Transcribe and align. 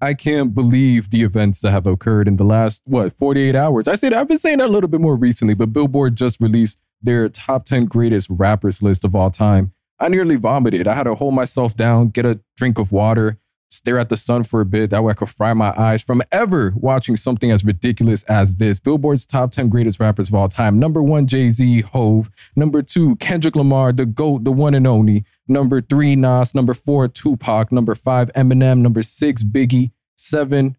I 0.00 0.14
can't 0.14 0.54
believe 0.54 1.10
the 1.10 1.22
events 1.22 1.60
that 1.60 1.70
have 1.70 1.86
occurred 1.86 2.28
in 2.28 2.36
the 2.36 2.44
last, 2.44 2.82
what, 2.84 3.12
48 3.12 3.54
hours. 3.54 3.88
I 3.88 3.94
said, 3.94 4.12
I've 4.12 4.28
been 4.28 4.38
saying 4.38 4.58
that 4.58 4.68
a 4.68 4.72
little 4.72 4.88
bit 4.88 5.00
more 5.00 5.16
recently, 5.16 5.54
but 5.54 5.72
Billboard 5.72 6.16
just 6.16 6.40
released 6.40 6.78
their 7.02 7.28
top 7.28 7.64
10 7.64 7.86
greatest 7.86 8.28
rappers 8.30 8.82
list 8.82 9.04
of 9.04 9.14
all 9.14 9.30
time. 9.30 9.72
I 10.00 10.08
nearly 10.08 10.36
vomited. 10.36 10.88
I 10.88 10.94
had 10.94 11.04
to 11.04 11.14
hold 11.14 11.34
myself 11.34 11.76
down, 11.76 12.08
get 12.08 12.26
a 12.26 12.40
drink 12.56 12.78
of 12.78 12.92
water, 12.92 13.38
stare 13.74 13.98
at 13.98 14.08
the 14.08 14.16
sun 14.16 14.44
for 14.44 14.60
a 14.60 14.66
bit. 14.66 14.90
That 14.90 15.04
way 15.04 15.12
I 15.12 15.14
could 15.14 15.28
fry 15.28 15.52
my 15.52 15.74
eyes 15.76 16.02
from 16.02 16.22
ever 16.32 16.72
watching 16.76 17.16
something 17.16 17.50
as 17.50 17.64
ridiculous 17.64 18.22
as 18.24 18.56
this. 18.56 18.80
Billboard's 18.80 19.26
top 19.26 19.50
10 19.52 19.68
greatest 19.68 20.00
rappers 20.00 20.28
of 20.28 20.34
all 20.34 20.48
time. 20.48 20.78
Number 20.78 21.02
one, 21.02 21.26
Jay 21.26 21.50
Z, 21.50 21.82
Hov. 21.82 22.30
Number 22.56 22.82
two, 22.82 23.16
Kendrick 23.16 23.56
Lamar, 23.56 23.92
the 23.92 24.06
GOAT, 24.06 24.44
the 24.44 24.52
one 24.52 24.74
and 24.74 24.86
only. 24.86 25.24
Number 25.48 25.80
three, 25.80 26.16
Nas. 26.16 26.54
Number 26.54 26.74
four, 26.74 27.08
Tupac. 27.08 27.70
Number 27.72 27.94
five, 27.94 28.32
Eminem. 28.34 28.78
Number 28.78 29.02
six, 29.02 29.44
Biggie. 29.44 29.90
Seven, 30.16 30.76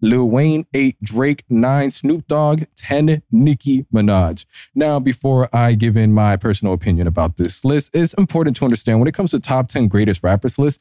Lil 0.00 0.30
Wayne, 0.30 0.66
8 0.74 0.96
Drake, 1.02 1.44
9 1.48 1.90
Snoop 1.90 2.26
Dogg, 2.28 2.64
10 2.76 3.22
Nicki 3.30 3.86
Minaj. 3.92 4.46
Now, 4.74 5.00
before 5.00 5.48
I 5.54 5.74
give 5.74 5.96
in 5.96 6.12
my 6.12 6.36
personal 6.36 6.74
opinion 6.74 7.06
about 7.06 7.36
this 7.36 7.64
list, 7.64 7.90
it's 7.94 8.14
important 8.14 8.56
to 8.56 8.64
understand 8.64 9.00
when 9.00 9.08
it 9.08 9.14
comes 9.14 9.32
to 9.32 9.40
top 9.40 9.68
10 9.68 9.88
greatest 9.88 10.22
rappers 10.22 10.58
list, 10.58 10.80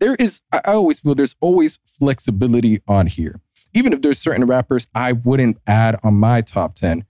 there 0.00 0.14
is, 0.16 0.42
I 0.52 0.60
always 0.66 1.00
feel 1.00 1.14
there's 1.14 1.36
always 1.40 1.78
flexibility 1.86 2.80
on 2.86 3.06
here. 3.06 3.40
Even 3.72 3.92
if 3.92 4.02
there's 4.02 4.18
certain 4.18 4.46
rappers 4.46 4.86
I 4.94 5.12
wouldn't 5.12 5.58
add 5.66 5.98
on 6.02 6.14
my 6.14 6.40
top 6.40 6.74
10, 6.74 7.04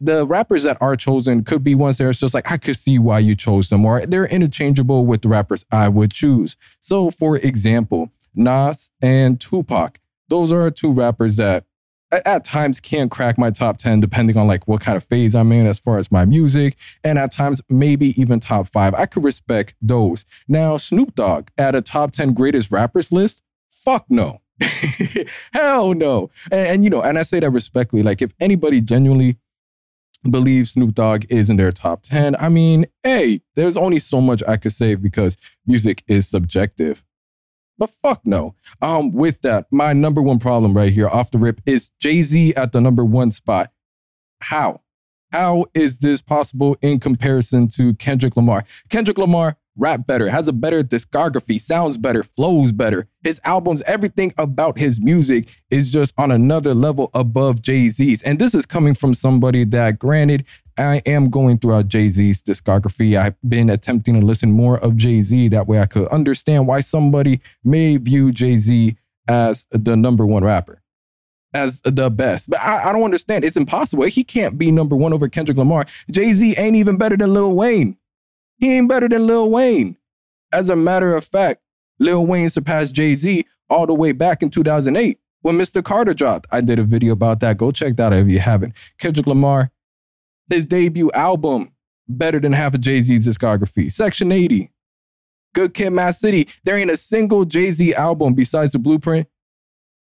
the 0.00 0.26
rappers 0.26 0.64
that 0.64 0.78
are 0.80 0.96
chosen 0.96 1.44
could 1.44 1.62
be 1.62 1.74
ones 1.74 1.98
that 1.98 2.06
are 2.06 2.12
just 2.12 2.34
like, 2.34 2.50
I 2.50 2.56
could 2.56 2.76
see 2.76 2.98
why 2.98 3.20
you 3.20 3.36
chose 3.36 3.68
them, 3.68 3.84
or 3.84 4.04
they're 4.04 4.26
interchangeable 4.26 5.06
with 5.06 5.22
the 5.22 5.28
rappers 5.28 5.64
I 5.70 5.88
would 5.88 6.10
choose. 6.10 6.56
So, 6.80 7.10
for 7.10 7.36
example, 7.36 8.10
Nas 8.34 8.90
and 9.00 9.40
Tupac 9.40 10.00
those 10.28 10.52
are 10.52 10.70
two 10.70 10.92
rappers 10.92 11.36
that 11.36 11.64
at, 12.24 12.44
times 12.44 12.80
can 12.80 13.08
crack 13.08 13.38
my 13.38 13.50
top 13.50 13.76
10 13.76 14.00
depending 14.00 14.36
on 14.36 14.46
like 14.46 14.66
what 14.68 14.80
kind 14.80 14.96
of 14.96 15.04
phase 15.04 15.34
I'm 15.34 15.52
in 15.52 15.66
as 15.66 15.78
far 15.78 15.98
as 15.98 16.12
my 16.12 16.24
music 16.24 16.76
and 17.02 17.18
at 17.18 17.32
times 17.32 17.60
maybe 17.68 18.20
even 18.20 18.40
top 18.40 18.68
5. 18.68 18.94
I 18.94 19.06
could 19.06 19.24
respect 19.24 19.74
those. 19.80 20.24
Now 20.46 20.76
Snoop 20.76 21.14
Dogg 21.14 21.48
at 21.58 21.74
a 21.74 21.82
top 21.82 22.12
10 22.12 22.34
greatest 22.34 22.70
rappers 22.70 23.10
list? 23.10 23.42
Fuck 23.68 24.06
no. 24.08 24.40
Hell 25.52 25.94
no. 25.94 26.30
And, 26.50 26.68
and, 26.68 26.84
you 26.84 26.90
know, 26.90 27.02
and 27.02 27.18
I 27.18 27.22
say 27.22 27.40
that 27.40 27.50
respectfully. 27.50 28.02
Like, 28.02 28.22
if 28.22 28.32
anybody 28.40 28.80
genuinely 28.80 29.36
believes 30.28 30.72
Snoop 30.72 30.94
Dogg 30.94 31.24
is 31.28 31.50
in 31.50 31.56
their 31.56 31.70
top 31.70 32.02
10, 32.02 32.36
I 32.36 32.48
mean, 32.48 32.86
hey, 33.02 33.42
there's 33.54 33.76
only 33.76 33.98
so 33.98 34.20
much 34.20 34.42
I 34.46 34.56
could 34.56 34.72
say 34.72 34.94
because 34.94 35.36
music 35.66 36.02
is 36.06 36.28
subjective. 36.28 37.04
But 37.78 37.90
fuck 37.90 38.22
no. 38.26 38.54
Um, 38.80 39.12
with 39.12 39.42
that, 39.42 39.66
my 39.70 39.92
number 39.92 40.22
one 40.22 40.38
problem 40.38 40.76
right 40.76 40.92
here 40.92 41.08
off 41.08 41.30
the 41.30 41.38
rip 41.38 41.60
is 41.66 41.90
Jay 42.00 42.22
Z 42.22 42.54
at 42.54 42.72
the 42.72 42.80
number 42.80 43.04
one 43.04 43.30
spot. 43.30 43.70
How? 44.40 44.82
How 45.32 45.66
is 45.74 45.98
this 45.98 46.22
possible 46.22 46.76
in 46.80 47.00
comparison 47.00 47.68
to 47.68 47.94
Kendrick 47.94 48.36
Lamar? 48.36 48.64
Kendrick 48.88 49.18
Lamar 49.18 49.56
rap 49.76 50.06
better, 50.06 50.30
has 50.30 50.48
a 50.48 50.52
better 50.52 50.82
discography, 50.82 51.60
sounds 51.60 51.98
better, 51.98 52.22
flows 52.22 52.72
better. 52.72 53.06
His 53.22 53.40
albums, 53.44 53.82
everything 53.82 54.32
about 54.38 54.78
his 54.78 55.02
music 55.02 55.48
is 55.70 55.92
just 55.92 56.14
on 56.16 56.30
another 56.30 56.74
level 56.74 57.10
above 57.12 57.60
Jay 57.60 57.88
Z's. 57.88 58.22
And 58.22 58.38
this 58.38 58.54
is 58.54 58.66
coming 58.66 58.94
from 58.94 59.14
somebody 59.14 59.64
that, 59.64 59.98
granted, 59.98 60.46
I 60.78 61.02
am 61.06 61.30
going 61.30 61.58
throughout 61.58 61.88
Jay 61.88 62.08
Z's 62.08 62.42
discography. 62.42 63.18
I've 63.18 63.36
been 63.46 63.70
attempting 63.70 64.20
to 64.20 64.26
listen 64.26 64.52
more 64.52 64.78
of 64.78 64.96
Jay 64.96 65.20
Z. 65.20 65.48
That 65.48 65.66
way 65.66 65.80
I 65.80 65.86
could 65.86 66.08
understand 66.08 66.66
why 66.66 66.80
somebody 66.80 67.40
may 67.64 67.96
view 67.96 68.30
Jay 68.30 68.56
Z 68.56 68.96
as 69.26 69.66
the 69.70 69.96
number 69.96 70.26
one 70.26 70.44
rapper, 70.44 70.82
as 71.54 71.80
the 71.82 72.10
best. 72.10 72.50
But 72.50 72.60
I, 72.60 72.90
I, 72.90 72.92
don't 72.92 73.04
understand. 73.04 73.44
It's 73.44 73.56
impossible. 73.56 74.04
He 74.04 74.22
can't 74.22 74.58
be 74.58 74.70
number 74.70 74.94
one 74.94 75.12
over 75.12 75.28
Kendrick 75.28 75.58
Lamar. 75.58 75.86
Jay 76.10 76.32
Z 76.32 76.54
ain't 76.58 76.76
even 76.76 76.98
better 76.98 77.16
than 77.16 77.32
Lil 77.32 77.54
Wayne. 77.54 77.96
He 78.58 78.76
ain't 78.76 78.88
better 78.88 79.08
than 79.08 79.26
Lil 79.26 79.50
Wayne. 79.50 79.96
As 80.52 80.70
a 80.70 80.76
matter 80.76 81.14
of 81.16 81.24
fact, 81.24 81.60
Lil 81.98 82.26
Wayne 82.26 82.50
surpassed 82.50 82.94
Jay 82.94 83.14
Z 83.14 83.44
all 83.68 83.86
the 83.86 83.94
way 83.94 84.12
back 84.12 84.42
in 84.42 84.50
2008 84.50 85.18
when 85.42 85.56
Mr. 85.56 85.82
Carter 85.82 86.14
dropped. 86.14 86.46
I 86.50 86.60
did 86.60 86.78
a 86.78 86.84
video 86.84 87.12
about 87.12 87.40
that. 87.40 87.56
Go 87.56 87.70
check 87.70 87.96
that 87.96 88.12
out 88.12 88.18
if 88.18 88.28
you 88.28 88.40
haven't. 88.40 88.74
Kendrick 88.98 89.26
Lamar 89.26 89.70
his 90.48 90.66
debut 90.66 91.10
album 91.12 91.72
better 92.08 92.38
than 92.40 92.52
half 92.52 92.74
of 92.74 92.80
Jay 92.80 93.00
Z's 93.00 93.26
discography. 93.26 93.90
Section 93.90 94.32
80, 94.32 94.70
Good 95.54 95.74
Kid, 95.74 95.90
Mad 95.90 96.14
City. 96.14 96.48
There 96.64 96.76
ain't 96.76 96.90
a 96.90 96.96
single 96.96 97.44
Jay 97.44 97.70
Z 97.70 97.94
album 97.94 98.34
besides 98.34 98.72
the 98.72 98.78
Blueprint 98.78 99.28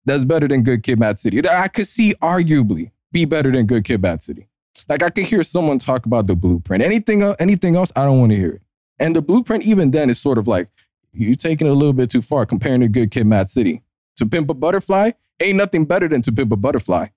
that's 0.05 0.25
better 0.25 0.49
than 0.49 0.63
Good 0.63 0.83
Kid, 0.83 0.99
Mad 0.99 1.19
City. 1.19 1.41
That 1.41 1.53
I 1.53 1.69
could 1.69 1.87
see 1.87 2.15
arguably 2.23 2.93
be 3.13 3.25
better 3.25 3.51
than 3.51 3.67
Good 3.67 3.85
Kid, 3.85 4.01
Mad 4.03 4.23
City. 4.23 4.49
Like 4.89 5.03
I 5.03 5.11
could 5.11 5.27
hear 5.27 5.43
someone 5.43 5.79
talk 5.79 6.07
about 6.07 6.27
the 6.27 6.35
Blueprint. 6.35 6.83
Anything, 6.83 7.23
anything 7.39 7.77
else, 7.77 7.93
I 7.95 8.05
don't 8.05 8.19
want 8.21 8.31
to 8.31 8.37
hear 8.37 8.53
it. 8.53 8.63
And 8.99 9.15
the 9.15 9.23
Blueprint, 9.23 9.65
even 9.65 9.91
then, 9.91 10.11
is 10.11 10.21
sort 10.21 10.39
of 10.39 10.49
like 10.49 10.69
you 11.13 11.35
taking 11.35 11.67
it 11.67 11.71
a 11.71 11.75
little 11.75 11.93
bit 11.93 12.11
too 12.11 12.23
far 12.23 12.47
comparing 12.47 12.81
to 12.81 12.89
Good 12.89 13.11
Kid, 13.11 13.27
Mad 13.27 13.49
City. 13.49 13.83
To 14.17 14.27
Pimp 14.27 14.51
a 14.51 14.55
Butterfly 14.55 15.13
ain't 15.41 15.57
nothing 15.57 15.85
better 15.85 16.07
than 16.07 16.23
To 16.23 16.33
Pimp 16.33 16.53
a 16.53 16.57
Butterfly. 16.57 17.09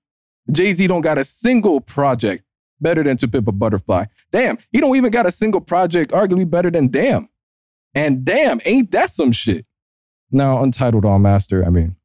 Jay 0.52 0.74
Z 0.74 0.88
don't 0.88 1.02
got 1.02 1.18
a 1.18 1.24
single 1.24 1.82
project 1.82 2.44
better 2.84 3.02
than 3.02 3.18
To 3.18 3.28
Pimp 3.28 3.48
a 3.48 3.52
Butterfly. 3.52 4.06
Damn, 4.32 4.60
he 4.72 4.80
don't 4.80 4.96
even 4.96 5.10
got 5.10 5.26
a 5.26 5.32
single 5.32 5.62
project 5.62 6.12
arguably 6.12 6.48
better 6.48 6.70
than 6.70 6.90
Damn. 6.90 7.30
And 7.96 8.26
damn, 8.26 8.60
ain't 8.66 8.92
that 8.92 9.10
some 9.12 9.32
shit? 9.32 9.66
Now, 10.32 10.64
Untitled 10.64 11.06
Unmastered, 11.06 11.64
I 11.66 11.70
mean, 11.70 11.96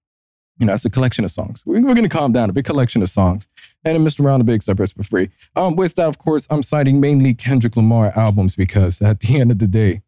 you 0.59 0.67
know, 0.67 0.75
it's 0.75 0.85
a 0.85 0.91
collection 0.91 1.25
of 1.25 1.31
songs. 1.31 1.65
We're, 1.65 1.81
we're 1.81 1.95
going 1.95 2.03
to 2.03 2.09
calm 2.09 2.33
down, 2.33 2.51
a 2.51 2.53
big 2.53 2.65
collection 2.65 3.03
of 3.03 3.09
songs. 3.09 3.49
And 3.85 3.97
then 3.97 4.05
Mr. 4.05 4.21
Morale 4.21 4.39
the 4.39 4.45
Big 4.45 4.63
Steppers 4.63 4.93
for 4.93 5.03
free. 5.03 5.31
Um, 5.57 5.77
with 5.77 5.95
that, 5.95 6.09
of 6.09 6.19
course, 6.19 6.47
I'm 6.51 6.63
citing 6.63 7.01
mainly 7.01 7.33
Kendrick 7.33 7.77
Lamar 7.77 8.13
albums 8.19 8.55
because 8.55 9.01
at 9.01 9.21
the 9.21 9.41
end 9.41 9.51
of 9.51 9.61
the 9.61 9.67
day, 9.67 10.03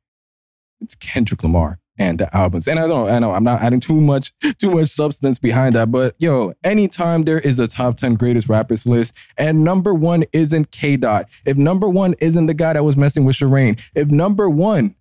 it's 0.80 0.94
Kendrick 0.94 1.42
Lamar 1.42 1.79
and 2.00 2.18
the 2.18 2.34
albums. 2.34 2.66
And 2.66 2.80
I 2.80 2.86
don't, 2.86 3.10
I 3.10 3.18
know 3.18 3.32
I'm 3.32 3.44
not 3.44 3.60
adding 3.60 3.78
too 3.78 4.00
much, 4.00 4.32
too 4.58 4.72
much 4.72 4.88
substance 4.88 5.38
behind 5.38 5.74
that, 5.74 5.92
but 5.92 6.16
yo, 6.18 6.54
anytime 6.64 7.22
there 7.24 7.38
is 7.38 7.60
a 7.60 7.68
top 7.68 7.98
10 7.98 8.14
greatest 8.14 8.48
rappers 8.48 8.86
list 8.86 9.14
and 9.36 9.62
number 9.62 9.92
one 9.92 10.24
isn't 10.32 10.70
K 10.72 10.96
Dot, 10.96 11.28
if 11.44 11.58
number 11.58 11.88
one 11.88 12.14
isn't 12.14 12.46
the 12.46 12.54
guy 12.54 12.72
that 12.72 12.84
was 12.84 12.96
messing 12.96 13.24
with 13.24 13.36
Sherane, 13.36 13.80
if 13.94 14.08
number 14.08 14.48
one 14.48 14.96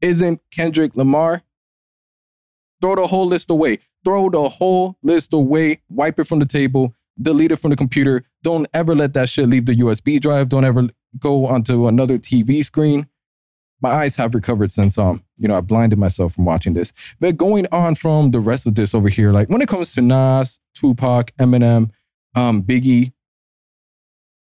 isn't 0.00 0.40
Kendrick 0.50 0.96
Lamar, 0.96 1.42
throw 2.82 2.96
the 2.96 3.06
whole 3.06 3.26
list 3.26 3.48
away. 3.48 3.78
Throw 4.04 4.28
the 4.28 4.48
whole 4.48 4.96
list 5.02 5.32
away, 5.32 5.82
wipe 5.88 6.18
it 6.18 6.24
from 6.24 6.40
the 6.40 6.46
table, 6.46 6.96
delete 7.20 7.52
it 7.52 7.56
from 7.56 7.70
the 7.70 7.76
computer. 7.76 8.24
Don't 8.42 8.66
ever 8.74 8.96
let 8.96 9.12
that 9.12 9.28
shit 9.28 9.48
leave 9.48 9.66
the 9.66 9.74
USB 9.74 10.18
drive. 10.18 10.48
Don't 10.48 10.64
ever 10.64 10.88
go 11.18 11.46
onto 11.46 11.86
another 11.86 12.18
TV 12.18 12.64
screen 12.64 13.06
my 13.80 13.90
eyes 13.90 14.16
have 14.16 14.34
recovered 14.34 14.70
since 14.70 14.98
um 14.98 15.22
you 15.38 15.48
know 15.48 15.56
I 15.56 15.60
blinded 15.60 15.98
myself 15.98 16.34
from 16.34 16.44
watching 16.44 16.74
this. 16.74 16.92
But 17.18 17.36
going 17.36 17.66
on 17.72 17.94
from 17.94 18.30
the 18.30 18.40
rest 18.40 18.66
of 18.66 18.74
this 18.74 18.94
over 18.94 19.08
here, 19.08 19.32
like 19.32 19.48
when 19.48 19.62
it 19.62 19.68
comes 19.68 19.94
to 19.94 20.02
Nas, 20.02 20.60
Tupac, 20.74 21.34
Eminem, 21.36 21.90
um, 22.34 22.62
Biggie, 22.62 23.12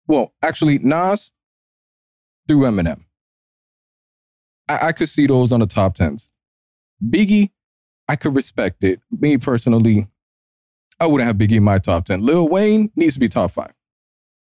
well, 0.06 0.32
actually 0.42 0.78
Nas 0.78 1.32
through 2.48 2.60
Eminem, 2.60 3.04
I, 4.68 4.88
I 4.88 4.92
could 4.92 5.08
see 5.08 5.26
those 5.26 5.52
on 5.52 5.60
the 5.60 5.66
top 5.66 5.94
tens. 5.94 6.32
Biggie, 7.04 7.50
I 8.08 8.16
could 8.16 8.34
respect 8.34 8.84
it. 8.84 9.00
Me 9.10 9.36
personally, 9.36 10.06
I 10.98 11.06
wouldn't 11.06 11.26
have 11.26 11.36
Biggie 11.36 11.58
in 11.58 11.64
my 11.64 11.78
top 11.78 12.06
ten. 12.06 12.24
Lil 12.24 12.48
Wayne 12.48 12.90
needs 12.96 13.14
to 13.14 13.20
be 13.20 13.28
top 13.28 13.50
five. 13.50 13.72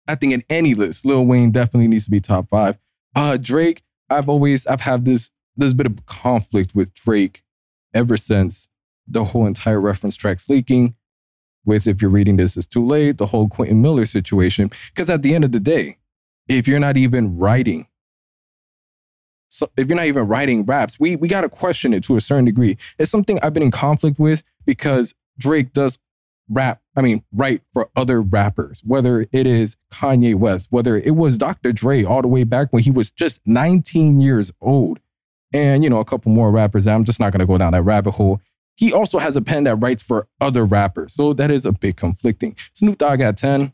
I 0.06 0.14
think 0.14 0.34
in 0.34 0.42
any 0.50 0.74
list, 0.74 1.06
Lil 1.06 1.24
Wayne 1.24 1.50
definitely 1.50 1.88
needs 1.88 2.04
to 2.04 2.10
be 2.10 2.20
top 2.20 2.48
five. 2.50 2.78
Uh, 3.16 3.38
Drake, 3.40 3.82
I've 4.14 4.28
always 4.28 4.66
I've 4.66 4.82
had 4.82 5.04
this 5.04 5.30
this 5.56 5.74
bit 5.74 5.86
of 5.86 6.04
conflict 6.06 6.74
with 6.74 6.94
Drake 6.94 7.42
ever 7.92 8.16
since 8.16 8.68
the 9.06 9.24
whole 9.24 9.46
entire 9.46 9.80
reference 9.80 10.16
tracks 10.16 10.48
leaking. 10.48 10.94
With 11.66 11.86
if 11.86 12.02
you're 12.02 12.10
reading 12.10 12.36
this, 12.36 12.56
it's 12.56 12.66
too 12.66 12.84
late. 12.84 13.16
The 13.16 13.26
whole 13.26 13.48
Quentin 13.48 13.80
Miller 13.80 14.04
situation. 14.04 14.70
Because 14.88 15.08
at 15.08 15.22
the 15.22 15.34
end 15.34 15.44
of 15.44 15.52
the 15.52 15.60
day, 15.60 15.96
if 16.46 16.68
you're 16.68 16.78
not 16.78 16.98
even 16.98 17.38
writing, 17.38 17.86
so 19.48 19.70
if 19.76 19.88
you're 19.88 19.96
not 19.96 20.06
even 20.06 20.26
writing 20.26 20.64
raps, 20.64 21.00
we 21.00 21.16
we 21.16 21.28
gotta 21.28 21.48
question 21.48 21.94
it 21.94 22.02
to 22.04 22.16
a 22.16 22.20
certain 22.20 22.44
degree. 22.44 22.76
It's 22.98 23.10
something 23.10 23.38
I've 23.42 23.54
been 23.54 23.62
in 23.62 23.70
conflict 23.70 24.18
with 24.18 24.42
because 24.66 25.14
Drake 25.38 25.72
does 25.72 25.98
rap, 26.48 26.82
I 26.96 27.00
mean, 27.00 27.24
write 27.32 27.62
for 27.72 27.88
other 27.96 28.20
rappers, 28.20 28.82
whether 28.84 29.26
it 29.32 29.46
is 29.46 29.76
Kanye 29.92 30.34
West, 30.34 30.68
whether 30.70 30.96
it 30.96 31.16
was 31.16 31.38
Dr. 31.38 31.72
Dre 31.72 32.04
all 32.04 32.22
the 32.22 32.28
way 32.28 32.44
back 32.44 32.72
when 32.72 32.82
he 32.82 32.90
was 32.90 33.10
just 33.10 33.40
19 33.46 34.20
years 34.20 34.52
old. 34.60 35.00
And, 35.52 35.84
you 35.84 35.90
know, 35.90 36.00
a 36.00 36.04
couple 36.04 36.32
more 36.32 36.50
rappers. 36.50 36.88
I'm 36.88 37.04
just 37.04 37.20
not 37.20 37.32
going 37.32 37.40
to 37.40 37.46
go 37.46 37.58
down 37.58 37.72
that 37.72 37.82
rabbit 37.82 38.12
hole. 38.12 38.40
He 38.76 38.92
also 38.92 39.18
has 39.20 39.36
a 39.36 39.40
pen 39.40 39.64
that 39.64 39.76
writes 39.76 40.02
for 40.02 40.26
other 40.40 40.64
rappers. 40.64 41.14
So 41.14 41.32
that 41.32 41.50
is 41.50 41.64
a 41.64 41.72
bit 41.72 41.96
conflicting. 41.96 42.56
Snoop 42.72 42.98
Dogg 42.98 43.20
at 43.20 43.36
10. 43.36 43.72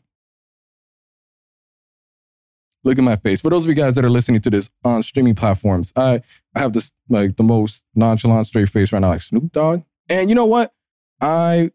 Look 2.83 2.97
at 2.97 3.03
my 3.03 3.15
face. 3.15 3.41
For 3.41 3.49
those 3.49 3.65
of 3.65 3.69
you 3.69 3.75
guys 3.75 3.95
that 3.95 4.05
are 4.05 4.09
listening 4.09 4.41
to 4.41 4.49
this 4.49 4.69
on 4.83 5.03
streaming 5.03 5.35
platforms, 5.35 5.93
I, 5.95 6.21
I 6.55 6.59
have 6.59 6.73
this 6.73 6.91
like 7.09 7.37
the 7.37 7.43
most 7.43 7.83
nonchalant 7.95 8.47
straight 8.47 8.69
face 8.69 8.91
right 8.91 8.99
now, 8.99 9.09
like 9.09 9.21
Snoop 9.21 9.51
Dogg. 9.51 9.83
And 10.09 10.29
you 10.29 10.35
know 10.35 10.45
what? 10.45 10.73
I 11.19 11.71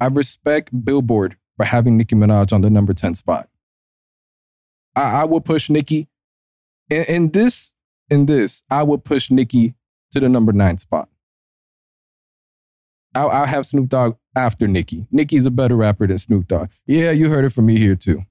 I 0.00 0.06
respect 0.06 0.84
Billboard 0.84 1.36
for 1.56 1.64
having 1.66 1.96
Nicki 1.96 2.16
Minaj 2.16 2.52
on 2.52 2.62
the 2.62 2.70
number 2.70 2.94
10 2.94 3.14
spot. 3.14 3.48
I, 4.96 5.22
I 5.22 5.38
push 5.40 5.68
Nicki. 5.68 6.08
In, 6.88 7.04
in 7.04 7.30
this, 7.30 7.74
in 8.08 8.26
this, 8.26 8.64
I 8.70 8.82
would 8.82 9.04
push 9.04 9.30
Nicki 9.30 9.74
to 10.10 10.20
the 10.20 10.28
number 10.28 10.52
nine 10.52 10.78
spot. 10.78 11.08
I'll, 13.14 13.30
I'll 13.30 13.46
have 13.46 13.66
Snoop 13.66 13.88
Dogg 13.88 14.16
after 14.34 14.66
Nicki. 14.66 15.06
Nicki's 15.10 15.46
a 15.46 15.50
better 15.50 15.76
rapper 15.76 16.06
than 16.06 16.18
Snoop 16.18 16.48
Dogg. 16.48 16.70
Yeah, 16.86 17.10
you 17.10 17.28
heard 17.28 17.44
it 17.44 17.50
from 17.50 17.66
me 17.66 17.78
here 17.78 17.96
too. 17.96 18.24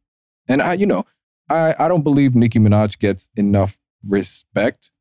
And 0.47 0.61
I, 0.61 0.73
you 0.73 0.85
know, 0.85 1.05
I, 1.49 1.75
I 1.77 1.87
don't 1.87 2.03
believe 2.03 2.35
Nicki 2.35 2.59
Minaj 2.59 2.99
gets 2.99 3.29
enough 3.35 3.77
respect 4.07 4.91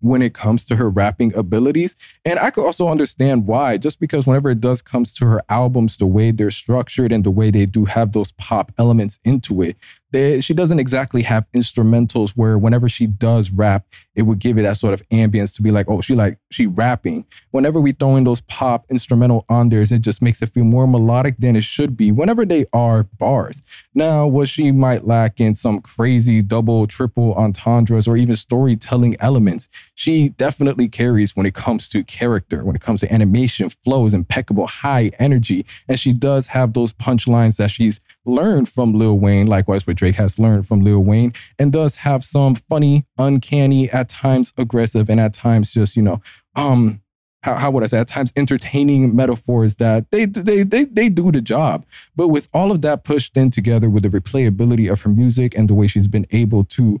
when 0.00 0.22
it 0.22 0.34
comes 0.34 0.66
to 0.66 0.76
her 0.76 0.90
rapping 0.90 1.34
abilities. 1.34 1.96
And 2.24 2.38
I 2.38 2.50
could 2.50 2.64
also 2.64 2.88
understand 2.88 3.46
why, 3.46 3.76
just 3.76 3.98
because 3.98 4.26
whenever 4.26 4.50
it 4.50 4.60
does 4.60 4.82
comes 4.82 5.14
to 5.14 5.26
her 5.26 5.42
albums, 5.48 5.96
the 5.96 6.06
way 6.06 6.30
they're 6.30 6.50
structured 6.50 7.12
and 7.12 7.24
the 7.24 7.30
way 7.30 7.50
they 7.50 7.66
do 7.66 7.86
have 7.86 8.12
those 8.12 8.32
pop 8.32 8.72
elements 8.78 9.18
into 9.24 9.62
it, 9.62 9.76
they, 10.10 10.40
she 10.40 10.54
doesn't 10.54 10.78
exactly 10.78 11.22
have 11.22 11.46
instrumentals 11.52 12.36
where 12.36 12.56
whenever 12.56 12.88
she 12.88 13.06
does 13.06 13.50
rap, 13.50 13.86
it 14.14 14.22
would 14.22 14.38
give 14.38 14.56
it 14.56 14.62
that 14.62 14.76
sort 14.76 14.94
of 14.94 15.06
ambience 15.08 15.54
to 15.56 15.62
be 15.62 15.70
like, 15.70 15.88
oh, 15.88 16.00
she 16.00 16.14
like 16.14 16.38
she 16.50 16.66
rapping. 16.66 17.26
Whenever 17.50 17.80
we 17.80 17.92
throw 17.92 18.16
in 18.16 18.24
those 18.24 18.40
pop 18.42 18.86
instrumental 18.88 19.44
on 19.48 19.68
there, 19.68 19.82
it 19.82 20.00
just 20.00 20.22
makes 20.22 20.40
it 20.42 20.50
feel 20.50 20.64
more 20.64 20.86
melodic 20.86 21.36
than 21.38 21.56
it 21.56 21.64
should 21.64 21.96
be. 21.96 22.12
Whenever 22.12 22.44
they 22.44 22.66
are 22.72 23.02
bars. 23.02 23.62
Now, 23.94 24.26
what 24.26 24.48
she 24.48 24.70
might 24.70 25.06
lack 25.06 25.40
in 25.40 25.54
some 25.54 25.80
crazy 25.80 26.40
double, 26.40 26.86
triple 26.86 27.34
entendres 27.34 28.06
or 28.06 28.16
even 28.16 28.34
storytelling 28.34 29.16
elements, 29.20 29.68
she 29.94 30.28
definitely 30.30 30.88
carries 30.88 31.36
when 31.36 31.46
it 31.46 31.54
comes 31.54 31.88
to 31.90 32.04
character, 32.04 32.64
when 32.64 32.76
it 32.76 32.82
comes 32.82 33.00
to 33.00 33.12
animation, 33.12 33.68
flows, 33.68 34.14
impeccable 34.14 34.66
high 34.66 35.10
energy, 35.18 35.66
and 35.88 35.98
she 35.98 36.12
does 36.12 36.48
have 36.48 36.74
those 36.74 36.94
punchlines 36.94 37.56
that 37.56 37.70
she's 37.70 38.00
learned 38.24 38.68
from 38.68 38.92
Lil 38.92 39.18
Wayne, 39.18 39.46
likewise 39.46 39.86
with 39.86 39.95
Drake 39.96 40.16
has 40.16 40.38
learned 40.38 40.66
from 40.66 40.80
Lil 40.80 41.00
Wayne, 41.00 41.32
and 41.58 41.72
does 41.72 41.96
have 41.96 42.24
some 42.24 42.54
funny, 42.54 43.06
uncanny, 43.18 43.90
at 43.90 44.08
times 44.08 44.52
aggressive, 44.56 45.10
and 45.10 45.18
at 45.18 45.32
times 45.32 45.72
just, 45.72 45.96
you 45.96 46.02
know, 46.02 46.20
um, 46.54 47.02
how, 47.42 47.54
how 47.56 47.70
would 47.70 47.82
I 47.82 47.86
say, 47.86 47.98
at 47.98 48.08
times 48.08 48.32
entertaining 48.36 49.14
metaphors 49.14 49.76
that 49.76 50.10
they, 50.10 50.24
they, 50.24 50.62
they, 50.62 50.84
they 50.84 51.08
do 51.08 51.30
the 51.30 51.40
job. 51.40 51.86
But 52.14 52.28
with 52.28 52.48
all 52.52 52.72
of 52.72 52.82
that 52.82 53.04
pushed 53.04 53.36
in 53.36 53.50
together 53.50 53.88
with 53.88 54.02
the 54.02 54.08
replayability 54.08 54.90
of 54.90 55.02
her 55.02 55.10
music 55.10 55.56
and 55.56 55.68
the 55.68 55.74
way 55.74 55.86
she's 55.86 56.08
been 56.08 56.26
able 56.30 56.64
to 56.64 57.00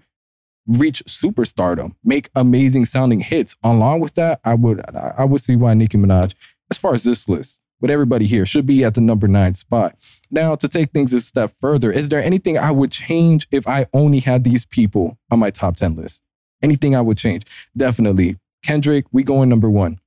reach 0.66 1.02
superstardom, 1.04 1.94
make 2.04 2.28
amazing 2.34 2.84
sounding 2.84 3.20
hits. 3.20 3.56
Along 3.62 4.00
with 4.00 4.14
that, 4.14 4.40
I 4.44 4.54
would 4.54 4.84
I 4.94 5.24
would 5.24 5.40
see 5.40 5.56
why 5.56 5.74
Nicki 5.74 5.98
Minaj, 5.98 6.34
as 6.70 6.78
far 6.78 6.94
as 6.94 7.04
this 7.04 7.28
list, 7.28 7.62
with 7.80 7.90
everybody 7.90 8.26
here, 8.26 8.46
should 8.46 8.66
be 8.66 8.84
at 8.84 8.94
the 8.94 9.00
number 9.00 9.28
nine 9.28 9.54
spot. 9.54 9.96
Now, 10.30 10.54
to 10.54 10.68
take 10.68 10.90
things 10.92 11.12
a 11.12 11.20
step 11.20 11.52
further, 11.60 11.90
is 11.90 12.08
there 12.08 12.22
anything 12.22 12.58
I 12.58 12.70
would 12.70 12.90
change 12.90 13.46
if 13.50 13.68
I 13.68 13.86
only 13.92 14.20
had 14.20 14.44
these 14.44 14.64
people 14.64 15.18
on 15.30 15.38
my 15.38 15.50
top 15.50 15.76
10 15.76 15.96
list? 15.96 16.22
Anything 16.62 16.96
I 16.96 17.00
would 17.00 17.18
change? 17.18 17.44
Definitely. 17.76 18.38
Kendrick, 18.62 19.06
we 19.12 19.22
going 19.22 19.48
number 19.48 19.70
one. 19.70 20.00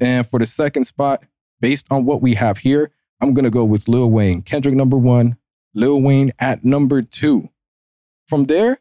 And 0.00 0.26
for 0.26 0.38
the 0.38 0.46
second 0.46 0.84
spot, 0.84 1.22
based 1.60 1.86
on 1.90 2.04
what 2.04 2.20
we 2.20 2.34
have 2.34 2.58
here, 2.58 2.90
I'm 3.20 3.32
going 3.32 3.44
to 3.44 3.50
go 3.50 3.64
with 3.64 3.88
Lil 3.88 4.10
Wayne. 4.10 4.42
Kendrick 4.42 4.74
number 4.74 4.98
one, 4.98 5.36
Lil 5.72 6.00
Wayne 6.00 6.32
at 6.38 6.64
number 6.64 7.00
two. 7.02 7.50
From 8.26 8.46
there, 8.46 8.78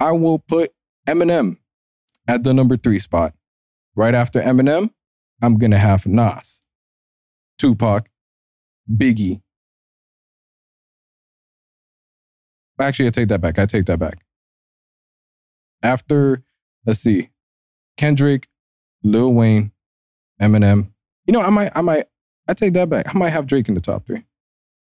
I 0.00 0.12
will 0.12 0.40
put 0.40 0.72
Eminem 1.06 1.58
at 2.26 2.42
the 2.42 2.52
number 2.52 2.76
three 2.76 2.98
spot. 2.98 3.34
Right 3.94 4.14
after 4.14 4.40
Eminem, 4.40 4.90
I'm 5.40 5.56
going 5.56 5.70
to 5.70 5.78
have 5.78 6.06
Nas. 6.06 6.63
Tupac, 7.64 8.10
Biggie. 8.94 9.40
Actually, 12.78 13.06
I 13.06 13.10
take 13.10 13.28
that 13.28 13.40
back. 13.40 13.58
I 13.58 13.64
take 13.64 13.86
that 13.86 13.98
back. 13.98 14.22
After, 15.82 16.42
let's 16.84 16.98
see, 16.98 17.30
Kendrick, 17.96 18.48
Lil 19.02 19.32
Wayne, 19.32 19.72
Eminem. 20.42 20.88
You 21.24 21.32
know, 21.32 21.40
I 21.40 21.48
might, 21.48 21.72
I 21.74 21.80
might, 21.80 22.04
I 22.46 22.52
take 22.52 22.74
that 22.74 22.90
back. 22.90 23.14
I 23.14 23.16
might 23.16 23.30
have 23.30 23.46
Drake 23.46 23.66
in 23.66 23.74
the 23.74 23.80
top 23.80 24.04
three. 24.06 24.24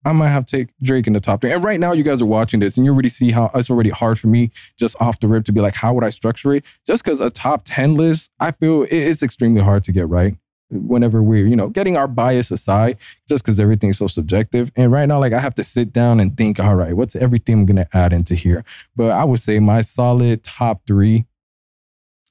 I 0.05 0.13
might 0.13 0.29
have 0.29 0.47
take 0.47 0.69
Drake 0.81 1.09
in 1.09 1.15
the 1.15 1.21
top 1.21 1.41
three. 1.41 1.51
And 1.51 1.65
right 1.65 1.81
now, 1.81 1.91
you 1.91 2.05
guys 2.05 2.23
are 2.23 2.27
watching 2.27 2.61
this, 2.61 2.77
and 2.77 2.87
you 2.87 2.93
already 2.93 3.09
see 3.09 3.33
how 3.33 3.51
it's 3.57 3.71
already 3.71 3.91
hard 3.91 4.21
for 4.21 4.29
me 4.29 4.53
just 4.79 4.95
off 5.03 5.19
the 5.19 5.27
rip 5.27 5.45
to 5.47 5.53
be 5.53 5.61
like, 5.61 5.75
how 5.75 5.95
would 5.95 6.05
I 6.05 6.11
structure 6.11 6.55
it? 6.55 6.65
Just 6.87 7.03
because 7.03 7.21
a 7.21 7.29
top 7.29 7.63
ten 7.65 7.97
list, 7.97 8.31
I 8.39 8.53
feel 8.53 8.87
it's 8.89 9.25
extremely 9.25 9.63
hard 9.63 9.83
to 9.83 9.91
get 9.91 10.09
right 10.09 10.37
whenever 10.70 11.23
we're, 11.23 11.47
you 11.47 11.56
know, 11.56 11.69
getting 11.69 11.97
our 11.97 12.09
bias 12.09 12.50
aside, 12.50 12.99
just 13.29 13.44
because 13.44 13.59
everything's 13.59 13.99
so 13.99 14.06
subjective. 14.06 14.70
And 14.76 14.93
right 14.93 15.06
now, 15.06 15.19
like 15.19 15.32
I 15.32 15.41
have 15.41 15.55
to 15.56 15.65
sit 15.65 15.93
down 15.93 16.20
and 16.20 16.37
think, 16.37 16.61
all 16.61 16.75
right, 16.75 16.94
what's 16.94 17.17
everything 17.17 17.61
I'm 17.61 17.67
gonna 17.67 17.88
add 17.93 18.12
into 18.12 18.35
here? 18.35 18.65
But 18.94 19.12
I 19.12 19.25
would 19.25 19.38
say 19.38 19.59
my 19.61 19.81
solid 19.81 20.44
top 20.44 20.82
three 20.87 21.26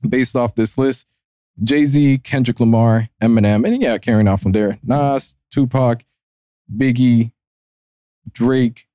based 0.07 0.35
off 0.35 0.55
this 0.55 0.77
list, 0.77 1.07
Jay-Z, 1.63 2.19
Kendrick 2.19 2.59
Lamar, 2.59 3.09
Eminem, 3.21 3.65
and 3.65 3.81
yeah, 3.81 3.97
carrying 3.97 4.27
on 4.27 4.37
from 4.37 4.51
there. 4.51 4.79
Nas, 4.83 5.35
Tupac, 5.51 6.05
Biggie, 6.73 7.31
Drake, 8.31 8.87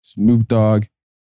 Snoop 0.00 0.46
Dogg. 0.46 0.84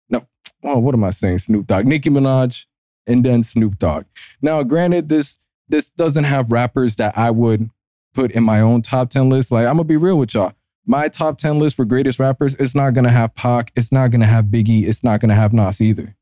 No, 0.09 0.27
oh, 0.63 0.79
what 0.79 0.95
am 0.95 1.05
I 1.05 1.11
saying? 1.11 1.39
Snoop 1.39 1.67
Dogg, 1.67 1.87
Nicki 1.87 2.11
Minaj, 2.11 2.67
and 3.07 3.25
then 3.25 3.43
Snoop 3.43 3.79
Dogg. 3.79 4.05
Now, 4.41 4.63
granted, 4.63 5.09
this 5.09 5.39
this 5.71 5.91
doesn't 5.91 6.25
have 6.25 6.53
rappers 6.53 6.97
that 6.97 7.17
I 7.17 7.31
would 7.31 7.71
put 8.15 8.33
in 8.33 8.43
my 8.43 8.61
own 8.61 8.83
top 8.83 9.11
10 9.11 9.29
list. 9.31 9.53
Like, 9.53 9.67
I'm 9.67 9.75
gonna 9.75 9.85
be 9.85 9.97
real 9.97 10.19
with 10.19 10.35
y'all. 10.35 10.53
My 10.87 11.09
top 11.09 11.39
10 11.39 11.59
list 11.59 11.77
for 11.77 11.85
greatest 11.85 12.19
rappers, 12.19 12.55
is 12.57 12.75
not 12.75 12.95
gonna 12.95 13.13
have 13.13 13.35
Pac, 13.35 13.73
it's 13.77 13.93
not 13.93 14.11
gonna 14.11 14.27
have 14.27 14.47
Biggie, 14.47 14.87
it's 14.87 15.05
not 15.05 15.21
gonna 15.21 15.35
have 15.35 15.53
Nas 15.53 15.81
either. 15.81 16.17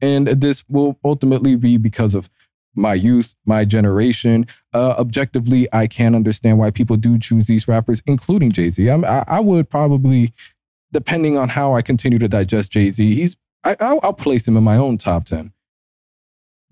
And 0.00 0.28
this 0.28 0.64
will 0.68 0.98
ultimately 1.04 1.56
be 1.56 1.76
because 1.76 2.14
of 2.14 2.30
my 2.74 2.94
youth, 2.94 3.36
my 3.46 3.64
generation. 3.64 4.46
Uh, 4.72 4.94
objectively, 4.98 5.68
I 5.72 5.86
can 5.86 6.14
understand 6.14 6.58
why 6.58 6.70
people 6.70 6.96
do 6.96 7.18
choose 7.18 7.46
these 7.46 7.68
rappers, 7.68 8.02
including 8.06 8.50
Jay 8.50 8.70
Z. 8.70 8.90
I, 8.90 9.24
I 9.26 9.40
would 9.40 9.70
probably, 9.70 10.32
depending 10.92 11.36
on 11.36 11.50
how 11.50 11.74
I 11.74 11.82
continue 11.82 12.18
to 12.18 12.28
digest 12.28 12.72
Jay 12.72 12.90
Z, 12.90 13.14
he's 13.14 13.36
I, 13.64 13.76
I'll, 13.80 14.00
I'll 14.02 14.12
place 14.12 14.46
him 14.46 14.56
in 14.56 14.64
my 14.64 14.76
own 14.76 14.98
top 14.98 15.24
10. 15.24 15.53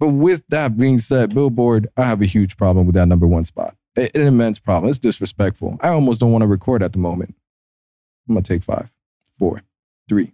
But 0.02 0.14
with 0.14 0.42
that 0.48 0.76
being 0.76 0.98
said, 0.98 1.32
Billboard, 1.32 1.86
I 1.96 2.02
have 2.02 2.20
a 2.20 2.24
huge 2.24 2.56
problem 2.56 2.86
with 2.86 2.96
that 2.96 3.06
number 3.06 3.24
one 3.24 3.44
spot. 3.44 3.76
An 3.94 4.08
immense 4.14 4.58
problem. 4.58 4.90
It's 4.90 4.98
disrespectful. 4.98 5.78
I 5.80 5.90
almost 5.90 6.20
don't 6.20 6.32
want 6.32 6.42
to 6.42 6.48
record 6.48 6.82
at 6.82 6.92
the 6.92 6.98
moment. 6.98 7.36
I'm 8.28 8.34
gonna 8.34 8.42
take 8.42 8.64
five, 8.64 8.92
four, 9.38 9.62
three, 10.08 10.32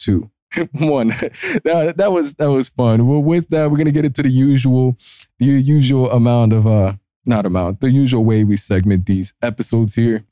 two, 0.00 0.32
one. 0.72 1.08
that, 1.62 1.94
that 1.96 2.10
was 2.10 2.34
that 2.34 2.50
was 2.50 2.68
fun. 2.70 3.06
Well, 3.06 3.22
with 3.22 3.50
that, 3.50 3.70
we're 3.70 3.76
gonna 3.76 3.92
get 3.92 4.04
into 4.04 4.20
the 4.20 4.30
usual, 4.30 4.96
the 5.38 5.46
usual 5.46 6.10
amount 6.10 6.52
of 6.52 6.66
uh, 6.66 6.94
not 7.24 7.46
amount, 7.46 7.82
the 7.82 7.92
usual 7.92 8.24
way 8.24 8.42
we 8.42 8.56
segment 8.56 9.06
these 9.06 9.32
episodes 9.40 9.94
here 9.94 10.24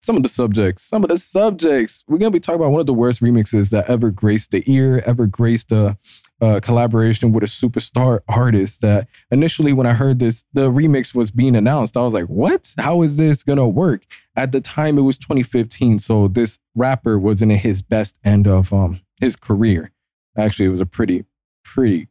some 0.00 0.16
of 0.16 0.22
the 0.22 0.28
subjects, 0.28 0.82
some 0.82 1.04
of 1.04 1.10
the 1.10 1.18
subjects. 1.18 2.02
We're 2.08 2.18
gonna 2.18 2.30
be 2.30 2.40
talking 2.40 2.60
about 2.60 2.72
one 2.72 2.80
of 2.80 2.86
the 2.86 2.94
worst 2.94 3.22
remixes 3.22 3.70
that 3.70 3.88
ever 3.88 4.10
graced 4.10 4.50
the 4.50 4.62
ear, 4.66 5.02
ever 5.06 5.26
graced 5.26 5.72
a, 5.72 5.98
a 6.40 6.60
collaboration 6.60 7.32
with 7.32 7.44
a 7.44 7.46
superstar 7.46 8.20
artist. 8.26 8.80
That 8.80 9.08
initially, 9.30 9.72
when 9.72 9.86
I 9.86 9.92
heard 9.92 10.18
this, 10.18 10.46
the 10.52 10.70
remix 10.70 11.14
was 11.14 11.30
being 11.30 11.54
announced, 11.54 11.96
I 11.96 12.02
was 12.02 12.14
like, 12.14 12.26
"What? 12.26 12.74
How 12.78 13.02
is 13.02 13.18
this 13.18 13.42
gonna 13.42 13.68
work?" 13.68 14.04
At 14.34 14.52
the 14.52 14.60
time, 14.60 14.96
it 14.98 15.02
was 15.02 15.18
2015, 15.18 15.98
so 15.98 16.28
this 16.28 16.58
rapper 16.74 17.18
wasn't 17.18 17.52
in 17.52 17.58
his 17.58 17.82
best 17.82 18.18
end 18.24 18.48
of 18.48 18.72
um 18.72 19.00
his 19.20 19.36
career. 19.36 19.92
Actually, 20.36 20.66
it 20.66 20.70
was 20.70 20.80
a 20.80 20.86
pretty, 20.86 21.24
pretty 21.62 22.08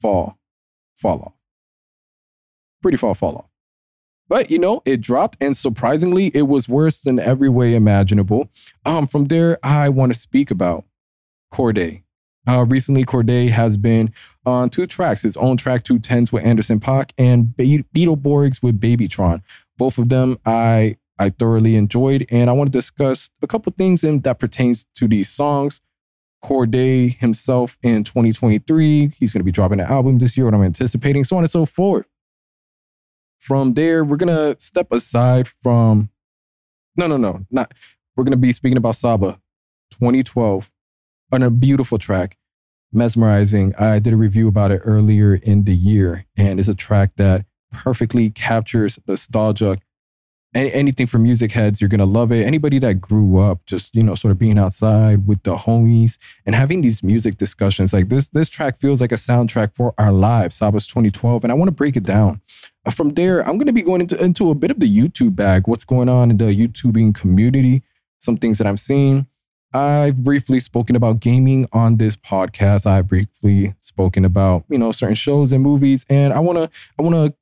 fall, 0.00 0.38
fall 0.96 1.20
off, 1.20 1.32
pretty 2.82 2.96
fall 2.96 3.14
fall 3.14 3.36
off. 3.36 3.47
But 4.28 4.50
you 4.50 4.58
know, 4.58 4.82
it 4.84 5.00
dropped, 5.00 5.36
and 5.40 5.56
surprisingly, 5.56 6.26
it 6.34 6.42
was 6.42 6.68
worse 6.68 7.06
in 7.06 7.18
every 7.18 7.48
way 7.48 7.74
imaginable. 7.74 8.50
Um, 8.84 9.06
from 9.06 9.26
there, 9.26 9.58
I 9.62 9.88
want 9.88 10.12
to 10.12 10.18
speak 10.18 10.50
about 10.50 10.84
Cordae. 11.52 12.02
Uh, 12.46 12.64
recently, 12.64 13.04
Cordae 13.04 13.50
has 13.50 13.76
been 13.76 14.12
on 14.46 14.70
two 14.70 14.86
tracks, 14.86 15.22
his 15.22 15.36
own 15.36 15.56
track, 15.56 15.82
Two 15.82 15.98
Tens 15.98 16.32
with 16.32 16.44
Anderson 16.44 16.80
.Paak, 16.80 17.10
and 17.18 17.54
Be- 17.56 17.84
Beetleborgs 17.94 18.62
with 18.62 18.80
Babytron. 18.80 19.42
Both 19.76 19.98
of 19.98 20.08
them 20.08 20.38
I 20.46 20.96
I 21.18 21.30
thoroughly 21.30 21.74
enjoyed, 21.76 22.26
and 22.30 22.48
I 22.48 22.52
want 22.52 22.72
to 22.72 22.78
discuss 22.78 23.28
a 23.42 23.46
couple 23.46 23.72
things 23.76 24.04
in, 24.04 24.20
that 24.20 24.38
pertains 24.38 24.86
to 24.96 25.08
these 25.08 25.28
songs. 25.28 25.80
Cordae 26.44 27.18
himself 27.18 27.76
in 27.82 28.04
2023, 28.04 29.12
he's 29.18 29.32
going 29.32 29.40
to 29.40 29.44
be 29.44 29.50
dropping 29.50 29.80
an 29.80 29.86
album 29.86 30.18
this 30.18 30.36
year, 30.36 30.46
what 30.46 30.54
I'm 30.54 30.62
anticipating, 30.62 31.24
so 31.24 31.36
on 31.36 31.42
and 31.42 31.50
so 31.50 31.66
forth. 31.66 32.06
From 33.38 33.74
there, 33.74 34.04
we're 34.04 34.16
gonna 34.16 34.58
step 34.58 34.92
aside 34.92 35.48
from 35.48 36.10
no, 36.96 37.06
no, 37.06 37.16
no, 37.16 37.46
not. 37.50 37.72
We're 38.16 38.24
gonna 38.24 38.36
be 38.36 38.52
speaking 38.52 38.76
about 38.76 38.96
Saba, 38.96 39.40
2012, 39.92 40.70
on 41.32 41.42
a 41.42 41.50
beautiful 41.50 41.98
track, 41.98 42.36
mesmerizing. 42.92 43.74
I 43.76 44.00
did 44.00 44.12
a 44.12 44.16
review 44.16 44.48
about 44.48 44.72
it 44.72 44.82
earlier 44.84 45.34
in 45.34 45.64
the 45.64 45.74
year, 45.74 46.26
and 46.36 46.58
it's 46.58 46.68
a 46.68 46.74
track 46.74 47.12
that 47.16 47.46
perfectly 47.72 48.30
captures 48.30 48.98
nostalgia. 49.06 49.78
Any, 50.58 50.72
anything 50.72 51.06
for 51.06 51.18
music 51.18 51.52
heads, 51.52 51.80
you're 51.80 51.86
gonna 51.86 52.04
love 52.04 52.32
it. 52.32 52.44
Anybody 52.44 52.80
that 52.80 52.94
grew 53.00 53.38
up 53.38 53.64
just, 53.64 53.94
you 53.94 54.02
know, 54.02 54.16
sort 54.16 54.32
of 54.32 54.40
being 54.40 54.58
outside 54.58 55.24
with 55.24 55.40
the 55.44 55.54
homies 55.54 56.18
and 56.44 56.52
having 56.52 56.80
these 56.80 57.00
music 57.00 57.38
discussions, 57.38 57.92
like 57.92 58.08
this, 58.08 58.28
this 58.30 58.48
track 58.48 58.76
feels 58.76 59.00
like 59.00 59.12
a 59.12 59.14
soundtrack 59.14 59.72
for 59.72 59.94
our 59.98 60.10
lives. 60.10 60.58
That 60.58 60.72
was 60.72 60.88
2012, 60.88 61.44
and 61.44 61.52
I 61.52 61.54
want 61.54 61.68
to 61.68 61.72
break 61.72 61.96
it 61.96 62.02
down. 62.02 62.40
Uh, 62.84 62.90
from 62.90 63.10
there, 63.10 63.48
I'm 63.48 63.56
gonna 63.56 63.72
be 63.72 63.82
going 63.82 64.00
into, 64.00 64.20
into 64.20 64.50
a 64.50 64.56
bit 64.56 64.72
of 64.72 64.80
the 64.80 64.92
YouTube 64.92 65.36
bag, 65.36 65.68
what's 65.68 65.84
going 65.84 66.08
on 66.08 66.28
in 66.28 66.38
the 66.38 66.46
YouTubing 66.46 67.14
community, 67.14 67.84
some 68.18 68.36
things 68.36 68.58
that 68.58 68.66
I'm 68.66 68.76
seeing. 68.76 69.28
I've 69.72 70.24
briefly 70.24 70.58
spoken 70.58 70.96
about 70.96 71.20
gaming 71.20 71.68
on 71.72 71.98
this 71.98 72.16
podcast. 72.16 72.84
I've 72.84 73.06
briefly 73.06 73.76
spoken 73.78 74.24
about, 74.24 74.64
you 74.68 74.78
know, 74.78 74.90
certain 74.90 75.14
shows 75.14 75.52
and 75.52 75.62
movies. 75.62 76.04
And 76.10 76.32
I 76.32 76.40
wanna 76.40 76.68
I 76.98 77.02
wanna 77.02 77.34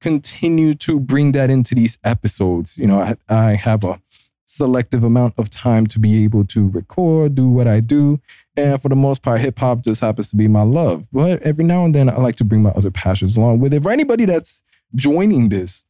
continue 0.00 0.74
to 0.74 0.98
bring 0.98 1.32
that 1.32 1.50
into 1.50 1.74
these 1.74 1.98
episodes. 2.04 2.78
You 2.78 2.86
know, 2.86 3.00
I, 3.00 3.16
I 3.28 3.54
have 3.54 3.84
a 3.84 4.00
selective 4.46 5.04
amount 5.04 5.34
of 5.38 5.48
time 5.48 5.86
to 5.86 6.00
be 6.00 6.24
able 6.24 6.44
to 6.44 6.68
record, 6.68 7.34
do 7.36 7.48
what 7.48 7.68
I 7.68 7.80
do. 7.80 8.20
And 8.56 8.80
for 8.82 8.88
the 8.88 8.96
most 8.96 9.22
part, 9.22 9.40
hip 9.40 9.58
hop 9.58 9.82
just 9.82 10.00
happens 10.00 10.30
to 10.30 10.36
be 10.36 10.48
my 10.48 10.62
love. 10.62 11.06
But 11.12 11.40
every 11.42 11.64
now 11.64 11.84
and 11.84 11.94
then 11.94 12.08
I 12.08 12.16
like 12.16 12.36
to 12.36 12.44
bring 12.44 12.62
my 12.62 12.70
other 12.70 12.90
passions 12.90 13.36
along 13.36 13.60
with 13.60 13.72
it. 13.72 13.82
For 13.82 13.92
anybody 13.92 14.24
that's 14.24 14.62
joining 14.94 15.50
this 15.50 15.84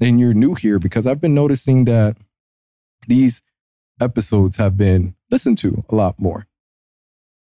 and 0.00 0.18
you're 0.18 0.34
new 0.34 0.54
here, 0.54 0.78
because 0.78 1.06
I've 1.06 1.20
been 1.20 1.34
noticing 1.34 1.84
that 1.84 2.16
these 3.06 3.42
episodes 4.00 4.56
have 4.56 4.76
been 4.76 5.14
listened 5.30 5.58
to 5.58 5.84
a 5.88 5.94
lot 5.94 6.18
more. 6.18 6.46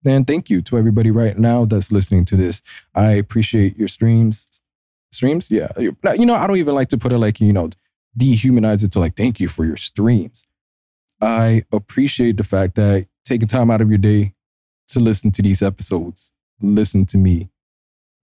And 0.05 0.27
thank 0.27 0.49
you 0.49 0.63
to 0.63 0.79
everybody 0.79 1.11
right 1.11 1.37
now 1.37 1.65
that's 1.65 1.91
listening 1.91 2.25
to 2.27 2.37
this. 2.37 2.63
I 2.95 3.13
appreciate 3.13 3.77
your 3.77 3.89
streams. 3.89 4.63
Streams? 5.17 5.51
Yeah. 5.51 5.69
You 5.79 5.97
know, 6.27 6.35
I 6.35 6.47
don't 6.47 6.57
even 6.57 6.75
like 6.75 6.89
to 6.89 6.99
put 6.99 7.13
it 7.13 7.19
like, 7.19 7.41
you 7.41 7.53
know, 7.53 7.71
dehumanize 8.19 8.85
it 8.85 8.93
to 8.93 9.01
like, 9.01 9.17
thank 9.17 9.41
you 9.41 9.49
for 9.49 9.65
your 9.65 9.77
streams. 9.77 10.47
I 11.21 11.63
appreciate 11.73 12.37
the 12.37 12.45
fact 12.45 12.75
that 12.77 13.07
taking 13.25 13.49
time 13.49 13.71
out 13.71 13.81
of 13.81 13.89
your 13.89 13.99
day 13.99 14.35
to 14.89 15.01
listen 15.01 15.31
to 15.33 15.43
these 15.43 15.63
episodes, 15.63 16.33
listen 16.61 17.07
to 17.07 17.19
me. 17.19 17.51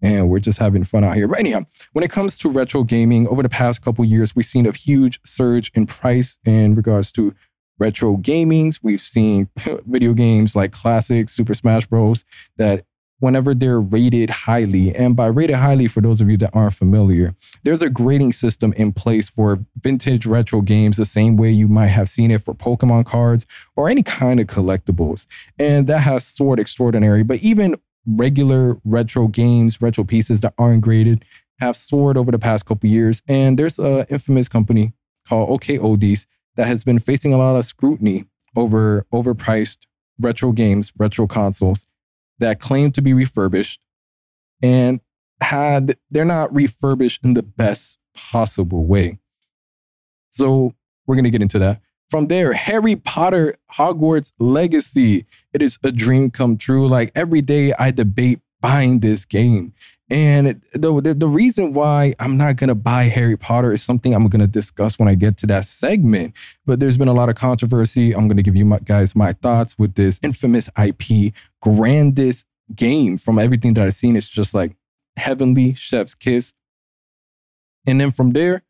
And 0.02 0.30
we're 0.30 0.40
just 0.40 0.60
having 0.60 0.84
fun 0.84 1.04
out 1.04 1.16
here. 1.16 1.28
But 1.28 1.40
anyhow, 1.40 1.66
when 1.94 2.04
it 2.04 2.12
comes 2.12 2.38
to 2.40 2.50
retro 2.50 2.84
gaming, 2.84 3.26
over 3.28 3.42
the 3.42 3.50
past 3.50 3.82
couple 3.82 4.04
years, 4.04 4.36
we've 4.36 4.46
seen 4.46 4.66
a 4.66 4.72
huge 4.72 5.20
surge 5.26 5.72
in 5.74 5.86
price 5.86 6.38
in 6.44 6.76
regards 6.76 7.12
to 7.14 7.34
retro 7.80 8.18
gamings. 8.18 8.80
We've 8.84 9.02
seen 9.02 9.50
video 9.86 10.14
games 10.14 10.56
like 10.56 10.72
classic 10.74 11.30
Super 11.30 11.54
Smash 11.54 11.86
Bros. 11.86 12.26
that 12.58 12.86
whenever 13.24 13.54
they're 13.54 13.80
rated 13.80 14.30
highly, 14.30 14.94
and 14.94 15.16
by 15.16 15.26
rated 15.28 15.56
highly, 15.56 15.88
for 15.88 16.02
those 16.02 16.20
of 16.20 16.30
you 16.30 16.36
that 16.36 16.50
aren't 16.52 16.74
familiar, 16.74 17.34
there's 17.64 17.82
a 17.82 17.90
grading 17.90 18.34
system 18.34 18.74
in 18.74 18.92
place 18.92 19.30
for 19.30 19.64
vintage 19.82 20.26
retro 20.26 20.60
games, 20.60 20.98
the 20.98 21.06
same 21.06 21.38
way 21.38 21.50
you 21.50 21.70
might 21.70 21.88
have 21.88 22.10
seen 22.10 22.32
it 22.32 22.42
for 22.42 22.54
Pokemon 22.54 23.06
cards 23.06 23.46
or 23.78 23.88
any 23.88 24.04
kind 24.04 24.42
of 24.42 24.48
collectibles. 24.48 25.26
And 25.58 25.88
that 25.88 26.00
has 26.00 26.26
soared 26.26 26.60
extraordinary. 26.60 27.24
But 27.24 27.40
even 27.40 27.78
regular 28.06 28.78
retro 28.84 29.30
games, 29.30 29.82
retro 29.82 30.04
pieces 30.04 30.42
that 30.42 30.54
aren't 30.58 30.82
graded, 30.82 31.24
have 31.62 31.78
soared 31.78 32.18
over 32.18 32.30
the 32.30 32.40
past 32.40 32.66
couple 32.66 32.90
years. 32.90 33.22
And 33.26 33.58
there's 33.58 33.80
an 33.80 34.06
infamous 34.10 34.50
company 34.50 34.92
called 35.30 35.62
DKOldies 35.62 36.26
that 36.58 36.68
has 36.68 36.84
been 36.84 37.00
facing 37.00 37.34
a 37.34 37.38
lot 37.38 37.56
of 37.56 37.64
scrutiny 37.64 38.26
over 38.54 39.06
overpriced 39.14 39.88
retro 40.20 40.52
games, 40.52 40.92
retro 40.98 41.26
consoles 41.26 41.88
that 42.44 42.60
claim 42.60 42.92
to 42.92 43.02
be 43.02 43.14
refurbished 43.14 43.82
and 44.62 45.00
had 45.42 45.98
they're 46.12 46.26
not 46.26 46.54
refurbished 46.54 47.24
in 47.26 47.34
the 47.34 47.44
best 47.44 47.98
possible 48.14 48.86
way. 48.86 49.20
So 50.30 50.74
we're 51.06 51.16
going 51.16 51.26
to 51.26 51.32
get 51.32 51.42
into 51.42 51.60
that. 51.60 51.82
From 52.10 52.28
there, 52.28 52.54
Harry 52.54 52.96
Potter 52.96 53.56
Hogwarts 53.74 54.34
Legacy. 54.40 55.26
It 55.52 55.62
is 55.62 55.80
a 55.84 55.92
dream 55.92 56.30
come 56.30 56.58
true. 56.58 56.88
Like 56.88 57.12
every 57.16 57.42
day 57.42 57.74
I 57.74 57.92
debate 57.92 58.42
buying 58.64 59.02
this 59.02 59.26
game. 59.26 59.74
And 60.10 60.62
the, 60.74 61.02
the, 61.02 61.14
the 61.14 61.28
reason 61.28 61.74
why 61.74 62.16
I'm 62.18 62.38
not 62.38 62.56
gonna 62.56 62.76
buy 62.76 63.04
Harry 63.04 63.36
Potter 63.36 63.74
is 63.74 63.84
something 63.84 64.14
I'm 64.14 64.28
gonna 64.30 64.48
discuss 64.48 64.98
when 64.98 65.10
I 65.10 65.16
get 65.16 65.36
to 65.40 65.48
that 65.48 65.66
segment. 65.66 66.34
But 66.66 66.80
there's 66.80 66.98
been 66.98 67.10
a 67.10 67.14
lot 67.14 67.28
of 67.28 67.36
controversy. 67.36 68.16
I'm 68.16 68.30
gonna 68.30 68.42
give 68.42 68.56
you 68.56 68.64
my, 68.64 68.80
guys 68.80 69.18
my 69.18 69.34
thoughts 69.34 69.78
with 69.78 69.96
this 69.96 70.18
infamous 70.24 70.70
IP, 70.82 71.34
grandest 71.62 72.48
game 72.74 73.18
from 73.18 73.38
everything 73.38 73.74
that 73.74 73.84
I've 73.84 73.96
seen. 73.96 74.16
It's 74.16 74.30
just 74.30 74.54
like 74.54 74.78
heavenly 75.18 75.74
chef's 75.74 76.16
kiss. 76.16 76.54
And 77.86 78.00
then 78.00 78.12
from 78.12 78.32
there, 78.32 78.64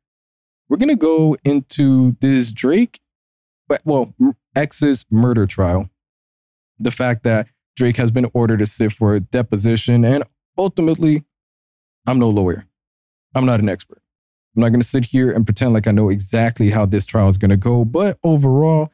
we're 0.70 0.78
gonna 0.78 0.96
go 0.96 1.38
into 1.44 2.18
this 2.20 2.52
Drake, 2.52 3.00
but 3.68 3.82
well, 3.86 4.16
X's 4.56 5.06
murder 5.12 5.46
trial. 5.46 5.92
The 6.80 6.92
fact 6.92 7.24
that 7.24 7.48
Drake 7.76 7.98
has 7.98 8.12
been 8.12 8.30
ordered 8.34 8.60
to 8.60 8.66
sit 8.66 8.92
for 8.92 9.16
a 9.16 9.20
deposition 9.20 10.06
and 10.06 10.24
ultimately 10.58 11.24
I'm 12.06 12.20
no 12.20 12.30
lawyer. 12.30 12.66
I'm 13.36 13.46
not 13.46 13.60
an 13.60 13.70
expert. 13.70 14.02
I'm 14.56 14.62
not 14.62 14.70
going 14.70 14.82
to 14.82 14.88
sit 14.88 15.06
here 15.06 15.32
and 15.32 15.46
pretend 15.46 15.74
like 15.74 15.88
I 15.88 15.92
know 15.92 16.10
exactly 16.10 16.70
how 16.70 16.86
this 16.86 17.06
trial 17.06 17.30
is 17.30 17.38
going 17.38 17.50
to 17.50 17.58
go. 17.58 17.84
But 17.84 18.20
overall, 18.24 18.92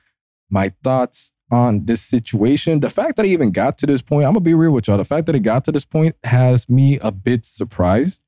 my 0.50 0.71
thoughts 0.83 1.33
on 1.51 1.86
this 1.86 2.01
situation, 2.01 2.79
the 2.79 2.89
fact 2.89 3.17
that 3.17 3.25
I 3.25 3.29
even 3.29 3.51
got 3.51 3.77
to 3.79 3.86
this 3.86 4.01
point, 4.01 4.25
I'm 4.25 4.33
going 4.33 4.43
to 4.43 4.50
be 4.50 4.53
real 4.53 4.71
with 4.71 4.88
y'all. 4.88 4.98
The 4.98 5.05
fact 5.05 5.25
that 5.25 5.36
it 5.36 5.41
got 5.41 5.65
to 5.65 5.71
this 5.71 5.86
point 5.86 6.15
has 6.24 6.69
me 6.69 6.98
a 7.00 7.12
bit 7.12 7.45
surprised. 7.45 8.24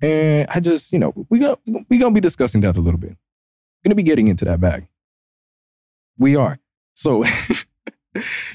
And 0.00 0.48
I 0.48 0.60
just, 0.60 0.92
you 0.92 0.98
know, 0.98 1.26
we 1.28 1.40
got 1.40 1.60
we 1.66 1.98
going 1.98 2.12
to 2.12 2.14
be 2.14 2.20
discussing 2.20 2.60
that 2.62 2.76
a 2.76 2.80
little 2.80 3.00
bit. 3.00 3.16
Going 3.84 3.90
to 3.90 3.94
be 3.94 4.02
getting 4.02 4.28
into 4.28 4.44
that 4.44 4.60
bag. 4.60 4.86
We 6.18 6.36
are. 6.36 6.58
So, 6.94 7.24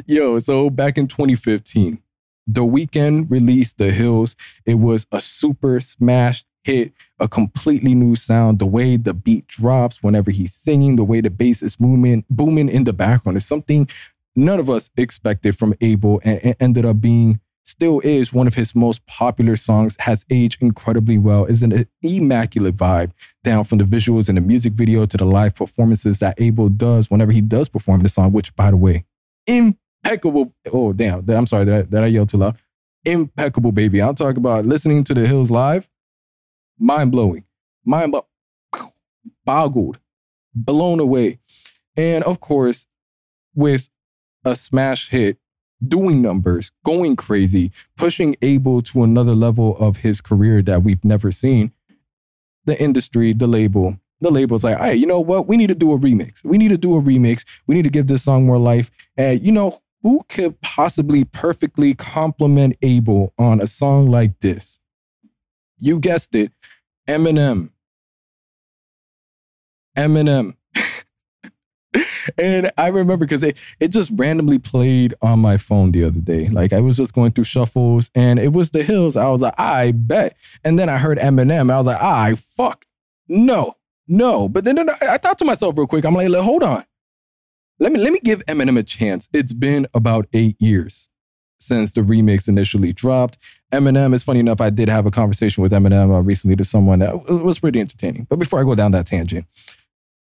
yo, 0.05 0.39
so 0.39 0.69
back 0.69 0.97
in 0.97 1.07
2015, 1.07 2.01
the 2.47 2.61
Weeknd 2.61 3.29
released 3.29 3.77
The 3.77 3.91
Hills. 3.91 4.35
It 4.65 4.75
was 4.75 5.07
a 5.11 5.19
super 5.19 5.79
smash 5.79 6.45
hit, 6.63 6.93
a 7.19 7.27
completely 7.27 7.95
new 7.95 8.15
sound. 8.15 8.59
The 8.59 8.65
way 8.65 8.97
the 8.97 9.13
beat 9.13 9.47
drops 9.47 10.03
whenever 10.03 10.31
he's 10.31 10.53
singing, 10.53 10.95
the 10.95 11.03
way 11.03 11.21
the 11.21 11.29
bass 11.29 11.63
is 11.63 11.75
booming, 11.75 12.25
booming 12.29 12.69
in 12.69 12.83
the 12.83 12.93
background 12.93 13.37
is 13.37 13.45
something 13.45 13.87
none 14.35 14.59
of 14.59 14.69
us 14.69 14.91
expected 14.97 15.57
from 15.57 15.73
Abel 15.81 16.21
and 16.23 16.39
it 16.43 16.57
ended 16.59 16.85
up 16.85 16.99
being 16.99 17.39
still 17.63 17.99
is 18.01 18.31
one 18.31 18.45
of 18.45 18.53
his 18.53 18.75
most 18.75 19.05
popular 19.07 19.55
songs 19.55 19.97
has 20.01 20.23
aged 20.29 20.61
incredibly 20.61 21.17
well 21.17 21.45
is 21.45 21.63
an 21.63 21.87
immaculate 22.03 22.75
vibe 22.75 23.11
down 23.43 23.63
from 23.63 23.79
the 23.79 23.83
visuals 23.83 24.29
and 24.29 24.37
the 24.37 24.41
music 24.41 24.73
video 24.73 25.05
to 25.05 25.17
the 25.17 25.25
live 25.25 25.55
performances 25.55 26.19
that 26.19 26.39
abel 26.39 26.69
does 26.69 27.09
whenever 27.09 27.31
he 27.31 27.41
does 27.41 27.67
perform 27.67 28.01
the 28.01 28.09
song 28.09 28.31
which 28.31 28.55
by 28.55 28.69
the 28.69 28.77
way 28.77 28.93
in 28.93 29.14
impeccable. 29.47 30.53
Oh, 30.71 30.93
damn. 30.93 31.29
I'm 31.29 31.47
sorry. 31.47 31.65
Did 31.65 31.73
I, 31.73 31.81
did 31.81 32.03
I 32.03 32.07
yell 32.07 32.25
too 32.25 32.37
loud? 32.37 32.57
Impeccable, 33.03 33.71
baby. 33.71 34.01
I'm 34.01 34.15
talking 34.15 34.37
about 34.37 34.65
listening 34.65 35.03
to 35.05 35.13
the 35.13 35.27
Hills 35.27 35.51
live. 35.51 35.89
Mind 36.79 37.11
blowing. 37.11 37.45
Mind 37.85 38.11
blow- 38.11 38.27
boggled, 39.45 39.99
blown 40.53 40.99
away. 40.99 41.39
And 41.95 42.23
of 42.23 42.39
course, 42.39 42.87
with 43.53 43.89
a 44.43 44.55
smash 44.55 45.09
hit, 45.09 45.37
doing 45.85 46.21
numbers, 46.21 46.71
going 46.83 47.15
crazy, 47.15 47.71
pushing 47.95 48.35
Abel 48.41 48.81
to 48.81 49.03
another 49.03 49.35
level 49.35 49.77
of 49.77 49.97
his 49.97 50.21
career 50.21 50.61
that 50.63 50.83
we've 50.83 51.05
never 51.05 51.31
seen, 51.31 51.71
the 52.65 52.81
industry, 52.81 53.33
the 53.33 53.47
label, 53.47 53.97
the 54.21 54.31
label's 54.31 54.63
like, 54.63 54.77
hey, 54.77 54.95
you 54.95 55.05
know 55.05 55.19
what? 55.19 55.47
We 55.47 55.57
need 55.57 55.67
to 55.67 55.75
do 55.75 55.91
a 55.93 55.97
remix. 55.97 56.43
We 56.43 56.57
need 56.57 56.69
to 56.69 56.77
do 56.77 56.97
a 56.97 57.01
remix. 57.01 57.45
We 57.67 57.75
need 57.75 57.83
to 57.83 57.89
give 57.89 58.07
this 58.07 58.23
song 58.23 58.45
more 58.45 58.57
life. 58.57 58.89
And 59.17 59.41
you 59.41 59.51
know, 59.51 59.79
who 60.01 60.21
could 60.29 60.61
possibly 60.61 61.23
perfectly 61.23 61.93
complement 61.93 62.75
Abel 62.81 63.33
on 63.37 63.61
a 63.61 63.67
song 63.67 64.09
like 64.09 64.39
this? 64.39 64.79
You 65.79 65.99
guessed 65.99 66.35
it, 66.35 66.51
Eminem. 67.07 67.69
Eminem. 69.97 70.55
and 72.37 72.71
I 72.77 72.87
remember 72.87 73.25
because 73.25 73.43
it, 73.43 73.59
it 73.79 73.89
just 73.89 74.11
randomly 74.15 74.59
played 74.59 75.13
on 75.21 75.39
my 75.39 75.57
phone 75.57 75.91
the 75.91 76.03
other 76.03 76.19
day. 76.19 76.49
Like 76.49 76.73
I 76.73 76.81
was 76.81 76.97
just 76.97 77.13
going 77.13 77.31
through 77.31 77.45
shuffles 77.45 78.11
and 78.13 78.39
it 78.39 78.53
was 78.53 78.71
the 78.71 78.83
hills. 78.83 79.17
I 79.17 79.27
was 79.29 79.41
like, 79.41 79.55
I 79.57 79.91
bet. 79.91 80.35
And 80.63 80.77
then 80.77 80.89
I 80.89 80.97
heard 80.97 81.17
Eminem. 81.17 81.71
I 81.71 81.77
was 81.77 81.87
like, 81.87 82.01
I 82.01 82.35
fuck. 82.35 82.85
No, 83.27 83.75
no. 84.07 84.47
But 84.49 84.63
then, 84.63 84.75
then 84.75 84.89
I, 85.01 85.17
thought 85.17 85.37
to 85.39 85.45
myself 85.45 85.77
real 85.77 85.87
quick, 85.87 86.05
I'm 86.05 86.13
like, 86.13 86.31
hold 86.33 86.63
on 86.63 86.85
let 87.79 87.91
me 87.91 87.99
let 87.99 88.13
me 88.13 88.19
give 88.23 88.45
Eminem 88.45 88.77
a 88.77 88.83
chance. 88.83 89.27
It's 89.33 89.53
been 89.53 89.87
about 89.93 90.27
eight 90.33 90.55
years 90.59 91.07
since 91.57 91.91
the 91.91 92.01
remix 92.01 92.47
initially 92.47 92.93
dropped. 92.93 93.37
Eminem, 93.71 94.13
it's 94.13 94.23
funny 94.23 94.39
enough, 94.39 94.61
I 94.61 94.69
did 94.69 94.89
have 94.89 95.05
a 95.05 95.11
conversation 95.11 95.61
with 95.61 95.71
Eminem 95.71 96.13
uh, 96.13 96.21
recently 96.21 96.55
to 96.57 96.65
someone 96.65 96.99
that 96.99 97.27
was 97.29 97.59
pretty 97.59 97.79
entertaining. 97.79 98.27
But 98.29 98.39
before 98.39 98.59
I 98.59 98.63
go 98.63 98.75
down 98.75 98.91
that 98.91 99.07
tangent, 99.07 99.45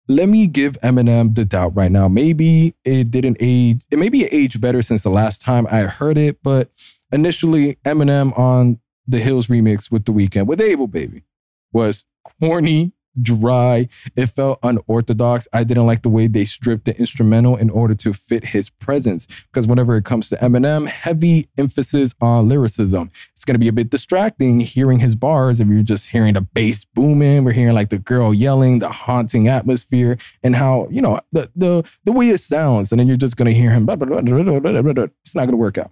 let 0.08 0.28
me 0.28 0.46
give 0.46 0.72
Eminem 0.80 1.34
the 1.34 1.44
doubt 1.44 1.74
right 1.74 1.90
now. 1.90 2.08
Maybe 2.08 2.74
it 2.84 3.10
didn't 3.10 3.36
age, 3.40 3.82
it 3.90 3.98
maybe 3.98 4.22
it 4.22 4.32
aged 4.32 4.60
better 4.60 4.82
since 4.82 5.02
the 5.02 5.10
last 5.10 5.42
time 5.42 5.66
I 5.70 5.82
heard 5.82 6.18
it, 6.18 6.42
but 6.42 6.70
initially 7.12 7.76
Eminem 7.84 8.36
on 8.38 8.80
the 9.06 9.20
Hills 9.20 9.48
remix 9.48 9.92
with 9.92 10.06
The 10.06 10.12
Weeknd 10.12 10.46
with 10.46 10.60
Abel 10.60 10.86
Baby 10.86 11.24
was 11.72 12.04
corny, 12.40 12.92
dry. 13.20 13.88
It 14.16 14.26
felt 14.26 14.58
unorthodox. 14.62 15.48
I 15.52 15.64
didn't 15.64 15.86
like 15.86 16.02
the 16.02 16.08
way 16.08 16.26
they 16.26 16.44
stripped 16.44 16.84
the 16.84 16.96
instrumental 16.98 17.56
in 17.56 17.70
order 17.70 17.94
to 17.94 18.12
fit 18.12 18.46
his 18.46 18.70
presence. 18.70 19.26
Because 19.52 19.66
whenever 19.66 19.96
it 19.96 20.04
comes 20.04 20.28
to 20.30 20.36
Eminem, 20.36 20.88
heavy 20.88 21.48
emphasis 21.56 22.14
on 22.20 22.48
lyricism. 22.48 23.10
It's 23.32 23.44
going 23.44 23.54
to 23.54 23.58
be 23.58 23.68
a 23.68 23.72
bit 23.72 23.90
distracting 23.90 24.60
hearing 24.60 25.00
his 25.00 25.16
bars 25.16 25.60
if 25.60 25.68
you're 25.68 25.82
just 25.82 26.10
hearing 26.10 26.34
the 26.34 26.40
bass 26.40 26.84
booming. 26.84 27.44
We're 27.44 27.52
hearing 27.52 27.74
like 27.74 27.90
the 27.90 27.98
girl 27.98 28.34
yelling, 28.34 28.78
the 28.78 28.90
haunting 28.90 29.48
atmosphere, 29.48 30.18
and 30.42 30.56
how, 30.56 30.88
you 30.90 31.00
know, 31.00 31.20
the 31.32 31.50
the, 31.54 31.88
the 32.04 32.12
way 32.12 32.28
it 32.28 32.38
sounds. 32.38 32.92
And 32.92 32.98
then 32.98 33.06
you're 33.06 33.16
just 33.16 33.36
going 33.36 33.46
to 33.46 33.54
hear 33.54 33.70
him. 33.70 33.86
Blah, 33.86 33.96
blah, 33.96 34.20
blah, 34.20 35.06
it's 35.22 35.34
not 35.34 35.42
going 35.42 35.50
to 35.50 35.56
work 35.56 35.78
out. 35.78 35.90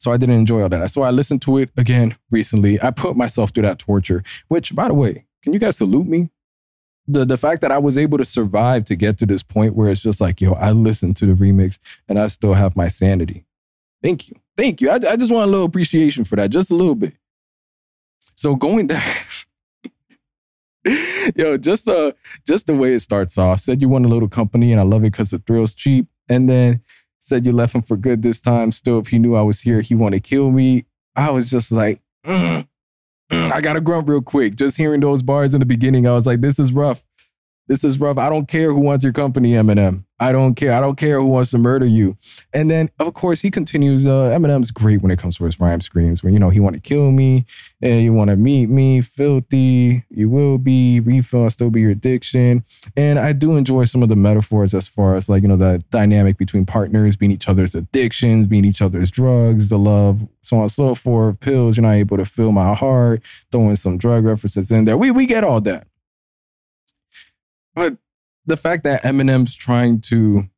So 0.00 0.12
I 0.12 0.16
didn't 0.16 0.36
enjoy 0.36 0.62
all 0.62 0.68
that. 0.70 0.90
So 0.90 1.02
I 1.02 1.10
listened 1.10 1.42
to 1.42 1.58
it 1.58 1.70
again 1.76 2.16
recently. 2.30 2.80
I 2.82 2.90
put 2.90 3.16
myself 3.16 3.50
through 3.50 3.64
that 3.64 3.78
torture, 3.78 4.22
which, 4.48 4.74
by 4.74 4.88
the 4.88 4.94
way, 4.94 5.26
can 5.42 5.52
you 5.52 5.58
guys 5.58 5.76
salute 5.76 6.06
me? 6.06 6.30
The, 7.06 7.24
the 7.24 7.38
fact 7.38 7.60
that 7.62 7.72
I 7.72 7.78
was 7.78 7.98
able 7.98 8.18
to 8.18 8.24
survive 8.24 8.84
to 8.86 8.94
get 8.94 9.18
to 9.18 9.26
this 9.26 9.42
point 9.42 9.74
where 9.74 9.90
it's 9.90 10.02
just 10.02 10.20
like, 10.20 10.40
yo, 10.40 10.52
I 10.52 10.70
listened 10.70 11.16
to 11.18 11.26
the 11.26 11.32
remix 11.32 11.78
and 12.08 12.18
I 12.18 12.26
still 12.28 12.54
have 12.54 12.76
my 12.76 12.88
sanity. 12.88 13.44
Thank 14.02 14.28
you. 14.28 14.36
Thank 14.56 14.80
you. 14.80 14.90
I, 14.90 14.94
I 14.94 15.16
just 15.16 15.32
want 15.32 15.48
a 15.48 15.50
little 15.50 15.66
appreciation 15.66 16.24
for 16.24 16.36
that, 16.36 16.50
just 16.50 16.70
a 16.70 16.74
little 16.74 16.94
bit. 16.94 17.14
So 18.36 18.54
going 18.54 18.86
down, 18.86 19.02
yo, 21.34 21.56
just 21.56 21.88
uh, 21.88 22.12
just 22.46 22.66
the 22.66 22.74
way 22.74 22.94
it 22.94 23.00
starts 23.00 23.36
off. 23.38 23.60
Said 23.60 23.80
you 23.80 23.88
want 23.88 24.06
a 24.06 24.08
little 24.08 24.28
company 24.28 24.72
and 24.72 24.80
I 24.80 24.84
love 24.84 25.02
it 25.02 25.12
because 25.12 25.30
the 25.30 25.38
thrill's 25.38 25.74
cheap. 25.74 26.06
And 26.28 26.48
then 26.48 26.82
said 27.18 27.44
you 27.44 27.52
left 27.52 27.74
him 27.74 27.82
for 27.82 27.96
good 27.96 28.22
this 28.22 28.40
time. 28.40 28.72
Still, 28.72 28.98
if 28.98 29.08
he 29.08 29.18
knew 29.18 29.34
I 29.34 29.42
was 29.42 29.60
here, 29.62 29.80
he 29.80 29.94
want 29.94 30.14
to 30.14 30.20
kill 30.20 30.50
me. 30.50 30.86
I 31.16 31.30
was 31.30 31.50
just 31.50 31.72
like, 31.72 32.00
mm, 32.24 32.66
I 33.30 33.60
got 33.60 33.74
to 33.74 33.80
grunt 33.80 34.08
real 34.08 34.22
quick. 34.22 34.56
Just 34.56 34.76
hearing 34.76 35.00
those 35.00 35.22
bars 35.22 35.54
in 35.54 35.60
the 35.60 35.66
beginning, 35.66 36.06
I 36.06 36.12
was 36.12 36.26
like, 36.26 36.40
this 36.40 36.58
is 36.58 36.72
rough. 36.72 37.04
This 37.70 37.84
is 37.84 38.00
rough. 38.00 38.18
I 38.18 38.28
don't 38.28 38.48
care 38.48 38.72
who 38.72 38.80
wants 38.80 39.04
your 39.04 39.12
company, 39.12 39.52
Eminem. 39.52 40.02
I 40.18 40.32
don't 40.32 40.56
care. 40.56 40.72
I 40.72 40.80
don't 40.80 40.96
care 40.96 41.20
who 41.20 41.26
wants 41.26 41.52
to 41.52 41.58
murder 41.58 41.86
you. 41.86 42.16
And 42.52 42.68
then, 42.68 42.88
of 42.98 43.14
course, 43.14 43.42
he 43.42 43.50
continues. 43.52 44.08
Uh, 44.08 44.36
Eminem's 44.36 44.72
great 44.72 45.02
when 45.02 45.12
it 45.12 45.20
comes 45.20 45.38
to 45.38 45.44
his 45.44 45.60
rhyme 45.60 45.80
schemes. 45.80 46.24
When 46.24 46.32
you 46.32 46.40
know 46.40 46.50
he 46.50 46.58
want 46.58 46.74
to 46.74 46.80
kill 46.80 47.12
me, 47.12 47.46
and 47.80 48.02
you 48.02 48.12
want 48.12 48.30
to 48.30 48.36
meet 48.36 48.70
me, 48.70 49.00
filthy. 49.00 50.04
You 50.10 50.28
will 50.28 50.58
be 50.58 50.98
refill. 50.98 51.44
I'll 51.44 51.50
still 51.50 51.70
be 51.70 51.82
your 51.82 51.92
addiction. 51.92 52.64
And 52.96 53.20
I 53.20 53.32
do 53.32 53.56
enjoy 53.56 53.84
some 53.84 54.02
of 54.02 54.08
the 54.08 54.16
metaphors 54.16 54.74
as 54.74 54.88
far 54.88 55.14
as 55.14 55.28
like 55.28 55.42
you 55.42 55.48
know 55.48 55.56
the 55.56 55.80
dynamic 55.92 56.38
between 56.38 56.66
partners 56.66 57.16
being 57.16 57.30
each 57.30 57.48
other's 57.48 57.76
addictions, 57.76 58.48
being 58.48 58.64
each 58.64 58.82
other's 58.82 59.12
drugs, 59.12 59.68
the 59.68 59.78
love, 59.78 60.26
so 60.42 60.56
on 60.56 60.62
and 60.62 60.72
so 60.72 60.96
forth. 60.96 61.38
Pills. 61.38 61.76
You're 61.76 61.86
not 61.86 61.94
able 61.94 62.16
to 62.16 62.24
fill 62.24 62.50
my 62.50 62.74
heart. 62.74 63.22
Throwing 63.52 63.76
some 63.76 63.96
drug 63.96 64.24
references 64.24 64.72
in 64.72 64.86
there. 64.86 64.98
We 64.98 65.12
we 65.12 65.24
get 65.24 65.44
all 65.44 65.60
that. 65.60 65.86
But 67.74 67.98
the 68.46 68.56
fact 68.56 68.84
that 68.84 69.02
Eminem's 69.02 69.54
trying 69.54 70.00
to, 70.02 70.48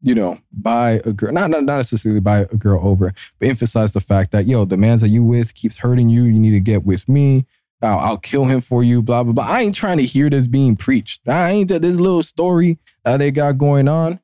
you 0.00 0.14
know, 0.14 0.38
buy 0.52 1.00
a 1.04 1.12
girl, 1.12 1.32
not, 1.32 1.50
not, 1.50 1.64
not 1.64 1.76
necessarily 1.76 2.20
buy 2.20 2.40
a 2.40 2.56
girl 2.56 2.80
over, 2.86 3.12
but 3.38 3.48
emphasize 3.48 3.92
the 3.92 4.00
fact 4.00 4.30
that, 4.32 4.46
yo, 4.46 4.64
the 4.64 4.76
man's 4.76 5.00
that 5.00 5.08
you 5.08 5.24
with 5.24 5.54
keeps 5.54 5.78
hurting 5.78 6.08
you. 6.08 6.24
You 6.24 6.38
need 6.38 6.50
to 6.50 6.60
get 6.60 6.84
with 6.84 7.08
me. 7.08 7.46
I'll, 7.82 7.98
I'll, 7.98 8.16
kill 8.16 8.46
him 8.46 8.60
for 8.60 8.82
you, 8.82 9.02
blah, 9.02 9.22
blah, 9.24 9.32
blah. 9.32 9.44
I 9.44 9.60
ain't 9.60 9.74
trying 9.74 9.98
to 9.98 10.04
hear 10.04 10.30
this 10.30 10.46
being 10.46 10.76
preached. 10.76 11.28
I 11.28 11.50
ain't 11.50 11.68
this 11.68 11.96
little 11.96 12.22
story 12.22 12.78
that 13.04 13.18
they 13.18 13.30
got 13.30 13.58
going 13.58 13.88
on. 13.88 14.20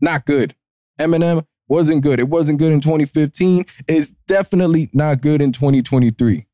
Not 0.00 0.26
good. 0.26 0.54
Eminem 1.00 1.46
wasn't 1.68 2.02
good. 2.02 2.20
It 2.20 2.28
wasn't 2.28 2.58
good 2.58 2.72
in 2.72 2.80
2015. 2.80 3.64
It's 3.88 4.10
definitely 4.26 4.90
not 4.92 5.22
good 5.22 5.40
in 5.40 5.52
2023. 5.52 6.46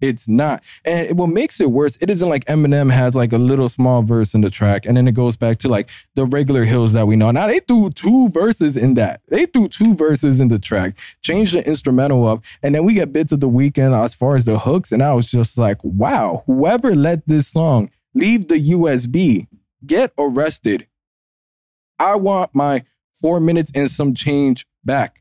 It's 0.00 0.28
not. 0.28 0.62
And 0.84 1.18
what 1.18 1.28
makes 1.28 1.60
it 1.60 1.70
worse, 1.70 1.98
it 2.00 2.08
isn't 2.08 2.28
like 2.28 2.44
Eminem 2.46 2.90
has 2.90 3.14
like 3.14 3.32
a 3.32 3.38
little 3.38 3.68
small 3.68 4.02
verse 4.02 4.34
in 4.34 4.40
the 4.40 4.50
track, 4.50 4.86
and 4.86 4.96
then 4.96 5.06
it 5.06 5.12
goes 5.12 5.36
back 5.36 5.58
to 5.58 5.68
like 5.68 5.90
the 6.14 6.24
regular 6.24 6.64
hills 6.64 6.92
that 6.94 7.06
we 7.06 7.16
know. 7.16 7.30
Now 7.30 7.46
they 7.46 7.60
threw 7.60 7.90
two 7.90 8.28
verses 8.30 8.76
in 8.76 8.94
that. 8.94 9.20
They 9.28 9.46
threw 9.46 9.68
two 9.68 9.94
verses 9.94 10.40
in 10.40 10.48
the 10.48 10.58
track, 10.58 10.96
changed 11.22 11.54
the 11.54 11.66
instrumental 11.66 12.26
up, 12.26 12.44
and 12.62 12.74
then 12.74 12.84
we 12.84 12.94
get 12.94 13.12
bits 13.12 13.32
of 13.32 13.40
the 13.40 13.48
Weeknd 13.48 13.98
as 14.04 14.14
far 14.14 14.36
as 14.36 14.46
the 14.46 14.58
hooks. 14.58 14.92
And 14.92 15.02
I 15.02 15.12
was 15.12 15.30
just 15.30 15.58
like, 15.58 15.82
wow, 15.84 16.44
whoever 16.46 16.94
let 16.94 17.26
this 17.26 17.46
song 17.46 17.90
leave 18.14 18.48
the 18.48 18.56
USB, 18.56 19.46
get 19.86 20.12
arrested. 20.18 20.86
I 21.98 22.14
want 22.16 22.54
my 22.54 22.84
four 23.12 23.40
minutes 23.40 23.70
and 23.74 23.90
some 23.90 24.14
change 24.14 24.66
back. 24.84 25.19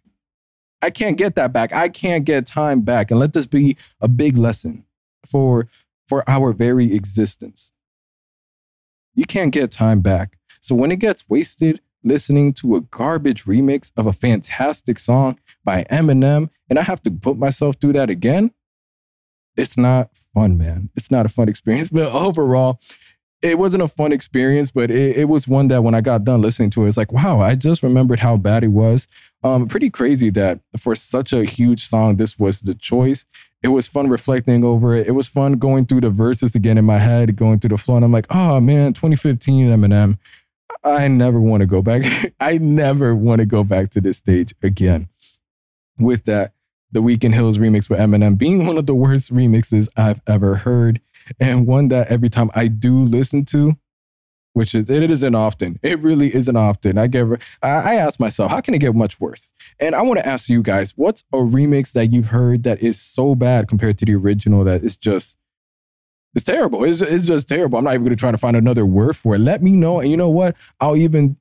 I 0.81 0.89
can't 0.89 1.17
get 1.17 1.35
that 1.35 1.51
back. 1.51 1.73
I 1.73 1.89
can't 1.89 2.25
get 2.25 2.45
time 2.45 2.81
back. 2.81 3.11
And 3.11 3.19
let 3.19 3.33
this 3.33 3.47
be 3.47 3.77
a 3.99 4.07
big 4.07 4.37
lesson 4.37 4.85
for, 5.25 5.67
for 6.07 6.23
our 6.27 6.53
very 6.53 6.93
existence. 6.93 7.73
You 9.13 9.25
can't 9.25 9.53
get 9.53 9.71
time 9.71 10.01
back. 10.01 10.37
So 10.61 10.75
when 10.75 10.91
it 10.91 10.99
gets 10.99 11.27
wasted 11.27 11.81
listening 12.03 12.53
to 12.53 12.75
a 12.75 12.81
garbage 12.81 13.43
remix 13.43 13.91
of 13.97 14.05
a 14.05 14.13
fantastic 14.13 14.99
song 14.99 15.39
by 15.63 15.83
Eminem, 15.85 16.49
and 16.69 16.79
I 16.79 16.83
have 16.83 17.01
to 17.03 17.11
put 17.11 17.37
myself 17.37 17.75
through 17.75 17.93
that 17.93 18.09
again, 18.09 18.51
it's 19.57 19.77
not 19.77 20.11
fun, 20.33 20.57
man. 20.57 20.89
It's 20.95 21.11
not 21.11 21.25
a 21.25 21.29
fun 21.29 21.49
experience. 21.49 21.89
But 21.89 22.13
overall, 22.13 22.79
it 23.41 23.58
wasn't 23.58 23.84
a 23.84 23.88
fun 23.88 24.12
experience, 24.12 24.71
but 24.71 24.91
it, 24.91 25.17
it, 25.17 25.30
was 25.30 25.47
one 25.47 25.69
that 25.69 25.84
when 25.84 25.95
I 25.95 26.02
got 26.02 26.23
done 26.23 26.41
listening 26.41 26.69
to 26.71 26.84
it, 26.84 26.89
it's 26.89 26.97
like, 26.97 27.13
wow, 27.13 27.39
I 27.39 27.56
just 27.56 27.84
remembered 27.84 28.19
how 28.19 28.36
bad 28.36 28.63
it 28.63 28.69
was. 28.69 29.08
Um, 29.43 29.67
pretty 29.67 29.89
crazy 29.89 30.30
that 30.32 30.60
for 30.78 30.93
such 30.93 31.32
a 31.32 31.45
huge 31.45 31.86
song, 31.86 32.17
this 32.17 32.38
was 32.38 32.62
the 32.62 32.75
choice. 32.75 33.25
It 33.63 33.69
was 33.69 33.88
fun 33.88 34.10
reflecting 34.10 34.63
over 34.63 34.93
it. 34.93 35.08
It 35.08 35.12
was 35.12 35.28
fun 35.28 35.54
going 35.54 35.86
through 35.86 36.02
the 36.02 36.10
verses 36.10 36.56
again 36.56 36.78
in 36.78 36.86
my 36.86 36.97
head, 36.97 37.36
going 37.38 37.60
through 37.60 37.69
the 37.69 37.78
flow. 37.78 37.95
And 37.95 38.06
I'm 38.06 38.12
like, 38.12 38.28
oh 38.30 38.60
man, 38.60 38.93
2015 38.93 39.67
Eminem. 39.69 40.17
I 40.84 41.08
never 41.08 41.41
want 41.41 41.62
to 41.62 41.67
go 41.67 41.82
back. 41.82 42.04
I 42.39 42.58
never 42.58 43.15
want 43.15 43.39
to 43.39 43.45
go 43.45 43.63
back 43.63 43.89
to 43.91 44.02
this 44.02 44.17
stage 44.17 44.54
again. 44.62 45.10
With 45.97 46.25
that, 46.25 46.54
the 46.91 47.02
Weeknd 47.02 47.34
Hills 47.34 47.58
remix 47.58 47.89
with 47.89 47.99
Eminem 47.99 48.38
being 48.38 48.65
one 48.65 48.78
of 48.78 48.86
the 48.86 48.95
worst 48.95 49.34
remixes 49.34 49.89
I've 49.95 50.21
ever 50.25 50.56
heard 50.56 51.02
and 51.39 51.67
one 51.67 51.87
that 51.89 52.07
every 52.07 52.29
time 52.29 52.49
I 52.53 52.67
do 52.67 53.03
listen 53.03 53.45
to, 53.45 53.77
which 54.53 54.73
is 54.75 54.89
it 54.89 55.09
isn't 55.09 55.35
often. 55.35 55.79
It 55.81 55.99
really 55.99 56.33
isn't 56.35 56.55
often. 56.55 56.97
I 56.97 57.07
get 57.07 57.25
I 57.61 57.95
ask 57.95 58.19
myself, 58.19 58.51
how 58.51 58.61
can 58.61 58.73
it 58.73 58.79
get 58.79 58.95
much 58.95 59.19
worse? 59.19 59.51
And 59.79 59.95
I 59.95 60.01
want 60.01 60.19
to 60.19 60.27
ask 60.27 60.49
you 60.49 60.61
guys, 60.61 60.93
what's 60.95 61.23
a 61.31 61.37
remix 61.37 61.93
that 61.93 62.11
you've 62.11 62.29
heard 62.29 62.63
that 62.63 62.81
is 62.81 62.99
so 62.99 63.35
bad 63.35 63.67
compared 63.67 63.97
to 63.99 64.05
the 64.05 64.15
original 64.15 64.63
that 64.65 64.83
it's 64.83 64.97
just 64.97 65.37
it's 66.35 66.43
terrible. 66.43 66.83
It's, 66.83 67.01
it's 67.01 67.25
just 67.25 67.47
terrible. 67.47 67.79
I'm 67.79 67.85
not 67.85 67.93
even 67.93 68.03
going 68.03 68.15
to 68.15 68.19
try 68.19 68.31
to 68.31 68.37
find 68.37 68.55
another 68.55 68.85
word 68.85 69.17
for 69.17 69.35
it. 69.35 69.39
Let 69.39 69.63
me 69.63 69.75
know. 69.75 69.99
And 69.99 70.11
you 70.11 70.17
know 70.17 70.29
what? 70.29 70.55
I'll 70.79 70.95
even 70.95 71.37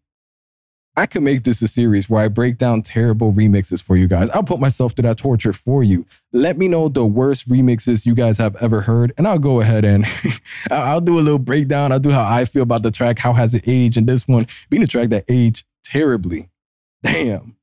I 0.99 1.07
could 1.07 1.23
make 1.23 1.45
this 1.45 1.63
a 1.63 1.69
series 1.69 2.11
where 2.11 2.25
I 2.25 2.27
break 2.27 2.59
down 2.59 2.83
terrible 2.83 3.33
remixes 3.33 3.81
for 3.81 3.97
you 3.97 4.09
guys. 4.09 4.31
I'll 4.31 4.43
put 4.43 4.59
myself 4.59 4.97
to 4.97 5.03
that 5.03 5.17
torture 5.17 5.53
for 5.53 5.85
you. 5.85 6.05
Let 6.33 6.59
me 6.59 6.67
know 6.67 6.89
the 6.89 7.07
worst 7.07 7.49
remixes 7.49 8.05
you 8.05 8.17
guys 8.17 8.39
have 8.39 8.57
ever 8.57 8.81
heard, 8.81 9.13
and 9.17 9.29
I'll 9.29 9.39
go 9.39 9.61
ahead 9.61 9.85
and 9.85 10.05
I'll 10.73 11.01
do 11.01 11.17
a 11.17 11.23
little 11.23 11.39
breakdown. 11.39 11.93
I'll 11.93 12.01
do 12.01 12.11
how 12.11 12.29
I 12.29 12.45
feel 12.47 12.65
about 12.65 12.83
the 12.83 12.91
track, 12.91 13.21
how 13.21 13.33
has 13.35 13.55
it 13.55 13.63
aged, 13.69 13.97
and 13.97 14.09
this 14.09 14.27
one 14.27 14.49
being 14.71 14.83
a 14.83 14.89
track 14.89 15.11
that 15.11 15.25
aged 15.29 15.65
terribly. 15.85 16.51
Damn, 17.05 17.55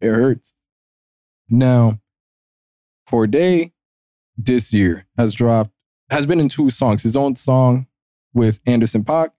it 0.00 0.08
hurts. 0.08 0.54
Now, 1.50 2.00
Cordae 3.06 3.72
this 4.38 4.72
year 4.72 5.06
has 5.18 5.34
dropped, 5.34 5.72
has 6.08 6.24
been 6.24 6.40
in 6.40 6.48
two 6.48 6.70
songs, 6.70 7.02
his 7.02 7.14
own 7.14 7.36
song 7.36 7.88
with 8.32 8.58
Anderson 8.64 9.04
.Paak 9.04 9.32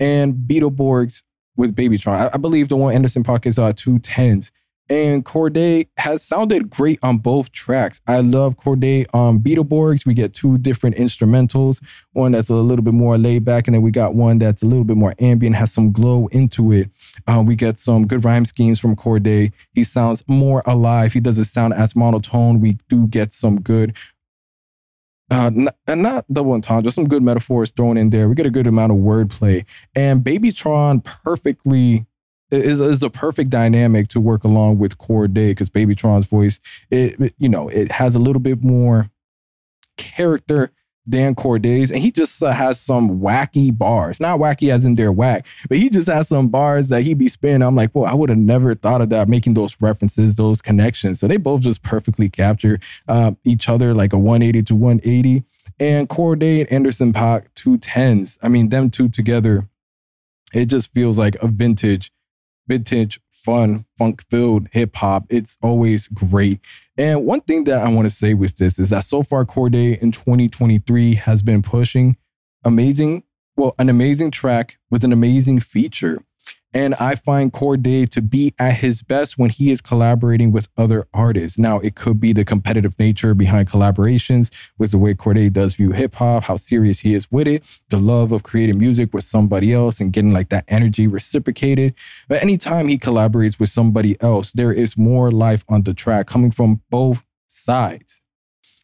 and 0.00 0.34
Beetleborgs 0.34 1.22
with 1.58 1.76
Babytron. 1.76 2.18
I, 2.18 2.30
I 2.32 2.38
believe 2.38 2.70
the 2.70 2.76
one 2.76 2.94
Anderson 2.94 3.22
.Paak 3.22 3.44
is 3.44 3.58
uh, 3.58 3.74
two 3.76 3.98
tens. 3.98 4.50
And 4.90 5.22
Cordae 5.22 5.88
has 5.98 6.22
sounded 6.22 6.70
great 6.70 6.98
on 7.02 7.18
both 7.18 7.52
tracks. 7.52 8.00
I 8.06 8.20
love 8.20 8.56
Cordae 8.56 9.04
on 9.12 9.40
Beetleborgs. 9.40 10.06
We 10.06 10.14
get 10.14 10.32
two 10.32 10.56
different 10.56 10.96
instrumentals, 10.96 11.84
one 12.12 12.32
that's 12.32 12.48
a 12.48 12.54
little 12.54 12.82
bit 12.82 12.94
more 12.94 13.18
laid 13.18 13.44
back, 13.44 13.68
and 13.68 13.74
then 13.74 13.82
we 13.82 13.90
got 13.90 14.14
one 14.14 14.38
that's 14.38 14.62
a 14.62 14.66
little 14.66 14.84
bit 14.84 14.96
more 14.96 15.14
ambient, 15.18 15.56
has 15.56 15.72
some 15.72 15.92
glow 15.92 16.28
into 16.28 16.72
it. 16.72 16.90
Um, 17.26 17.44
we 17.44 17.54
get 17.54 17.76
some 17.76 18.06
good 18.06 18.24
rhyme 18.24 18.46
schemes 18.46 18.80
from 18.80 18.96
Cordae. 18.96 19.52
He 19.74 19.84
sounds 19.84 20.24
more 20.26 20.62
alive. 20.64 21.12
He 21.12 21.20
doesn't 21.20 21.44
sound 21.44 21.74
as 21.74 21.94
monotone. 21.94 22.58
We 22.58 22.78
do 22.88 23.08
get 23.08 23.30
some 23.30 23.60
good 23.60 23.94
uh, 25.30 25.50
and 25.86 26.02
not 26.02 26.24
double 26.32 26.52
entendre, 26.52 26.82
just 26.82 26.94
some 26.94 27.08
good 27.08 27.22
metaphors 27.22 27.70
thrown 27.70 27.96
in 27.96 28.10
there. 28.10 28.28
We 28.28 28.34
get 28.34 28.46
a 28.46 28.50
good 28.50 28.66
amount 28.66 28.92
of 28.92 28.98
wordplay, 28.98 29.64
and 29.94 30.22
Babytron 30.22 31.04
perfectly 31.04 32.06
is 32.50 32.80
is 32.80 33.02
a 33.02 33.10
perfect 33.10 33.50
dynamic 33.50 34.08
to 34.08 34.20
work 34.20 34.44
along 34.44 34.78
with 34.78 34.96
Cordae 34.98 35.50
because 35.50 35.68
Babytron's 35.68 36.26
voice, 36.26 36.60
it 36.90 37.34
you 37.38 37.48
know, 37.48 37.68
it 37.68 37.92
has 37.92 38.14
a 38.14 38.18
little 38.18 38.40
bit 38.40 38.62
more 38.62 39.10
character 39.96 40.72
Dan 41.08 41.34
Cordae's, 41.34 41.90
and 41.90 42.00
he 42.00 42.10
just 42.10 42.42
uh, 42.42 42.52
has 42.52 42.80
some 42.80 43.20
wacky 43.20 43.76
bars. 43.76 44.20
Not 44.20 44.38
wacky 44.38 44.70
as 44.70 44.84
in 44.84 44.94
they're 44.94 45.12
whack, 45.12 45.46
but 45.68 45.78
he 45.78 45.88
just 45.88 46.08
has 46.08 46.28
some 46.28 46.48
bars 46.48 46.88
that 46.90 47.02
he 47.02 47.14
be 47.14 47.28
spinning. 47.28 47.62
I'm 47.62 47.76
like, 47.76 47.94
well, 47.94 48.04
I 48.04 48.14
would 48.14 48.28
have 48.28 48.38
never 48.38 48.74
thought 48.74 49.00
of 49.00 49.10
that, 49.10 49.28
making 49.28 49.54
those 49.54 49.80
references, 49.80 50.36
those 50.36 50.60
connections. 50.60 51.20
So 51.20 51.28
they 51.28 51.36
both 51.36 51.62
just 51.62 51.82
perfectly 51.82 52.28
capture 52.28 52.78
uh, 53.06 53.32
each 53.44 53.68
other 53.68 53.94
like 53.94 54.12
a 54.12 54.18
180 54.18 54.62
to 54.62 54.74
180. 54.74 55.44
And 55.80 56.08
Cordae 56.08 56.60
and 56.60 56.72
Anderson 56.72 57.12
.Paak, 57.12 57.46
two 57.54 57.78
tens. 57.78 58.38
I 58.42 58.48
mean, 58.48 58.68
them 58.68 58.90
two 58.90 59.08
together, 59.08 59.68
it 60.52 60.66
just 60.66 60.92
feels 60.92 61.18
like 61.18 61.36
a 61.42 61.46
vintage, 61.46 62.12
vintage 62.66 63.20
fun, 63.44 63.84
funk 63.96 64.22
filled 64.30 64.68
hip 64.72 64.96
hop. 64.96 65.24
It's 65.28 65.56
always 65.62 66.08
great. 66.08 66.60
And 66.96 67.24
one 67.24 67.40
thing 67.40 67.64
that 67.64 67.78
I 67.84 67.88
want 67.88 68.06
to 68.06 68.14
say 68.14 68.34
with 68.34 68.56
this 68.56 68.78
is 68.78 68.90
that 68.90 69.04
so 69.04 69.22
far, 69.22 69.44
Cordae 69.44 69.98
in 69.98 70.10
2023 70.12 71.14
has 71.14 71.42
been 71.42 71.62
pushing 71.62 72.16
amazing, 72.64 73.22
well, 73.56 73.74
an 73.78 73.88
amazing 73.88 74.30
track 74.30 74.78
with 74.90 75.04
an 75.04 75.12
amazing 75.12 75.60
feature. 75.60 76.18
And 76.74 76.94
I 76.96 77.14
find 77.14 77.50
Cordae 77.50 78.08
to 78.10 78.20
be 78.20 78.52
at 78.58 78.74
his 78.74 79.02
best 79.02 79.38
when 79.38 79.48
he 79.48 79.70
is 79.70 79.80
collaborating 79.80 80.52
with 80.52 80.68
other 80.76 81.06
artists. 81.14 81.58
Now, 81.58 81.78
it 81.78 81.94
could 81.94 82.20
be 82.20 82.34
the 82.34 82.44
competitive 82.44 82.98
nature 82.98 83.34
behind 83.34 83.68
collaborations 83.70 84.52
with 84.76 84.90
the 84.90 84.98
way 84.98 85.14
Cordae 85.14 85.50
does 85.50 85.76
view 85.76 85.92
hip 85.92 86.16
hop, 86.16 86.44
how 86.44 86.56
serious 86.56 87.00
he 87.00 87.14
is 87.14 87.30
with 87.30 87.48
it, 87.48 87.64
the 87.88 87.98
love 87.98 88.32
of 88.32 88.42
creating 88.42 88.78
music 88.78 89.14
with 89.14 89.24
somebody 89.24 89.72
else 89.72 89.98
and 89.98 90.12
getting 90.12 90.32
like 90.32 90.50
that 90.50 90.64
energy 90.68 91.06
reciprocated. 91.06 91.94
But 92.28 92.42
anytime 92.42 92.88
he 92.88 92.98
collaborates 92.98 93.58
with 93.58 93.70
somebody 93.70 94.20
else, 94.20 94.52
there 94.52 94.72
is 94.72 94.98
more 94.98 95.30
life 95.30 95.64
on 95.68 95.84
the 95.84 95.94
track 95.94 96.26
coming 96.26 96.50
from 96.50 96.82
both 96.90 97.24
sides. 97.46 98.20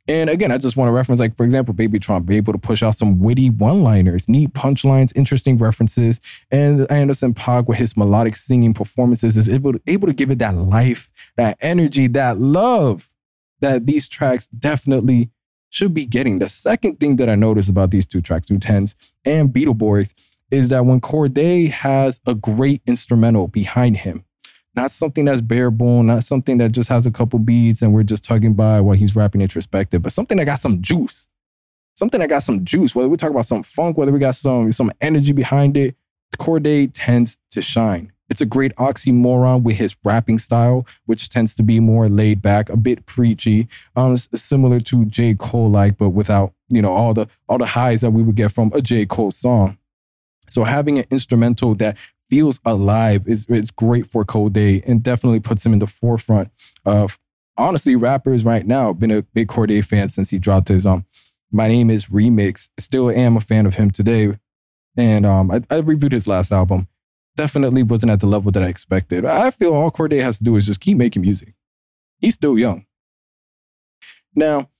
And 0.06 0.28
again, 0.28 0.52
I 0.52 0.58
just 0.58 0.76
want 0.76 0.88
to 0.88 0.92
reference, 0.92 1.18
like, 1.18 1.34
for 1.34 1.44
example, 1.44 1.72
Babytron, 1.72 2.26
be 2.26 2.36
able 2.36 2.52
to 2.52 2.58
push 2.58 2.82
out 2.82 2.94
some 2.94 3.20
witty 3.20 3.48
one 3.48 3.82
liners, 3.82 4.28
neat 4.28 4.52
punchlines, 4.52 5.12
interesting 5.16 5.56
references. 5.56 6.20
And 6.50 6.90
Anderson 6.90 7.32
.Paak, 7.32 7.66
with 7.66 7.78
his 7.78 7.96
melodic 7.96 8.36
singing 8.36 8.74
performances, 8.74 9.38
is 9.38 9.48
able 9.48 9.72
to, 9.72 9.80
able 9.86 10.06
to 10.06 10.12
give 10.12 10.30
it 10.30 10.38
that 10.40 10.54
life, 10.56 11.10
that 11.36 11.56
energy, 11.60 12.06
that 12.08 12.38
love 12.38 13.08
that 13.60 13.86
these 13.86 14.06
tracks 14.06 14.46
definitely 14.48 15.30
should 15.70 15.94
be 15.94 16.04
getting. 16.04 16.38
The 16.38 16.48
second 16.48 17.00
thing 17.00 17.16
that 17.16 17.30
I 17.30 17.34
noticed 17.34 17.70
about 17.70 17.90
these 17.90 18.06
two 18.06 18.20
tracks, 18.20 18.46
Two 18.46 18.58
Tens 18.58 18.94
and 19.24 19.48
Beetleborgs, 19.48 20.14
is 20.50 20.68
that 20.68 20.84
when 20.84 21.00
Cordae 21.00 21.70
has 21.70 22.20
a 22.26 22.34
great 22.34 22.82
instrumental 22.86 23.48
behind 23.48 23.98
him, 23.98 24.24
not 24.76 24.90
something 24.90 25.24
that's 25.24 25.40
bare 25.40 25.70
bone, 25.70 26.06
not 26.06 26.24
something 26.24 26.58
that 26.58 26.72
just 26.72 26.88
has 26.88 27.06
a 27.06 27.10
couple 27.10 27.38
beats 27.38 27.82
and 27.82 27.92
we're 27.92 28.02
just 28.02 28.24
tugging 28.24 28.54
by 28.54 28.80
while 28.80 28.96
he's 28.96 29.14
rapping 29.14 29.40
introspective, 29.40 30.02
but 30.02 30.12
something 30.12 30.36
that 30.38 30.46
got 30.46 30.58
some 30.58 30.82
juice. 30.82 31.28
Something 31.96 32.20
that 32.20 32.28
got 32.28 32.42
some 32.42 32.64
juice, 32.64 32.94
whether 32.94 33.08
we 33.08 33.16
talk 33.16 33.30
about 33.30 33.46
some 33.46 33.62
funk, 33.62 33.96
whether 33.96 34.10
we 34.10 34.18
got 34.18 34.34
some, 34.34 34.72
some 34.72 34.90
energy 35.00 35.32
behind 35.32 35.76
it, 35.76 35.94
Cordae 36.36 36.90
tends 36.92 37.38
to 37.52 37.62
shine. 37.62 38.12
It's 38.28 38.40
a 38.40 38.46
great 38.46 38.74
oxymoron 38.76 39.62
with 39.62 39.76
his 39.76 39.96
rapping 40.02 40.38
style, 40.38 40.86
which 41.06 41.28
tends 41.28 41.54
to 41.56 41.62
be 41.62 41.78
more 41.78 42.08
laid 42.08 42.40
back, 42.40 42.70
a 42.70 42.76
bit 42.76 43.06
preachy, 43.06 43.68
um, 43.94 44.16
similar 44.16 44.80
to 44.80 45.04
J. 45.04 45.34
Cole 45.34 45.70
like, 45.70 45.98
but 45.98 46.10
without, 46.10 46.52
you 46.68 46.80
know, 46.80 46.92
all 46.92 47.12
the 47.14 47.28
all 47.48 47.58
the 47.58 47.66
highs 47.66 48.00
that 48.00 48.10
we 48.10 48.22
would 48.22 48.34
get 48.34 48.50
from 48.50 48.72
a 48.74 48.80
J. 48.80 49.04
Cole 49.06 49.30
song. 49.30 49.78
So 50.48 50.64
having 50.64 50.98
an 50.98 51.04
instrumental 51.10 51.74
that 51.76 51.96
feels 52.34 52.58
alive 52.64 53.28
is 53.28 53.46
it's 53.48 53.70
great 53.70 54.08
for 54.08 54.24
Cordae 54.24 54.82
and 54.88 55.04
definitely 55.04 55.38
puts 55.38 55.64
him 55.64 55.72
in 55.72 55.78
the 55.78 55.86
forefront 55.86 56.50
of 56.84 57.16
honestly 57.56 57.94
rappers 57.94 58.44
right 58.44 58.66
now. 58.66 58.92
Been 58.92 59.12
a 59.12 59.22
big 59.22 59.46
Cordae 59.46 59.84
fan 59.84 60.08
since 60.08 60.30
he 60.30 60.38
dropped 60.38 60.66
his 60.66 60.84
um 60.84 61.06
My 61.52 61.68
Name 61.68 61.90
is 61.90 62.06
Remix. 62.06 62.70
Still 62.76 63.08
am 63.08 63.36
a 63.36 63.40
fan 63.40 63.66
of 63.66 63.76
him 63.76 63.92
today. 63.92 64.32
And 64.96 65.24
um 65.24 65.52
I, 65.52 65.62
I 65.70 65.76
reviewed 65.76 66.10
his 66.10 66.26
last 66.26 66.50
album. 66.50 66.88
Definitely 67.36 67.84
wasn't 67.84 68.10
at 68.10 68.18
the 68.18 68.26
level 68.26 68.50
that 68.50 68.64
I 68.64 68.66
expected. 68.66 69.24
I 69.24 69.52
feel 69.52 69.72
all 69.72 69.92
Cordae 69.92 70.20
has 70.20 70.38
to 70.38 70.44
do 70.44 70.56
is 70.56 70.66
just 70.66 70.80
keep 70.80 70.98
making 70.98 71.22
music. 71.22 71.54
He's 72.18 72.34
still 72.34 72.58
young. 72.58 72.84
Now, 74.34 74.70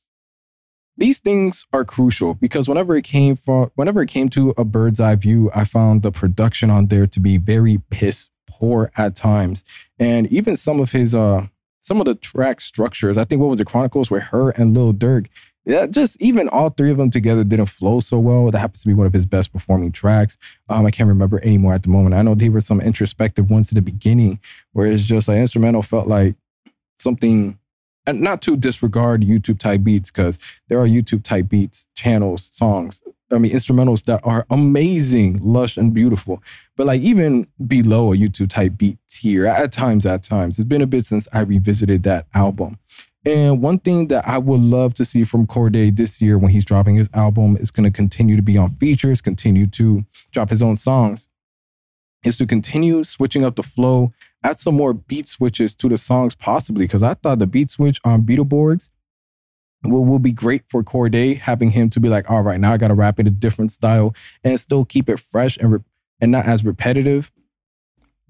these 0.97 1.21
things 1.21 1.67
are 1.73 1.85
crucial 1.85 2.35
because 2.35 2.69
whenever 2.69 2.97
it 2.97 3.05
came 3.05 3.37
from 3.37 3.71
whenever 3.75 4.03
it 4.03 4.09
came 4.09 4.29
to 4.31 4.55
a 4.57 4.65
bird's 4.65 5.01
eye 5.01 5.17
view, 5.17 5.51
I 5.55 5.65
found 5.65 6.03
the 6.03 6.13
production 6.13 6.71
on 6.71 6.87
there 6.87 7.07
to 7.07 7.21
be 7.21 7.37
very 7.37 7.79
piss 7.91 8.31
poor 8.47 8.93
at 8.97 9.15
times. 9.15 9.65
And 9.99 10.27
even 10.29 10.57
some 10.57 10.81
of 10.81 10.93
his 10.93 11.15
uh 11.15 11.47
some 11.81 12.01
of 12.01 12.07
the 12.07 12.15
track 12.15 12.61
structures, 12.61 13.19
I 13.19 13.25
think 13.25 13.41
what 13.41 13.51
was 13.51 13.59
the 13.59 13.65
Chronicles 13.65 14.11
with 14.11 14.23
H.E.R. 14.23 14.51
and 14.57 14.75
Lil 14.75 14.95
Durk, 14.95 15.27
yeah, 15.67 15.87
just 15.87 16.21
even 16.21 16.49
all 16.49 16.71
three 16.71 16.91
of 16.91 16.97
them 16.97 17.11
together 17.11 17.45
didn't 17.45 17.67
flow 17.67 18.01
so 18.01 18.19
well. 18.19 18.51
That 18.51 18.59
happens 18.59 18.83
to 18.83 18.89
be 18.89 18.95
one 18.95 19.07
of 19.07 19.13
his 19.13 19.27
best 19.27 19.53
performing 19.53 19.93
tracks. 19.93 20.37
Um, 20.69 20.87
I 20.87 20.91
can't 20.91 21.09
remember 21.09 21.43
anymore 21.45 21.75
at 21.75 21.83
the 21.83 21.89
moment. 21.89 22.15
I 22.15 22.23
know 22.23 22.35
there 22.35 22.51
were 22.51 22.61
some 22.61 22.81
introspective 22.81 23.51
ones 23.51 23.71
at 23.71 23.75
the 23.75 23.83
beginning 23.83 24.41
where 24.73 24.87
it's 24.87 25.03
just 25.03 25.29
like 25.29 25.39
instrumental 25.39 25.83
felt 25.83 26.07
like 26.07 26.37
something 26.99 27.59
and 28.07 28.21
not 28.21 28.43
to 28.43 28.57
disregard 28.57 29.23
YouTube 29.23 29.59
type 29.59 29.83
beats 29.83 30.11
because 30.11 30.39
there 30.69 30.79
are 30.79 30.87
YouTube 30.87 31.25
type 31.25 31.49
beats, 31.49 31.87
channels, 31.95 32.51
songs, 32.55 33.03
I 33.35 33.39
mean, 33.39 33.53
instrumentals 33.53 34.05
that 34.05 34.21
are 34.23 34.47
amazing, 34.51 35.41
lush, 35.43 35.77
and 35.77 35.93
beautiful. 35.93 36.43
But 36.77 36.87
like 36.87 37.01
even 37.01 37.47
below 37.67 38.13
a 38.13 38.17
YouTube 38.17 38.51
type 38.51 38.77
beat 38.77 38.99
tier, 39.09 39.47
at 39.47 39.73
times, 39.73 40.07
at 40.07 40.23
times, 40.23 40.59
it's 40.59 40.69
been 40.69 40.83
a 40.83 40.87
bit 40.87 41.05
since 41.05 41.29
I 41.33 41.41
revisited 41.41 42.03
that 42.05 42.27
album. 42.35 42.79
And 43.27 43.63
one 43.63 43.79
thing 43.79 44.09
that 44.09 44.29
I 44.29 44.37
would 44.37 44.61
love 44.61 44.93
to 44.95 45.05
see 45.05 45.25
from 45.25 45.47
Cordae 45.47 45.97
this 45.97 46.21
year 46.21 46.37
when 46.37 46.51
he's 46.51 46.67
dropping 46.67 46.97
his 46.97 47.09
album 47.15 47.57
is 47.57 47.71
going 47.71 47.85
to 47.85 47.91
continue 47.91 48.37
to 48.37 48.43
be 48.43 48.59
on 48.59 48.77
features, 48.77 49.23
continue 49.23 49.67
to 49.67 50.05
drop 50.31 50.51
his 50.51 50.63
own 50.63 50.77
songs, 50.77 51.29
is 52.23 52.37
to 52.39 52.47
continue 52.47 53.03
switching 53.03 53.43
up 53.43 53.57
the 53.57 53.63
flow 53.63 54.13
add 54.45 54.59
some 54.59 54.77
more 54.77 54.93
beat 54.93 55.27
switches 55.27 55.75
to 55.75 55.89
the 55.89 55.97
songs 55.97 56.35
possibly 56.35 56.85
because 56.85 57.03
I 57.03 57.15
thought 57.15 57.39
the 57.41 57.47
beat 57.47 57.71
switch 57.71 57.99
on 58.05 58.23
Beetleborgs 58.23 58.91
will, 59.83 60.05
will 60.05 60.19
be 60.19 60.33
great 60.33 60.63
for 60.69 60.85
Cordae, 60.85 61.39
having 61.39 61.71
him 61.71 61.91
to 61.91 62.01
be 62.01 62.09
like, 62.09 62.31
all 62.31 62.43
right, 62.43 62.61
now 62.61 62.73
I 62.73 62.77
got 62.77 62.89
to 62.89 62.95
rap 62.95 63.19
in 63.19 63.27
a 63.27 63.31
different 63.31 63.73
style 63.73 64.15
and 64.45 64.61
still 64.61 64.85
keep 64.85 65.09
it 65.09 65.19
fresh 65.19 65.57
and, 65.57 65.73
re- 65.73 65.79
and 66.21 66.31
not 66.31 66.47
as 66.47 66.65
repetitive. 66.65 67.33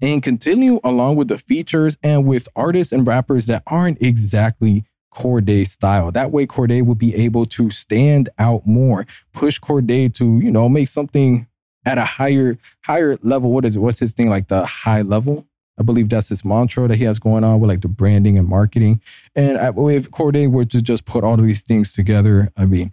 And 0.01 0.23
continue 0.23 0.79
along 0.83 1.15
with 1.15 1.27
the 1.27 1.37
features 1.37 1.97
and 2.01 2.25
with 2.25 2.47
artists 2.55 2.91
and 2.91 3.05
rappers 3.05 3.47
that 3.47 3.63
aren't 3.67 4.01
exactly 4.01 4.85
Cordae 5.13 5.65
style. 5.65 6.11
That 6.11 6.31
way, 6.31 6.45
Cordae 6.45 6.85
will 6.85 6.95
be 6.95 7.15
able 7.15 7.45
to 7.45 7.69
stand 7.69 8.27
out 8.37 8.67
more, 8.67 9.05
push 9.31 9.59
Cordae 9.59 10.13
to, 10.15 10.39
you 10.39 10.51
know, 10.51 10.67
make 10.67 10.89
something 10.89 11.47
at 11.85 11.97
a 11.97 12.03
higher, 12.03 12.57
higher 12.83 13.17
level. 13.21 13.51
What 13.51 13.63
is 13.63 13.77
it? 13.77 13.79
What's 13.79 13.99
his 13.99 14.11
thing? 14.11 14.29
Like 14.29 14.49
the 14.49 14.65
high 14.65 15.01
level? 15.01 15.45
I 15.77 15.83
believe 15.83 16.09
that's 16.09 16.29
his 16.29 16.45
mantra 16.45 16.87
that 16.87 16.97
he 16.97 17.03
has 17.03 17.19
going 17.19 17.43
on 17.43 17.59
with 17.59 17.69
like 17.69 17.81
the 17.81 17.87
branding 17.87 18.37
and 18.37 18.47
marketing. 18.47 19.01
And 19.35 19.57
if 19.57 20.09
Cordae 20.09 20.49
were 20.49 20.65
to 20.65 20.81
just 20.81 21.05
put 21.05 21.23
all 21.23 21.33
of 21.33 21.45
these 21.45 21.63
things 21.63 21.93
together, 21.93 22.51
I 22.55 22.65
mean, 22.65 22.91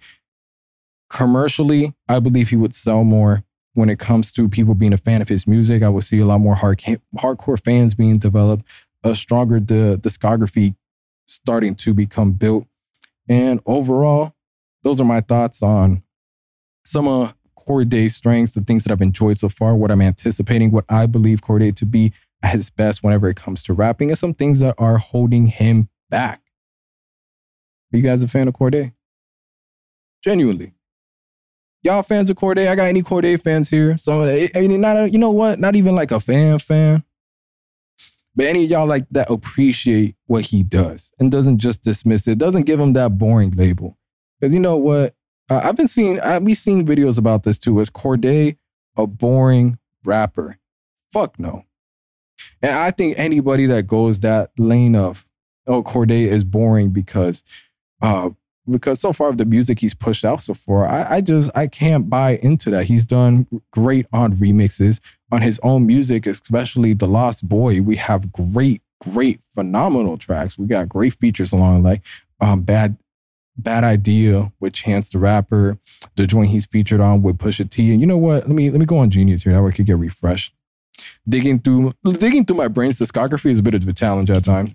commercially, 1.09 1.95
I 2.09 2.18
believe 2.18 2.51
he 2.51 2.57
would 2.57 2.75
sell 2.75 3.05
more 3.05 3.45
when 3.75 3.88
it 3.88 3.99
comes 3.99 4.33
to 4.33 4.49
people 4.49 4.75
being 4.75 4.92
a 4.92 4.99
fan 4.99 5.23
of 5.23 5.29
his 5.29 5.47
music. 5.47 5.83
I 5.83 5.88
would 5.88 6.05
see 6.05 6.18
a 6.18 6.27
lot 6.27 6.40
more 6.40 6.57
hard, 6.57 6.79
hardcore 7.16 7.62
fans 7.62 7.95
being 7.95 8.18
developed, 8.18 8.64
a 9.05 9.14
stronger 9.14 9.61
the 9.61 9.99
discography 10.03 10.75
starting 11.27 11.75
to 11.77 11.95
become 11.95 12.33
built. 12.33 12.66
And 13.29 13.61
overall, 13.64 14.35
those 14.83 15.01
are 15.01 15.05
my 15.05 15.21
thoughts 15.21 15.62
on 15.62 16.03
some 16.85 17.07
of 17.07 17.35
Cordae's 17.57 18.16
strengths, 18.16 18.55
the 18.55 18.61
things 18.61 18.83
that 18.83 18.92
I've 18.92 19.01
enjoyed 19.01 19.38
so 19.38 19.49
far, 19.49 19.77
what 19.77 19.92
I'm 19.92 20.03
anticipating, 20.03 20.73
what 20.73 20.85
I 20.88 21.07
believe 21.07 21.40
Cordae 21.40 21.75
to 21.77 21.87
be 21.87 22.12
at 22.43 22.53
his 22.53 22.71
best 22.71 23.03
whenever 23.03 23.29
it 23.29 23.37
comes 23.37 23.63
to 23.65 23.73
rapping 23.73 24.11
and 24.11 24.19
some 24.19 24.35
things 24.35 24.61
that 24.61 24.75
are 24.79 24.99
holding 24.99 25.47
him 25.47 25.89
back. 26.11 26.43
Are 27.93 27.97
you 27.97 28.03
guys 28.03 28.23
a 28.23 28.29
fan 28.29 28.49
of 28.49 28.55
Cordae? 28.55 28.93
Genuinely. 30.23 30.73
Y'all 31.83 32.03
fans 32.03 32.31
of 32.31 32.37
Cordae? 32.37 32.69
I 32.69 32.77
got 32.77 32.89
any 32.89 33.03
Cordae 33.03 33.41
fans 33.41 33.69
here? 33.69 33.99
So, 33.99 34.23
eh, 34.23 34.49
eh, 34.55 34.67
not 34.67 34.97
a, 34.97 35.11
you 35.11 35.19
know 35.19 35.31
what? 35.31 35.59
Not 35.59 35.77
even 35.77 35.95
like 35.95 36.11
a 36.11 36.21
fan 36.21 36.59
fan. 36.59 37.05
But 38.35 38.47
any 38.47 38.65
of 38.65 38.71
y'all 38.71 38.87
like 38.87 39.07
that 39.11 39.31
appreciate 39.31 40.17
what 40.27 40.47
he 40.47 40.63
does 40.63 41.13
and 41.19 41.31
doesn't 41.31 41.59
just 41.59 41.83
dismiss 41.83 42.27
it, 42.27 42.39
doesn't 42.39 42.67
give 42.67 42.81
him 42.81 42.95
that 42.95 43.19
boring 43.19 43.51
label. 43.51 43.99
Because 44.41 44.55
you 44.55 44.61
know 44.61 44.77
what? 44.77 45.15
Uh, 45.51 45.61
I've 45.63 45.77
been 45.77 45.89
seeing, 45.89 46.19
uh, 46.21 46.41
we've 46.43 46.57
seen 46.57 46.87
videos 46.87 47.19
about 47.19 47.43
this 47.43 47.59
too. 47.59 47.79
Is 47.81 47.91
Cordae 47.91 48.57
a 48.97 49.07
boring 49.07 49.79
rapper? 50.05 50.59
Fuck 51.13 51.39
no. 51.39 51.65
And 52.61 52.77
I 52.77 52.91
think 52.91 53.19
anybody 53.19 53.67
that 53.67 53.87
goes 53.87 54.21
that 54.21 54.51
lane 54.59 54.97
of, 54.97 55.29
oh, 55.67 55.83
Cordae 55.83 56.27
is 56.27 56.45
boring 56.45 56.91
because, 56.91 57.45
uh, 58.01 58.31
because 58.71 59.01
so 59.01 59.13
far 59.13 59.33
the 59.33 59.45
music 59.45 59.81
he's 59.81 59.95
pushed 59.95 60.25
out 60.25 60.43
so 60.43 60.55
far, 60.55 60.87
I, 60.87 61.17
I 61.17 61.21
just 61.21 61.51
I 61.55 61.67
can't 61.67 62.09
buy 62.09 62.37
into 62.37 62.71
that. 62.71 62.85
He's 62.85 63.05
done 63.05 63.47
great 63.73 64.07
on 64.13 64.35
remixes 64.35 65.01
on 65.31 65.43
his 65.43 65.59
own 65.63 65.87
music, 65.87 66.27
especially 66.27 66.95
The 66.95 67.09
Lost 67.09 67.49
Boy. 67.49 67.81
We 67.81 67.97
have 67.97 68.33
great, 68.33 68.83
great, 69.01 69.41
phenomenal 69.55 70.17
tracks. 70.17 70.59
We 70.59 70.67
got 70.67 70.89
great 70.89 71.15
features 71.15 71.53
along 71.53 71.83
like 71.83 72.03
um, 72.41 72.63
Bad 72.63 72.99
Bad 73.57 73.85
Idea 73.85 74.53
with 74.61 74.73
Chance 74.73 75.11
the 75.11 75.19
Rapper, 75.19 75.79
the 76.17 76.27
joint 76.27 76.51
he's 76.51 76.67
featured 76.67 77.01
on 77.01 77.23
with 77.23 77.39
Pusha 77.39 77.69
T. 77.69 77.91
And 77.93 78.01
you 78.01 78.07
know 78.07 78.17
what? 78.17 78.47
Let 78.47 78.55
me 78.55 78.71
let 78.71 78.79
me 78.81 78.87
go 78.87 78.99
on 78.99 79.11
Genius 79.11 79.43
here. 79.43 79.53
That 79.53 79.63
way 79.63 79.71
I 79.71 79.73
could 79.73 79.87
get 79.87 79.99
refreshed. 79.99 80.55
Digging 81.29 81.61
through 81.61 81.95
digging 82.05 82.45
through 82.45 82.57
my 82.57 82.69
brain's 82.69 82.99
discography 82.99 83.51
is 83.51 83.61
a 83.61 83.63
bit 83.63 83.75
of 83.75 83.87
a 83.87 83.93
challenge 83.93 84.31
at 84.31 84.45
times. 84.45 84.75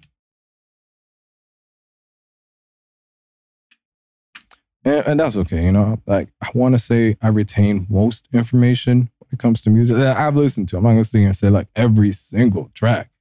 And, 4.85 5.05
and 5.07 5.19
that's 5.19 5.37
okay, 5.37 5.65
you 5.65 5.71
know. 5.71 6.01
Like 6.07 6.29
I 6.41 6.49
want 6.53 6.73
to 6.73 6.79
say 6.79 7.17
I 7.21 7.27
retain 7.27 7.85
most 7.89 8.29
information 8.33 9.11
when 9.19 9.27
it 9.33 9.39
comes 9.39 9.61
to 9.63 9.69
music 9.69 9.97
that 9.97 10.17
I've 10.17 10.35
listened 10.35 10.69
to. 10.69 10.77
I'm 10.77 10.83
not 10.83 10.91
gonna 10.91 11.03
sit 11.03 11.19
here 11.19 11.27
and 11.27 11.35
say 11.35 11.49
like 11.49 11.67
every 11.75 12.11
single 12.13 12.71
track. 12.73 13.11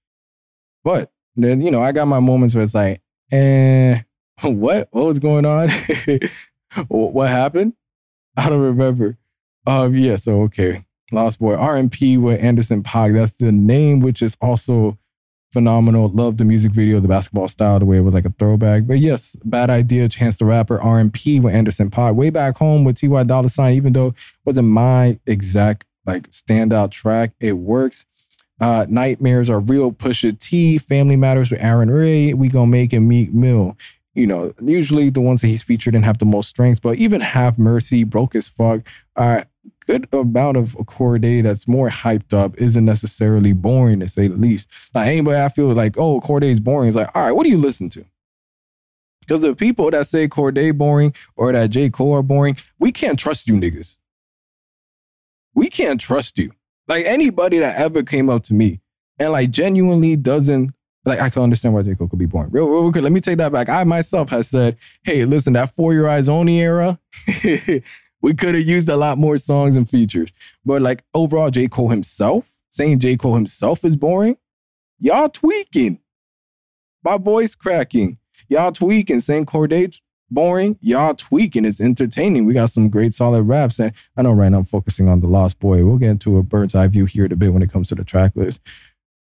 But 0.84 1.10
then, 1.34 1.60
you 1.60 1.72
know, 1.72 1.82
I 1.82 1.92
got 1.92 2.06
my 2.06 2.20
moments 2.20 2.54
where 2.54 2.62
it's 2.62 2.74
like, 2.74 3.02
eh, 3.32 4.02
what? 4.42 4.88
What 4.92 5.06
was 5.06 5.18
going 5.18 5.44
on? 5.44 5.68
what 6.88 7.28
happened? 7.28 7.74
I 8.36 8.48
don't 8.48 8.60
remember. 8.60 9.18
Um, 9.66 9.94
yeah, 9.96 10.16
so 10.16 10.42
okay. 10.42 10.85
Lost 11.12 11.38
Boy 11.38 11.54
RNP 11.54 12.20
with 12.20 12.42
Anderson 12.42 12.82
.Paak. 12.82 13.16
That's 13.16 13.36
the 13.36 13.52
name, 13.52 14.00
which 14.00 14.22
is 14.22 14.36
also 14.40 14.98
phenomenal. 15.52 16.08
Love 16.08 16.36
the 16.36 16.44
music 16.44 16.72
video, 16.72 17.00
the 17.00 17.08
basketball 17.08 17.48
style, 17.48 17.78
the 17.78 17.86
way 17.86 17.98
it 17.98 18.02
was 18.02 18.14
like 18.14 18.24
a 18.24 18.34
throwback. 18.38 18.86
But 18.86 18.98
yes, 18.98 19.36
bad 19.44 19.70
idea. 19.70 20.08
Chance 20.08 20.36
the 20.36 20.44
Rapper, 20.44 20.78
RNP 20.78 21.40
with 21.40 21.54
Anderson 21.54 21.90
.Paak. 21.90 22.14
Way 22.14 22.30
back 22.30 22.56
home 22.56 22.84
with 22.84 23.00
Ty 23.00 23.22
Dolla 23.24 23.48
Sign, 23.48 23.74
even 23.74 23.92
though 23.92 24.08
it 24.08 24.14
wasn't 24.44 24.68
my 24.68 25.18
exact 25.26 25.84
like 26.04 26.30
standout 26.30 26.90
track, 26.90 27.32
it 27.40 27.52
works. 27.52 28.06
Uh, 28.60 28.86
Nightmares 28.88 29.50
are 29.50 29.60
real. 29.60 29.92
Pusha 29.92 30.38
T, 30.38 30.78
Family 30.78 31.16
Matters 31.16 31.50
with 31.50 31.60
Arin 31.60 31.94
Ray. 31.94 32.32
We 32.32 32.48
gonna 32.48 32.66
make 32.66 32.92
it 32.92 33.00
Meek 33.00 33.32
Mill. 33.32 33.76
You 34.14 34.26
know, 34.26 34.54
usually 34.62 35.10
the 35.10 35.20
ones 35.20 35.42
that 35.42 35.48
he's 35.48 35.62
featured 35.62 35.94
in 35.94 36.02
have 36.02 36.18
the 36.18 36.24
most 36.24 36.48
strengths, 36.48 36.80
but 36.80 36.96
even 36.96 37.20
Have 37.20 37.58
Mercy, 37.58 38.02
Broke 38.02 38.34
as 38.34 38.48
Fuck, 38.48 38.88
uh, 39.14 39.44
good 39.86 40.08
amount 40.12 40.56
of 40.56 40.74
a 40.74 40.84
Cordae 40.84 41.42
that's 41.42 41.68
more 41.68 41.88
hyped 41.88 42.34
up 42.34 42.56
isn't 42.58 42.84
necessarily 42.84 43.52
boring 43.52 44.00
to 44.00 44.08
say 44.08 44.26
the 44.28 44.36
least. 44.36 44.68
Like 44.94 45.08
anybody 45.08 45.38
I 45.38 45.48
feel 45.48 45.72
like, 45.72 45.96
oh, 45.96 46.20
Cordae 46.20 46.50
is 46.50 46.60
boring. 46.60 46.88
It's 46.88 46.96
like, 46.96 47.10
all 47.14 47.24
right, 47.26 47.32
what 47.32 47.44
do 47.44 47.50
you 47.50 47.58
listen 47.58 47.88
to? 47.90 48.04
Because 49.20 49.42
the 49.42 49.54
people 49.56 49.90
that 49.90 50.06
say 50.06 50.28
Cordae 50.28 50.76
boring 50.76 51.14
or 51.36 51.52
that 51.52 51.70
J. 51.70 51.90
Cole 51.90 52.14
are 52.14 52.22
boring, 52.22 52.56
we 52.78 52.92
can't 52.92 53.18
trust 53.18 53.48
you 53.48 53.54
niggas. 53.54 53.98
We 55.54 55.68
can't 55.68 56.00
trust 56.00 56.38
you. 56.38 56.52
Like 56.86 57.04
anybody 57.06 57.58
that 57.58 57.80
ever 57.80 58.02
came 58.02 58.30
up 58.30 58.44
to 58.44 58.54
me 58.54 58.80
and 59.18 59.32
like 59.32 59.50
genuinely 59.50 60.16
doesn't 60.16 60.74
like 61.04 61.20
I 61.20 61.30
can 61.30 61.42
understand 61.42 61.72
why 61.72 61.82
J. 61.82 61.94
Cole 61.94 62.08
could 62.08 62.18
be 62.18 62.26
boring. 62.26 62.50
Real, 62.50 62.68
real 62.68 62.90
quick, 62.92 63.02
let 63.02 63.12
me 63.12 63.20
take 63.20 63.38
that 63.38 63.52
back. 63.52 63.68
I 63.68 63.84
myself 63.84 64.30
has 64.30 64.48
said, 64.48 64.76
hey, 65.04 65.24
listen, 65.24 65.52
that 65.54 65.70
four 65.70 65.92
year 65.92 66.08
Eyes 66.08 66.28
Only 66.28 66.58
era, 66.58 66.98
we 68.26 68.34
could 68.34 68.56
have 68.56 68.64
used 68.64 68.88
a 68.88 68.96
lot 68.96 69.18
more 69.18 69.36
songs 69.36 69.76
and 69.76 69.88
features. 69.88 70.32
But 70.64 70.82
like 70.82 71.04
overall, 71.14 71.48
J. 71.48 71.68
Cole 71.68 71.90
himself, 71.90 72.58
saying 72.70 72.98
J. 72.98 73.16
Cole 73.16 73.36
himself 73.36 73.84
is 73.84 73.94
boring, 73.94 74.36
y'all 74.98 75.28
tweaking. 75.28 76.00
My 77.04 77.18
voice 77.18 77.54
cracking. 77.54 78.18
Y'all 78.48 78.72
tweaking, 78.72 79.20
saying 79.20 79.46
Cordae 79.46 80.00
boring. 80.28 80.76
Y'all 80.80 81.14
tweaking. 81.14 81.64
It's 81.64 81.80
entertaining. 81.80 82.46
We 82.46 82.54
got 82.54 82.70
some 82.70 82.88
great 82.88 83.12
solid 83.14 83.42
raps. 83.44 83.78
And 83.78 83.92
I 84.16 84.22
know 84.22 84.32
right 84.32 84.48
now 84.48 84.58
I'm 84.58 84.64
focusing 84.64 85.06
on 85.06 85.20
the 85.20 85.28
Lost 85.28 85.60
Boy. 85.60 85.84
We'll 85.84 85.98
get 85.98 86.10
into 86.10 86.36
a 86.36 86.42
bird's 86.42 86.74
eye 86.74 86.88
view 86.88 87.04
here 87.04 87.26
in 87.26 87.32
a 87.32 87.36
bit 87.36 87.52
when 87.52 87.62
it 87.62 87.70
comes 87.70 87.90
to 87.90 87.94
the 87.94 88.02
track 88.02 88.32
list. 88.34 88.60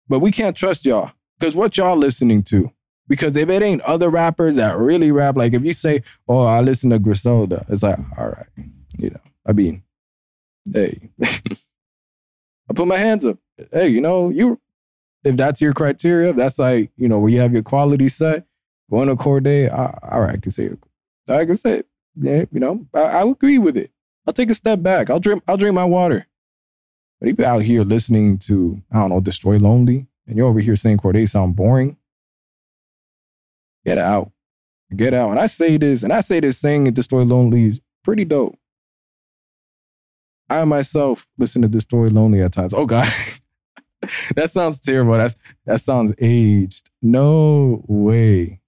But 0.07 0.19
we 0.19 0.31
can't 0.31 0.55
trust 0.55 0.85
y'all. 0.85 1.11
Because 1.37 1.57
what 1.57 1.77
y'all 1.77 1.97
listening 1.97 2.43
to? 2.43 2.71
Because 3.09 3.35
if 3.35 3.49
it 3.49 3.61
ain't 3.61 3.81
other 3.81 4.09
rappers 4.09 4.55
that 4.55 4.77
really 4.77 5.11
rap, 5.11 5.35
like 5.35 5.53
if 5.53 5.65
you 5.65 5.73
say, 5.73 6.01
oh, 6.29 6.45
I 6.45 6.61
listen 6.61 6.91
to 6.91 6.97
Griselda, 6.97 7.65
it's 7.67 7.83
like, 7.83 7.99
all 8.17 8.29
right, 8.29 8.47
you 8.97 9.09
know, 9.09 9.21
I 9.45 9.53
mean, 9.53 9.83
hey, 10.71 11.09
I 11.23 12.73
put 12.73 12.87
my 12.87 12.97
hands 12.97 13.25
up. 13.25 13.37
Hey, 13.71 13.87
you 13.87 14.01
know, 14.01 14.29
you, 14.29 14.59
if 15.23 15.35
that's 15.37 15.61
your 15.61 15.73
criteria, 15.73 16.33
that's 16.33 16.59
like, 16.59 16.91
you 16.97 17.07
know, 17.07 17.19
where 17.19 17.31
you 17.31 17.39
have 17.39 17.53
your 17.53 17.63
quality 17.63 18.07
set, 18.07 18.45
going 18.89 19.07
to 19.07 19.15
Cordae, 19.15 19.71
all 19.71 20.21
right, 20.21 20.35
I 20.35 20.37
can 20.37 20.51
say. 20.51 20.71
I 21.29 21.45
can 21.45 21.55
say. 21.55 21.83
Yeah, 22.15 22.45
you 22.51 22.59
know, 22.59 22.87
I, 22.93 23.01
I 23.01 23.27
agree 23.27 23.57
with 23.57 23.75
it. 23.75 23.91
I'll 24.25 24.33
take 24.33 24.49
a 24.49 24.55
step 24.55 24.81
back. 24.81 25.09
I'll 25.09 25.19
drink, 25.19 25.43
I'll 25.47 25.57
drink 25.57 25.75
my 25.75 25.85
water. 25.85 26.27
But 27.19 27.29
if 27.29 27.37
you're 27.37 27.47
out 27.47 27.63
here 27.63 27.83
listening 27.83 28.37
to, 28.39 28.81
I 28.91 28.99
don't 28.99 29.09
know, 29.09 29.19
Destroy 29.19 29.57
Lonely, 29.57 30.07
and 30.27 30.37
you're 30.37 30.47
over 30.47 30.59
here 30.59 30.75
saying 30.75 30.97
Cordae 30.97 31.27
sound 31.27 31.55
boring, 31.55 31.97
get 33.85 33.97
out. 33.97 34.31
Get 34.95 35.13
out. 35.13 35.31
And 35.31 35.39
I 35.39 35.47
say 35.47 35.77
this, 35.77 36.03
and 36.03 36.13
I 36.13 36.21
say 36.21 36.39
this 36.39 36.57
saying 36.57 36.85
Destroy 36.93 37.23
Lonely 37.23 37.65
is 37.65 37.81
pretty 38.03 38.25
dope. 38.25 38.57
I 40.49 40.63
myself 40.65 41.27
listen 41.37 41.61
to 41.63 41.67
Destroy 41.67 42.07
Lonely 42.07 42.41
at 42.41 42.51
times. 42.51 42.73
Oh 42.73 42.85
God. 42.85 43.07
that 44.35 44.51
sounds 44.51 44.79
terrible. 44.79 45.13
That's 45.13 45.35
that 45.65 45.79
sounds 45.79 46.13
aged. 46.19 46.91
No 47.01 47.83
way. 47.87 48.61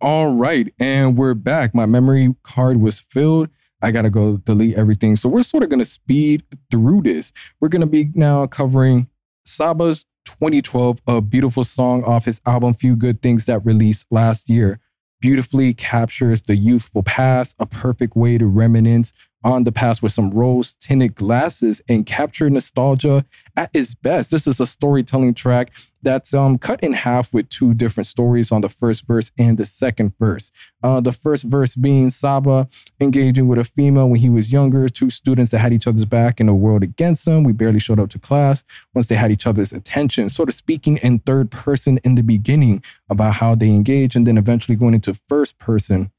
All 0.00 0.34
right, 0.34 0.72
and 0.78 1.16
we're 1.16 1.34
back. 1.34 1.74
My 1.74 1.86
memory 1.86 2.34
card 2.42 2.76
was 2.76 3.00
filled. 3.00 3.48
I 3.80 3.90
got 3.90 4.02
to 4.02 4.10
go 4.10 4.36
delete 4.36 4.76
everything. 4.76 5.16
So 5.16 5.28
we're 5.28 5.42
sort 5.42 5.62
of 5.62 5.70
to 5.80 5.84
speed 5.84 6.42
through 6.70 7.02
this. 7.02 7.32
We're 7.60 7.68
to 7.80 7.86
be 7.86 8.10
now 8.14 8.46
covering 8.46 9.08
Saba's 9.44 10.04
2012, 10.26 11.00
a 11.06 11.20
beautiful 11.20 11.64
song 11.64 12.04
off 12.04 12.24
his 12.24 12.40
album 12.46 12.74
Few 12.74 12.96
Good 12.96 13.22
Things 13.22 13.46
that 13.46 13.64
released 13.64 14.06
last 14.10 14.50
year. 14.50 14.80
Beautifully 15.26 15.74
captures 15.74 16.42
the 16.42 16.54
youthful 16.54 17.02
past, 17.02 17.56
a 17.58 17.66
perfect 17.66 18.14
way 18.14 18.38
to 18.38 18.46
reminisce 18.46 19.12
on 19.44 19.64
the 19.64 19.72
past 19.72 20.02
with 20.02 20.12
some 20.12 20.30
rose 20.30 20.74
tinted 20.74 21.14
glasses 21.14 21.80
and 21.88 22.06
capture 22.06 22.50
nostalgia 22.50 23.24
at 23.56 23.70
its 23.72 23.94
best. 23.94 24.30
This 24.30 24.46
is 24.46 24.60
a 24.60 24.66
storytelling 24.66 25.34
track 25.34 25.72
that's 26.02 26.34
um, 26.34 26.58
cut 26.58 26.80
in 26.82 26.92
half 26.92 27.34
with 27.34 27.48
two 27.48 27.74
different 27.74 28.06
stories 28.06 28.52
on 28.52 28.60
the 28.60 28.68
first 28.68 29.06
verse 29.06 29.30
and 29.38 29.58
the 29.58 29.66
second 29.66 30.14
verse. 30.18 30.52
Uh, 30.82 31.00
the 31.00 31.12
first 31.12 31.44
verse 31.44 31.74
being 31.74 32.10
Saba 32.10 32.68
engaging 33.00 33.48
with 33.48 33.58
a 33.58 33.64
female 33.64 34.08
when 34.08 34.20
he 34.20 34.28
was 34.28 34.52
younger, 34.52 34.88
two 34.88 35.10
students 35.10 35.50
that 35.50 35.58
had 35.58 35.72
each 35.72 35.86
other's 35.86 36.04
back 36.04 36.40
in 36.40 36.48
a 36.48 36.54
world 36.54 36.82
against 36.82 37.24
them. 37.24 37.44
We 37.44 37.52
barely 37.52 37.80
showed 37.80 38.00
up 38.00 38.10
to 38.10 38.18
class 38.18 38.62
once 38.94 39.08
they 39.08 39.16
had 39.16 39.32
each 39.32 39.46
other's 39.46 39.72
attention, 39.72 40.28
sort 40.28 40.48
of 40.48 40.54
speaking 40.54 40.96
in 40.98 41.20
third 41.20 41.50
person 41.50 41.98
in 42.04 42.14
the 42.14 42.22
beginning 42.22 42.82
about 43.10 43.36
how 43.36 43.54
they 43.54 43.68
engage, 43.68 44.16
and 44.16 44.26
then 44.26 44.38
eventually 44.38 44.76
going 44.76 44.94
into 44.94 45.14
first 45.14 45.58
person 45.58 46.10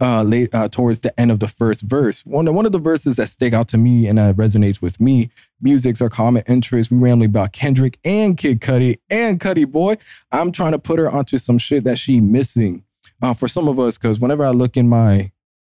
uh, 0.00 0.22
late 0.22 0.54
uh, 0.54 0.68
towards 0.68 1.00
the 1.00 1.18
end 1.18 1.30
of 1.30 1.40
the 1.40 1.48
first 1.48 1.82
verse. 1.82 2.24
One, 2.26 2.52
one 2.54 2.66
of 2.66 2.72
the 2.72 2.78
verses 2.78 3.16
that 3.16 3.28
stick 3.28 3.52
out 3.52 3.68
to 3.68 3.78
me 3.78 4.06
and 4.06 4.18
that 4.18 4.36
resonates 4.36 4.82
with 4.82 5.00
me. 5.00 5.30
Music's 5.60 6.02
our 6.02 6.10
common 6.10 6.42
interest. 6.46 6.90
We 6.90 6.98
rambling 6.98 7.30
about 7.30 7.52
Kendrick 7.52 7.98
and 8.04 8.36
Kid 8.36 8.60
Cudi 8.60 8.98
and 9.08 9.40
Cudi 9.40 9.66
Boy. 9.66 9.96
I'm 10.30 10.52
trying 10.52 10.72
to 10.72 10.78
put 10.78 10.98
her 10.98 11.10
onto 11.10 11.38
some 11.38 11.58
shit 11.58 11.84
that 11.84 11.98
she 11.98 12.20
missing. 12.20 12.84
Uh, 13.22 13.32
for 13.32 13.48
some 13.48 13.66
of 13.66 13.78
us, 13.78 13.96
because 13.96 14.20
whenever 14.20 14.44
I 14.44 14.50
look 14.50 14.76
in 14.76 14.90
my 14.90 15.32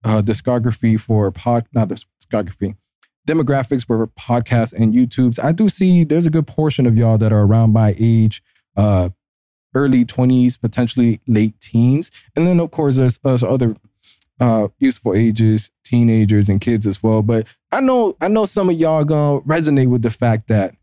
uh, 0.04 0.22
discography 0.22 0.98
for 0.98 1.30
pod, 1.30 1.66
not 1.74 1.88
discography, 1.88 2.76
demographics 3.28 3.86
for 3.86 4.06
podcasts 4.06 4.72
and 4.72 4.94
YouTubes, 4.94 5.42
I 5.42 5.52
do 5.52 5.68
see 5.68 6.04
there's 6.04 6.24
a 6.24 6.30
good 6.30 6.46
portion 6.46 6.86
of 6.86 6.96
y'all 6.96 7.18
that 7.18 7.32
are 7.32 7.42
around 7.42 7.74
my 7.74 7.94
age, 7.98 8.42
uh, 8.74 9.10
early 9.74 10.06
20s, 10.06 10.58
potentially 10.58 11.20
late 11.26 11.60
teens. 11.60 12.10
And 12.34 12.46
then, 12.46 12.58
of 12.58 12.70
course, 12.70 12.96
there's, 12.96 13.18
there's 13.18 13.42
other 13.42 13.76
uh, 14.40 14.68
useful 14.78 15.14
ages, 15.14 15.70
teenagers 15.84 16.48
and 16.48 16.60
kids 16.60 16.86
as 16.86 17.02
well. 17.02 17.22
But 17.22 17.46
I 17.72 17.80
know 17.80 18.16
I 18.20 18.28
know 18.28 18.44
some 18.44 18.70
of 18.70 18.76
y'all 18.76 19.04
gonna 19.04 19.40
resonate 19.40 19.88
with 19.88 20.02
the 20.02 20.10
fact 20.10 20.48
that 20.48 20.74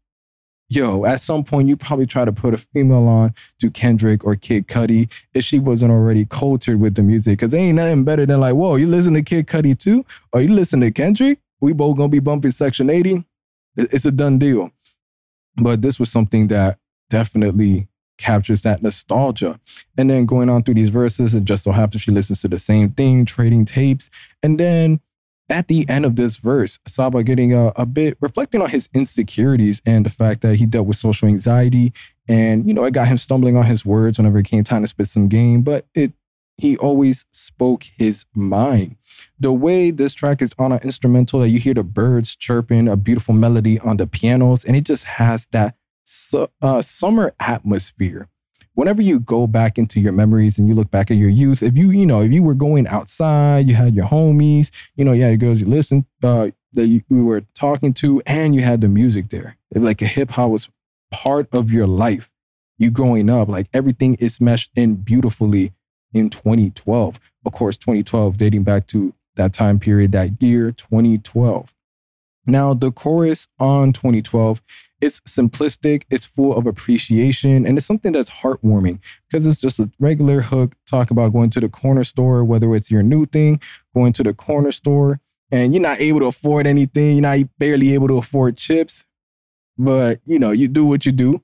yo, 0.70 1.06
at 1.06 1.22
some 1.22 1.44
point 1.44 1.68
you 1.68 1.78
probably 1.78 2.06
try 2.06 2.26
to 2.26 2.32
put 2.32 2.54
a 2.54 2.58
female 2.58 3.08
on 3.08 3.34
to 3.60 3.70
Kendrick 3.70 4.24
or 4.26 4.36
Kid 4.36 4.68
Cudi 4.68 5.12
if 5.34 5.44
she 5.44 5.60
wasn't 5.60 5.92
already 5.92 6.26
cultured 6.26 6.80
with 6.80 6.96
the 6.96 7.04
music. 7.04 7.40
Cause 7.40 7.54
ain't 7.54 7.76
nothing 7.76 8.04
better 8.04 8.26
than 8.26 8.40
like, 8.40 8.56
whoa, 8.56 8.76
you 8.76 8.88
listen 8.88 9.14
to 9.14 9.22
Kid 9.22 9.48
Cudi 9.48 9.78
too? 9.78 10.06
Or 10.32 10.42
you 10.42 10.50
listen 10.50 10.82
to 10.82 10.92
Kendrick? 10.92 11.40
We 11.62 11.74
both 11.74 11.98
gonna 11.98 12.10
be 12.10 12.20
bumping 12.20 12.52
Section 12.52 12.90
80. 12.90 13.24
It's 13.76 14.06
a 14.06 14.12
done 14.12 14.40
deal. 14.40 14.72
But 15.56 15.82
this 15.82 16.00
was 16.00 16.12
something 16.12 16.48
that 16.48 16.80
definitely 17.10 17.88
captures 18.18 18.64
that 18.64 18.82
nostalgia. 18.82 19.60
And 19.98 20.10
then 20.10 20.26
going 20.26 20.50
on 20.50 20.64
through 20.64 20.76
these 20.76 20.90
verses, 20.90 21.36
it 21.36 21.46
just 21.46 21.64
so 21.64 21.72
happens 21.72 22.02
she 22.02 22.12
listens 22.12 22.42
to 22.42 22.48
the 22.48 22.58
same 22.58 22.90
thing, 22.90 23.26
trading 23.26 23.66
tapes. 23.66 24.10
And 24.42 24.60
then 24.60 25.00
at 25.50 25.68
the 25.68 25.88
end 25.90 26.06
of 26.06 26.16
this 26.16 26.38
verse, 26.38 26.80
Saba 26.88 27.24
getting 27.24 27.54
a, 27.54 27.68
a 27.76 27.86
bit 27.86 28.18
reflecting 28.22 28.62
on 28.62 28.70
his 28.70 28.90
insecurities 28.94 29.82
and 29.86 30.06
the 30.06 30.10
fact 30.10 30.42
that 30.42 30.56
he 30.56 30.66
dealt 30.66 30.88
with 30.88 30.98
social 30.98 31.28
anxiety. 31.28 31.94
And, 32.28 32.68
you 32.68 32.74
know, 32.74 32.86
it 32.86 32.94
got 32.94 33.08
him 33.08 33.18
stumbling 33.18 33.58
on 33.58 33.66
his 33.66 33.86
words 33.86 34.18
whenever 34.18 34.40
it 34.40 34.46
came 34.46 34.64
time 34.64 34.82
to 34.84 34.88
spit 34.88 35.08
some 35.08 35.28
game, 35.28 35.62
but 35.62 35.86
it 35.94 36.14
he 36.58 36.78
always 36.78 37.26
spoke 37.32 37.86
his 37.98 38.26
mind. 38.36 38.96
The 39.40 39.52
way 39.52 39.92
this 39.92 40.14
track 40.14 40.42
is 40.42 40.54
on 40.60 40.72
an 40.72 40.80
instrumental 40.84 41.40
that 41.40 41.50
you 41.50 41.60
hear 41.60 41.74
the 41.74 41.84
birds 41.84 42.36
chirping, 42.36 42.88
a 42.88 42.96
beautiful 42.96 43.34
melody 43.34 43.80
on 43.80 43.98
the 43.98 44.08
pianos, 44.08 44.64
and 44.64 44.76
it 44.76 44.84
just 44.84 45.06
has 45.06 45.48
that 45.48 45.76
su- 46.04 46.50
uh, 46.62 46.82
summer 46.82 47.34
atmosphere. 47.40 48.30
Whenever 48.76 49.02
you 49.02 49.20
go 49.20 49.46
back 49.46 49.78
into 49.78 50.00
your 50.00 50.12
memories 50.12 50.58
and 50.58 50.68
you 50.68 50.74
look 50.74 50.90
back 50.90 51.12
at 51.12 51.18
your 51.18 51.30
youth, 51.30 51.62
if 51.62 51.78
you, 51.78 51.92
you 51.92 52.06
know, 52.06 52.22
if 52.22 52.32
you 52.32 52.42
were 52.42 52.56
going 52.56 52.88
outside, 52.88 53.68
you 53.68 53.76
had 53.76 53.94
your 53.94 54.06
homies, 54.06 54.72
you 54.96 55.06
know, 55.06 55.12
you 55.12 55.22
had 55.22 55.34
the 55.34 55.38
girls 55.38 55.62
you 55.62 55.68
listened, 55.68 56.06
uh, 56.24 56.50
that 56.74 56.88
you, 56.88 57.02
you 57.08 57.24
were 57.24 57.42
talking 57.54 57.94
to, 57.94 58.22
and 58.26 58.56
you 58.56 58.62
had 58.62 58.82
the 58.82 58.88
music 58.88 59.30
there. 59.30 59.58
Like 59.74 60.02
a 60.02 60.08
hip 60.08 60.32
hop 60.32 60.50
was 60.50 60.70
part 61.12 61.48
of 61.54 61.72
your 61.72 61.86
life. 61.86 62.32
You 62.80 62.90
growing 62.90 63.30
up, 63.30 63.48
like 63.48 63.68
everything 63.74 64.16
is 64.16 64.42
meshed 64.42 64.72
in 64.76 64.96
beautifully 64.96 65.72
in 66.12 66.32
2012. 66.32 67.20
Of 67.46 67.52
course, 67.54 67.78
2012 67.78 68.38
dating 68.38 68.64
back 68.64 68.88
to 68.88 69.14
that 69.36 69.54
time 69.54 69.80
period, 69.80 70.12
that 70.14 70.42
year, 70.42 70.72
2012. 70.72 71.74
Now, 72.46 72.74
the 72.74 72.92
chorus 72.92 73.48
on 73.60 73.94
2012, 73.94 74.62
it's 75.04 75.20
simplistic, 75.22 76.04
it's 76.10 76.26
full 76.26 76.56
of 76.56 76.66
appreciation, 76.66 77.66
and 77.66 77.78
it's 77.78 77.86
something 77.86 78.14
that's 78.14 78.30
heartwarming 78.30 79.00
because 79.28 79.46
it's 79.46 79.60
just 79.60 79.78
a 79.80 79.92
regular 80.00 80.42
hook. 80.42 80.76
Talk 80.90 81.12
about 81.12 81.34
going 81.34 81.50
to 81.52 81.60
the 81.60 81.68
corner 81.68 82.06
store, 82.06 82.46
whether 82.46 82.74
it's 82.74 82.90
your 82.90 83.04
new 83.04 83.26
thing, 83.26 83.60
going 83.94 84.14
to 84.14 84.24
the 84.24 84.34
corner 84.34 84.72
store, 84.72 85.20
and 85.52 85.74
you're 85.74 85.84
not 85.84 86.00
able 86.00 86.22
to 86.22 86.28
afford 86.28 86.66
anything, 86.66 87.18
you're 87.18 87.22
not 87.22 87.50
barely 87.60 87.94
able 87.94 88.08
to 88.08 88.18
afford 88.18 88.56
chips, 88.56 89.04
but 89.78 90.22
you 90.26 90.40
know, 90.40 90.52
you 90.52 90.70
do 90.70 90.86
what 90.86 91.06
you 91.06 91.12
do. 91.12 91.44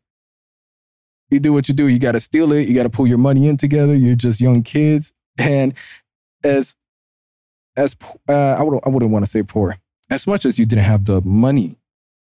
You 1.29 1.41
do 1.41 1.51
what 1.51 1.67
you 1.67 1.73
do. 1.75 1.87
You 1.87 1.99
got 1.99 2.13
to 2.13 2.19
steal 2.21 2.53
it. 2.53 2.67
You 2.67 2.73
got 2.73 2.83
to 2.83 2.89
pull 2.89 3.07
your 3.07 3.17
money 3.17 3.47
in 3.49 3.57
together. 3.57 3.93
You're 3.93 4.15
just 4.15 4.39
young 4.39 4.63
kids, 4.63 5.13
and 5.37 5.73
as 6.45 6.77
as 7.75 7.95
uh, 8.29 8.33
I 8.33 8.63
wouldn't 8.63 8.87
I 8.87 8.89
wouldn't 8.89 9.11
want 9.11 9.25
to 9.25 9.29
say 9.29 9.43
poor 9.43 9.75
as 10.09 10.25
much 10.25 10.45
as 10.45 10.57
you 10.57 10.65
didn't 10.65 10.85
have 10.85 11.05
the 11.05 11.21
money, 11.21 11.77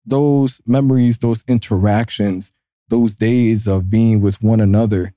those 0.04 0.60
memories, 0.66 1.18
those 1.18 1.44
interactions, 1.48 2.52
those 2.88 3.16
days 3.16 3.66
of 3.66 3.90
being 3.90 4.20
with 4.20 4.42
one 4.42 4.60
another, 4.60 5.14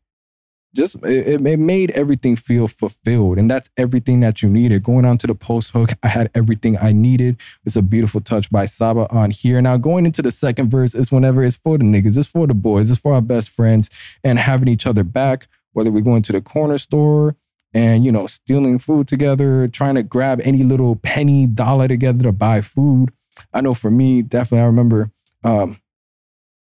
just 0.76 0.96
it, 1.04 1.42
it, 1.42 1.60
made 1.60 1.92
everything 1.92 2.36
feel 2.36 2.68
fulfilled. 2.68 3.38
And 3.38 3.50
that's 3.50 3.70
everything 3.78 4.20
that 4.20 4.44
you 4.44 4.50
needed. 4.50 4.84
Going 4.84 5.06
on 5.06 5.18
to 5.20 5.28
the 5.28 5.36
post 5.36 5.72
hook, 5.72 5.92
I 6.04 6.08
had 6.10 6.30
everything 6.36 6.78
I 6.78 6.92
needed. 6.92 7.38
It's 7.66 7.76
a 7.76 7.82
beautiful 7.82 8.22
touch 8.22 8.50
by 8.50 8.66
Saba 8.66 9.08
on 9.10 9.32
here. 9.32 9.62
Now, 9.62 9.78
going 9.78 10.06
into 10.06 10.22
the 10.22 10.32
second 10.32 10.70
verse 10.70 10.94
is 10.94 11.12
whenever 11.12 11.44
it's 11.44 11.58
for 11.58 11.78
the 11.78 11.84
niggas, 11.84 12.18
it's 12.18 12.28
for 12.28 12.48
the 12.48 12.54
boys, 12.54 12.92
it's 12.92 13.00
for 13.00 13.14
our 13.14 13.22
best 13.22 13.50
friends 13.50 13.90
and 14.24 14.38
having 14.38 14.68
each 14.68 14.86
other 14.86 15.04
back, 15.04 15.48
whether 15.74 15.90
we're 15.90 16.02
going 16.02 16.22
to 16.24 16.32
the 16.32 16.42
corner 16.42 16.78
store 16.78 17.36
and 17.74 18.06
you 18.06 18.12
know 18.12 18.26
stealing 18.28 18.80
food 18.80 19.08
together 19.08 19.68
trying 19.68 19.96
to 19.96 20.04
grab 20.04 20.40
any 20.44 20.64
little 20.64 20.96
penny 20.96 21.46
dollar 21.46 21.88
together 21.88 22.24
to 22.24 22.32
buy 22.32 22.62
food 22.62 23.12
i 23.54 23.62
know 23.62 23.74
for 23.74 23.92
me 23.92 24.22
definitely 24.22 24.64
i 24.64 24.66
remember 24.66 25.12
um, 25.44 25.80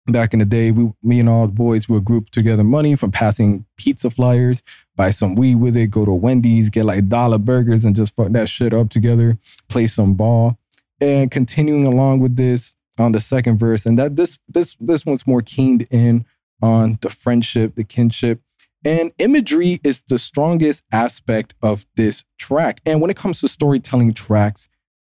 back 0.06 0.32
in 0.32 0.38
the 0.38 0.44
day 0.44 0.70
we 0.70 0.92
me 1.02 1.20
and 1.20 1.28
all 1.28 1.46
the 1.46 1.52
boys 1.52 1.88
we 1.88 1.94
would 1.94 2.04
group 2.04 2.30
together 2.30 2.62
money 2.62 2.94
from 2.94 3.10
passing 3.10 3.64
pizza 3.76 4.10
flyers 4.10 4.62
buy 4.96 5.10
some 5.10 5.34
weed 5.34 5.56
with 5.56 5.76
it 5.76 5.88
go 5.88 6.04
to 6.04 6.12
wendy's 6.12 6.68
get 6.70 6.84
like 6.84 7.08
dollar 7.08 7.38
burgers 7.38 7.84
and 7.84 7.96
just 7.96 8.14
fuck 8.14 8.30
that 8.32 8.48
shit 8.48 8.74
up 8.74 8.90
together 8.90 9.38
play 9.68 9.86
some 9.86 10.14
ball 10.14 10.58
and 11.00 11.30
continuing 11.30 11.86
along 11.86 12.20
with 12.20 12.36
this 12.36 12.76
on 12.98 13.12
the 13.12 13.20
second 13.20 13.58
verse 13.58 13.86
and 13.86 13.98
that 13.98 14.16
this 14.16 14.38
this 14.48 14.76
this 14.78 15.06
one's 15.06 15.26
more 15.26 15.42
keened 15.42 15.86
in 15.90 16.24
on 16.62 16.98
the 17.00 17.08
friendship 17.08 17.74
the 17.74 17.84
kinship 17.84 18.40
and 18.84 19.12
imagery 19.18 19.80
is 19.82 20.02
the 20.02 20.18
strongest 20.18 20.84
aspect 20.92 21.54
of 21.62 21.86
this 21.96 22.24
track. 22.38 22.80
And 22.84 23.00
when 23.00 23.10
it 23.10 23.16
comes 23.16 23.40
to 23.40 23.48
storytelling 23.48 24.12
tracks, 24.12 24.68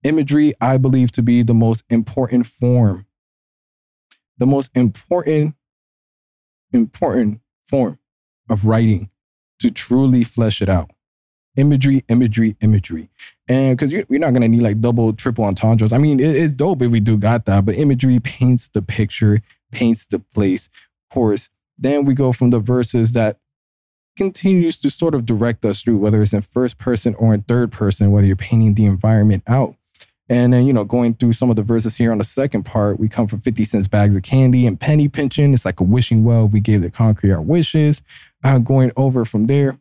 imagery, 0.05 0.55
I 0.61 0.77
believe 0.77 1.11
to 1.13 1.23
be 1.23 1.43
the 1.43 1.55
most 1.55 1.85
important 1.91 2.47
form, 2.47 3.07
the 4.39 4.47
most 4.47 4.71
important, 4.77 5.57
important 6.73 7.41
form 7.67 7.99
of 8.49 8.67
writing 8.67 9.11
to 9.61 9.71
truly 9.71 10.23
flesh 10.23 10.63
it 10.63 10.69
out. 10.69 10.91
Imagery, 11.57 12.05
imagery, 12.09 12.57
imagery. 12.61 13.09
And 13.49 13.77
because 13.77 13.93
you're, 13.93 14.05
not 14.11 14.31
going 14.31 14.43
to 14.43 14.49
need 14.49 14.63
like 14.63 14.81
double, 14.81 15.13
triple 15.13 15.45
entendres. 15.45 15.93
I 15.93 15.99
mean, 15.99 16.19
it, 16.21 16.35
it's 16.35 16.53
dope 16.53 16.83
if 16.83 16.91
we 16.91 17.01
do 17.01 17.17
got 17.17 17.45
that, 17.47 17.65
but 17.65 17.77
imagery 17.77 18.19
paints 18.21 18.69
the 18.69 18.83
picture, 18.83 19.41
paints 19.71 20.05
the 20.05 20.19
place. 20.19 20.69
Of 21.09 21.15
course, 21.15 21.51
then 21.79 22.05
we 22.05 22.15
go 22.15 22.33
from 22.33 22.51
the 22.51 22.59
verses 22.59 23.13
that 23.13 23.39
continues 24.17 24.81
to 24.81 24.91
sort 24.91 25.15
of 25.15 25.27
direct 25.27 25.65
us 25.65 25.83
through, 25.83 25.99
whether 25.99 26.23
it's 26.23 26.35
in 26.35 26.41
first 26.41 26.79
person 26.79 27.15
or 27.17 27.35
in 27.35 27.43
third 27.43 27.73
person, 27.73 28.11
whether 28.11 28.27
you're 28.27 28.37
painting 28.37 28.75
the 28.75 28.85
environment 28.85 29.43
out. 29.47 29.77
And 30.29 30.55
then, 30.55 30.67
you 30.67 30.73
know, 30.73 30.85
going 30.85 31.15
through 31.15 31.35
some 31.35 31.51
of 31.51 31.57
the 31.57 31.63
verses 31.63 31.97
here 31.97 32.11
on 32.11 32.19
the 32.19 32.25
second 32.25 32.65
part, 32.65 32.99
we 32.99 33.09
come 33.09 33.27
from 33.27 33.41
50 33.41 33.65
cents 33.65 33.89
bags 33.89 34.17
of 34.17 34.23
candy 34.23 34.67
and 34.67 34.81
penny 34.81 35.09
pinching. 35.09 35.53
It's 35.53 35.67
like 35.67 35.81
a 35.81 35.85
wishing 35.85 36.25
well. 36.25 36.49
We 36.49 36.61
gave 36.61 36.81
the 36.81 36.91
concrete 36.91 37.33
our 37.33 37.43
wishes. 37.43 38.03
Uh, 38.43 38.59
going 38.59 38.91
over 38.97 39.25
from 39.25 39.47
there, 39.47 39.79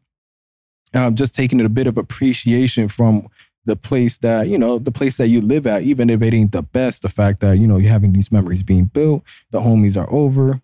um, 0.93 1.15
just 1.15 1.33
taking 1.33 1.61
a 1.61 1.69
bit 1.69 1.87
of 1.87 1.97
appreciation 1.97 2.89
from 2.89 3.27
the 3.65 3.75
place 3.77 4.17
that, 4.17 4.49
you 4.49 4.57
know, 4.57 4.77
the 4.77 4.91
place 4.91 5.17
that 5.17 5.29
you 5.29 5.39
live 5.39 5.65
at, 5.65 5.83
even 5.83 6.09
if 6.09 6.21
it 6.21 6.33
ain't 6.33 6.51
the 6.51 6.61
best, 6.61 7.01
the 7.01 7.09
fact 7.09 7.39
that, 7.39 7.57
you 7.57 7.67
know, 7.67 7.77
you're 7.77 7.91
having 7.91 8.11
these 8.11 8.31
memories 8.31 8.63
being 8.63 8.85
built, 8.85 9.23
the 9.51 9.61
homies 9.61 9.97
are 9.97 10.11
over, 10.11 10.61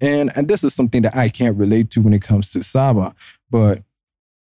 and, 0.00 0.30
and 0.36 0.48
this 0.48 0.62
is 0.62 0.74
something 0.74 1.02
that 1.02 1.16
I 1.16 1.30
can't 1.30 1.56
relate 1.56 1.90
to 1.92 2.02
when 2.02 2.12
it 2.12 2.22
comes 2.22 2.52
to 2.52 2.62
Saba. 2.62 3.14
But 3.50 3.82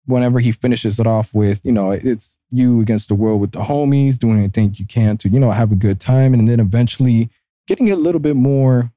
whenever 0.06 0.40
he 0.40 0.52
finishes 0.52 1.00
it 1.00 1.08
off 1.08 1.34
with, 1.34 1.62
you 1.64 1.72
know, 1.72 1.92
it's 1.92 2.38
you 2.50 2.82
against 2.82 3.08
the 3.08 3.16
world 3.16 3.40
with 3.40 3.52
the 3.52 3.62
homies, 3.62 4.18
doing 4.18 4.40
anything 4.40 4.74
you 4.78 4.86
can 4.86 5.18
to, 5.18 5.30
you 5.30 5.40
know, 5.40 5.52
have 5.52 5.72
a 5.72 5.76
good 5.76 6.00
time. 6.00 6.34
And 6.34 6.50
then 6.50 6.60
eventually 6.60 7.30
getting 7.68 7.92
a 7.92 7.96
little 7.96 8.20
bit 8.20 8.36
more, 8.36 8.92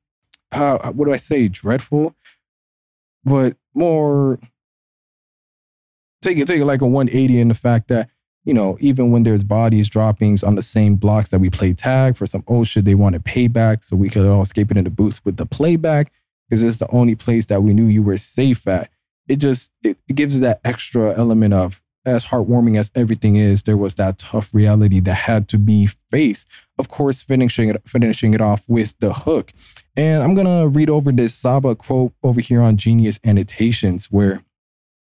uh, 0.52 0.92
what 0.92 1.06
do 1.06 1.12
I 1.12 1.16
say, 1.16 1.48
dreadful, 1.48 2.14
but 3.24 3.56
more, 3.74 4.38
take 6.22 6.38
it, 6.38 6.48
take 6.48 6.60
it 6.60 6.64
like 6.64 6.80
a 6.80 6.86
180 6.86 7.40
in 7.40 7.48
the 7.48 7.54
fact 7.54 7.88
that, 7.88 8.08
you 8.44 8.54
know, 8.54 8.76
even 8.80 9.10
when 9.10 9.22
there's 9.22 9.44
bodies 9.44 9.88
droppings 9.88 10.42
on 10.42 10.54
the 10.54 10.62
same 10.62 10.96
blocks 10.96 11.30
that 11.30 11.38
we 11.38 11.50
play 11.50 11.72
tag 11.72 12.16
for 12.16 12.26
some 12.26 12.44
old 12.46 12.66
shit, 12.66 12.84
they 12.84 12.94
want 12.94 13.14
wanted 13.14 13.24
payback. 13.24 13.84
So 13.84 13.96
we 13.96 14.10
could 14.10 14.26
all 14.26 14.42
escape 14.42 14.70
it 14.70 14.76
in 14.76 14.84
the 14.84 14.90
booth 14.90 15.24
with 15.24 15.36
the 15.36 15.46
playback 15.46 16.12
because 16.48 16.62
it's 16.62 16.76
the 16.76 16.90
only 16.90 17.14
place 17.14 17.46
that 17.46 17.62
we 17.62 17.72
knew 17.72 17.86
you 17.86 18.02
were 18.02 18.16
safe 18.16 18.66
at. 18.68 18.90
It 19.28 19.36
just 19.36 19.72
it, 19.82 19.98
gives 20.14 20.40
that 20.40 20.60
extra 20.64 21.16
element 21.16 21.54
of 21.54 21.80
as 22.06 22.26
heartwarming 22.26 22.78
as 22.78 22.90
everything 22.94 23.36
is, 23.36 23.62
there 23.62 23.78
was 23.78 23.94
that 23.94 24.18
tough 24.18 24.52
reality 24.54 25.00
that 25.00 25.14
had 25.14 25.48
to 25.48 25.58
be 25.58 25.86
faced. 25.86 26.46
Of 26.78 26.88
course, 26.88 27.22
finishing 27.22 27.70
it 27.70 27.82
finishing 27.86 28.34
it 28.34 28.40
off 28.40 28.68
with 28.68 28.94
the 28.98 29.12
hook. 29.12 29.52
And 29.96 30.22
I'm 30.22 30.34
gonna 30.34 30.68
read 30.68 30.90
over 30.90 31.12
this 31.12 31.34
Saba 31.34 31.74
quote 31.74 32.12
over 32.22 32.40
here 32.40 32.60
on 32.60 32.76
Genius 32.76 33.18
Annotations, 33.24 34.08
where 34.10 34.42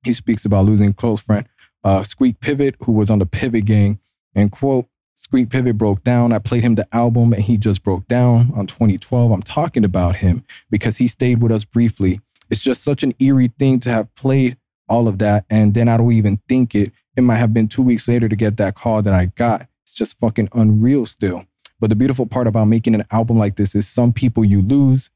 he 0.04 0.13
speaks 0.13 0.45
about 0.45 0.65
losing 0.65 0.93
close 0.93 1.19
friend, 1.19 1.47
uh, 1.84 2.04
Squeak 2.04 2.39
Pivot, 2.39 2.75
who 2.84 2.93
was 2.93 3.10
on 3.10 3.19
the 3.19 3.25
Pivot 3.25 3.65
Gang, 3.65 3.99
and 4.34 4.51
quote, 4.51 4.88
Squeak 5.15 5.49
Pivot 5.49 5.78
broke 5.78 6.04
down. 6.04 6.34
I 6.34 6.39
played 6.39 6.62
him 6.62 6.75
the 6.75 6.88
album 6.93 7.32
and 7.32 7.41
he 7.41 7.58
just 7.58 7.84
broke 7.84 8.08
down 8.08 8.51
on 8.54 8.67
2012. 8.67 9.32
I'm 9.32 9.41
talking 9.41 9.86
about 9.86 10.17
him 10.17 10.43
because 10.69 10.97
he 10.97 11.08
stayed 11.08 11.41
with 11.41 11.54
us 11.54 11.63
briefly. 11.63 12.19
It's 12.49 12.62
just 12.62 12.84
such 12.84 13.03
an 13.03 13.13
eerie 13.19 13.51
thing 13.60 13.79
to 13.81 13.89
have 13.89 14.13
played 14.15 14.58
all 14.88 15.08
of 15.08 15.19
that. 15.19 15.45
And 15.49 15.73
then 15.73 15.88
I 15.88 15.97
don't 15.97 16.12
even 16.12 16.39
think 16.47 16.75
it. 16.75 16.91
It 17.15 17.21
might 17.21 17.38
have 17.38 17.53
been 17.53 17.67
two 17.67 17.81
weeks 17.81 18.08
later 18.08 18.27
to 18.27 18.36
get 18.36 18.58
that 18.58 18.75
call 18.75 19.01
that 19.01 19.13
I 19.13 19.27
got. 19.27 19.67
It's 19.84 19.95
just 19.95 20.19
fucking 20.19 20.49
unreal 20.53 21.05
still. 21.05 21.45
But 21.79 21.89
the 21.89 21.95
beautiful 21.95 22.25
part 22.25 22.47
about 22.47 22.65
making 22.65 22.95
an 22.95 23.05
album 23.12 23.38
like 23.38 23.55
this 23.55 23.75
is 23.75 23.88
some 23.88 24.13
people 24.13 24.43
you 24.43 24.62
lose 24.62 25.10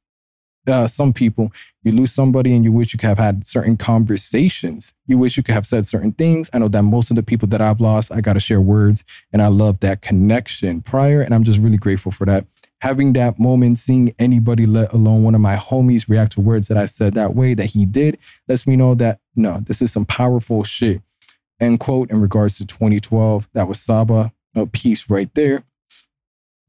uh, 0.68 0.88
some 0.88 1.14
people, 1.14 1.52
you 1.84 1.92
lose 1.92 2.12
somebody 2.12 2.54
and 2.54 2.64
you 2.64 2.72
wish 2.72 2.94
you 2.94 3.00
could 3.00 3.08
have 3.08 3.18
had 3.18 3.46
certain 3.46 3.78
conversations. 3.78 4.94
You 5.06 5.18
wish 5.18 5.38
you 5.38 5.44
could 5.44 5.56
have 5.56 5.66
said 5.66 5.86
certain 5.86 6.12
things. 6.12 6.50
I 6.54 6.60
know 6.60 6.68
that 6.68 6.84
most 6.84 7.10
of 7.10 7.16
the 7.16 7.24
people 7.24 7.48
that 7.50 7.62
I've 7.62 7.82
lost, 7.82 8.12
I 8.12 8.22
got 8.22 8.34
to 8.34 8.40
share 8.40 8.62
words 8.62 9.04
and 9.34 9.42
I 9.42 9.48
love 9.48 9.80
that 9.80 10.02
connection 10.02 10.82
prior. 10.82 11.22
And 11.22 11.34
I'm 11.34 11.44
just 11.44 11.62
really 11.62 11.78
grateful 11.78 12.12
for 12.12 12.26
that. 12.26 12.46
Having 12.82 13.14
that 13.14 13.40
moment, 13.40 13.78
seeing 13.78 14.14
anybody, 14.18 14.66
let 14.66 14.94
alone 14.94 15.24
one 15.24 15.36
of 15.36 15.42
my 15.42 15.58
homies, 15.58 16.10
react 16.10 16.34
to 16.34 16.42
words 16.42 16.70
that 16.70 16.78
I 16.78 16.86
said 16.86 17.14
that 17.14 17.36
way 17.36 17.54
that 17.54 17.72
he 17.72 17.86
did, 17.86 18.18
lets 18.48 18.66
me 18.66 18.76
know 18.76 18.96
that 18.96 19.20
no, 19.36 19.60
this 19.66 19.82
is 19.82 19.92
some 19.92 20.06
powerful 20.06 20.64
shit. 20.64 21.02
End 21.60 21.80
quote 21.80 22.10
in 22.10 22.22
regards 22.22 22.58
to 22.58 22.66
2012. 22.66 23.50
That 23.54 23.68
was 23.68 23.82
Saba, 23.82 24.32
a 24.56 24.66
piece 24.66 25.10
right 25.10 25.34
there. 25.36 25.64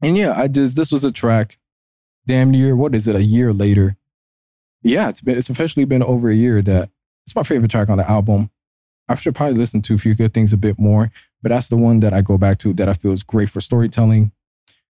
And 0.03 0.16
yeah, 0.16 0.33
I 0.37 0.49
just, 0.49 0.77
this 0.77 0.90
was 0.90 1.05
a 1.05 1.12
track 1.12 1.59
damn 2.27 2.50
near 2.50 2.77
what 2.77 2.94
is 2.94 3.08
it 3.08 3.17
a 3.17 3.23
year 3.23 3.52
later 3.52 3.96
yeah 4.83 5.08
it's 5.08 5.21
been 5.21 5.37
it's 5.37 5.50
officially 5.50 5.85
been 5.85 6.02
over 6.02 6.29
a 6.29 6.35
year 6.35 6.63
that 6.63 6.90
it's 7.25 7.35
my 7.35 7.42
favorite 7.42 7.71
track 7.71 7.88
on 7.88 7.98
the 7.98 8.08
album 8.08 8.50
i 9.08 9.15
should 9.15 9.35
probably 9.35 9.56
listen 9.56 9.83
to 9.83 9.94
a 9.94 9.98
few 9.98 10.15
good 10.15 10.33
things 10.33 10.52
a 10.52 10.56
bit 10.56 10.79
more 10.79 11.11
but 11.42 11.48
that's 11.48 11.69
the 11.69 11.77
one 11.77 12.00
that 12.00 12.13
i 12.13 12.21
go 12.21 12.38
back 12.38 12.58
to 12.58 12.73
that 12.73 12.88
i 12.88 12.92
feel 12.92 13.13
is 13.13 13.23
great 13.23 13.48
for 13.48 13.61
storytelling 13.61 14.33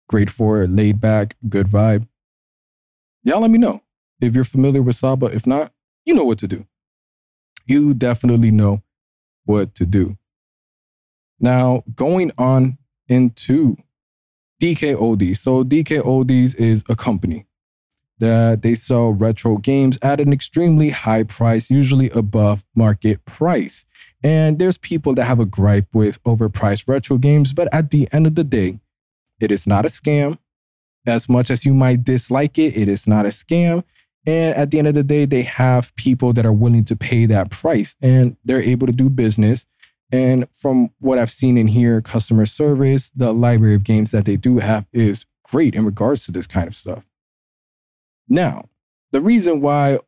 great 0.08 0.30
for 0.30 0.66
laid 0.66 1.00
back 1.00 1.36
good 1.48 1.66
vibe 1.66 2.06
y'all 3.22 3.40
let 3.40 3.50
me 3.50 3.58
know 3.58 3.82
if 4.20 4.34
you're 4.34 4.44
familiar 4.44 4.82
with 4.82 4.94
saba 4.94 5.26
if 5.26 5.46
not 5.46 5.72
you 6.04 6.14
know 6.14 6.24
what 6.24 6.38
to 6.38 6.48
do 6.48 6.66
you 7.66 7.94
definitely 7.94 8.50
know 8.50 8.82
what 9.44 9.74
to 9.74 9.86
do 9.86 10.16
now 11.40 11.82
going 11.94 12.30
on 12.38 12.78
into 13.08 13.76
DKOD. 14.64 15.36
So 15.36 15.62
DK 15.62 16.00
Oldies 16.00 16.54
is 16.56 16.84
a 16.88 16.96
company. 16.96 17.46
that 18.18 18.62
they 18.62 18.76
sell 18.76 19.12
retro 19.12 19.58
games 19.58 19.98
at 20.00 20.20
an 20.20 20.32
extremely 20.32 20.90
high 20.90 21.24
price, 21.24 21.68
usually 21.68 22.08
above 22.10 22.64
market 22.74 23.24
price. 23.24 23.84
And 24.22 24.60
there's 24.60 24.78
people 24.78 25.14
that 25.14 25.24
have 25.24 25.40
a 25.40 25.44
gripe 25.44 25.88
with 25.92 26.22
overpriced 26.22 26.86
retro 26.86 27.18
games, 27.18 27.52
but 27.52 27.68
at 27.74 27.90
the 27.90 28.08
end 28.12 28.28
of 28.28 28.36
the 28.36 28.44
day, 28.44 28.78
it 29.40 29.50
is 29.50 29.66
not 29.66 29.84
a 29.84 29.88
scam. 29.88 30.38
As 31.06 31.28
much 31.28 31.50
as 31.50 31.66
you 31.66 31.74
might 31.74 32.04
dislike 32.04 32.58
it, 32.58 32.76
it 32.76 32.88
is 32.88 33.06
not 33.06 33.26
a 33.26 33.30
scam. 33.30 33.84
And 34.26 34.56
at 34.56 34.70
the 34.70 34.78
end 34.78 34.88
of 34.88 34.94
the 34.94 35.04
day, 35.04 35.26
they 35.26 35.42
have 35.42 35.94
people 35.96 36.32
that 36.32 36.46
are 36.46 36.52
willing 36.52 36.84
to 36.86 36.96
pay 36.96 37.26
that 37.26 37.50
price 37.50 37.94
and 38.00 38.36
they're 38.44 38.62
able 38.62 38.86
to 38.86 38.92
do 38.92 39.10
business. 39.10 39.66
And 40.10 40.46
from 40.52 40.90
what 40.98 41.18
I've 41.18 41.30
seen 41.30 41.58
in 41.58 41.66
here, 41.66 42.00
customer 42.00 42.46
service, 42.46 43.10
the 43.10 43.32
library 43.32 43.74
of 43.74 43.84
games 43.84 44.12
that 44.12 44.24
they 44.24 44.36
do 44.36 44.58
have 44.58 44.86
is 44.92 45.26
great 45.44 45.74
in 45.74 45.84
regards 45.84 46.24
to 46.26 46.32
this 46.32 46.46
kind 46.46 46.66
of 46.66 46.74
stuff. 46.74 47.06
Now, 48.28 48.68
the 49.12 49.20
reason 49.20 49.60
why 49.60 49.98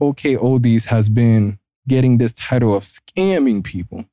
DKOldies 0.00 0.86
has 0.86 1.08
been 1.08 1.58
getting 1.86 2.18
this 2.18 2.32
title 2.32 2.74
of 2.74 2.84
scamming 2.84 3.62
people 3.62 4.06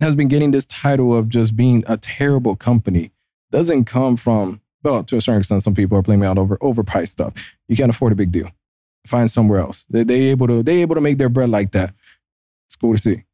has 0.00 0.14
been 0.14 0.28
getting 0.28 0.50
this 0.50 0.66
title 0.66 1.14
of 1.14 1.28
just 1.28 1.56
being 1.56 1.84
a 1.86 1.96
terrible 1.96 2.56
company 2.56 3.12
doesn't 3.50 3.84
come 3.84 4.16
from 4.16 4.60
well, 4.84 5.02
to 5.04 5.16
a 5.16 5.20
certain 5.20 5.40
extent, 5.40 5.62
some 5.62 5.74
people 5.74 5.96
are 5.96 6.02
blaming 6.02 6.28
out 6.28 6.36
over 6.36 6.58
overpriced 6.58 7.08
stuff. 7.08 7.56
You 7.68 7.76
can't 7.76 7.90
afford 7.90 8.12
a 8.12 8.16
big 8.16 8.30
deal. 8.30 8.50
Find 9.06 9.30
somewhere 9.30 9.58
else. 9.58 9.86
They 9.88 10.04
they 10.04 10.20
able 10.24 10.46
to 10.46 10.62
they 10.62 10.82
able 10.82 10.94
to 10.94 11.00
make 11.00 11.18
their 11.18 11.30
bread 11.30 11.48
like 11.48 11.72
that. 11.72 11.94
It's 12.66 12.76
cool 12.76 12.92
to 12.92 13.00
see. 13.00 13.24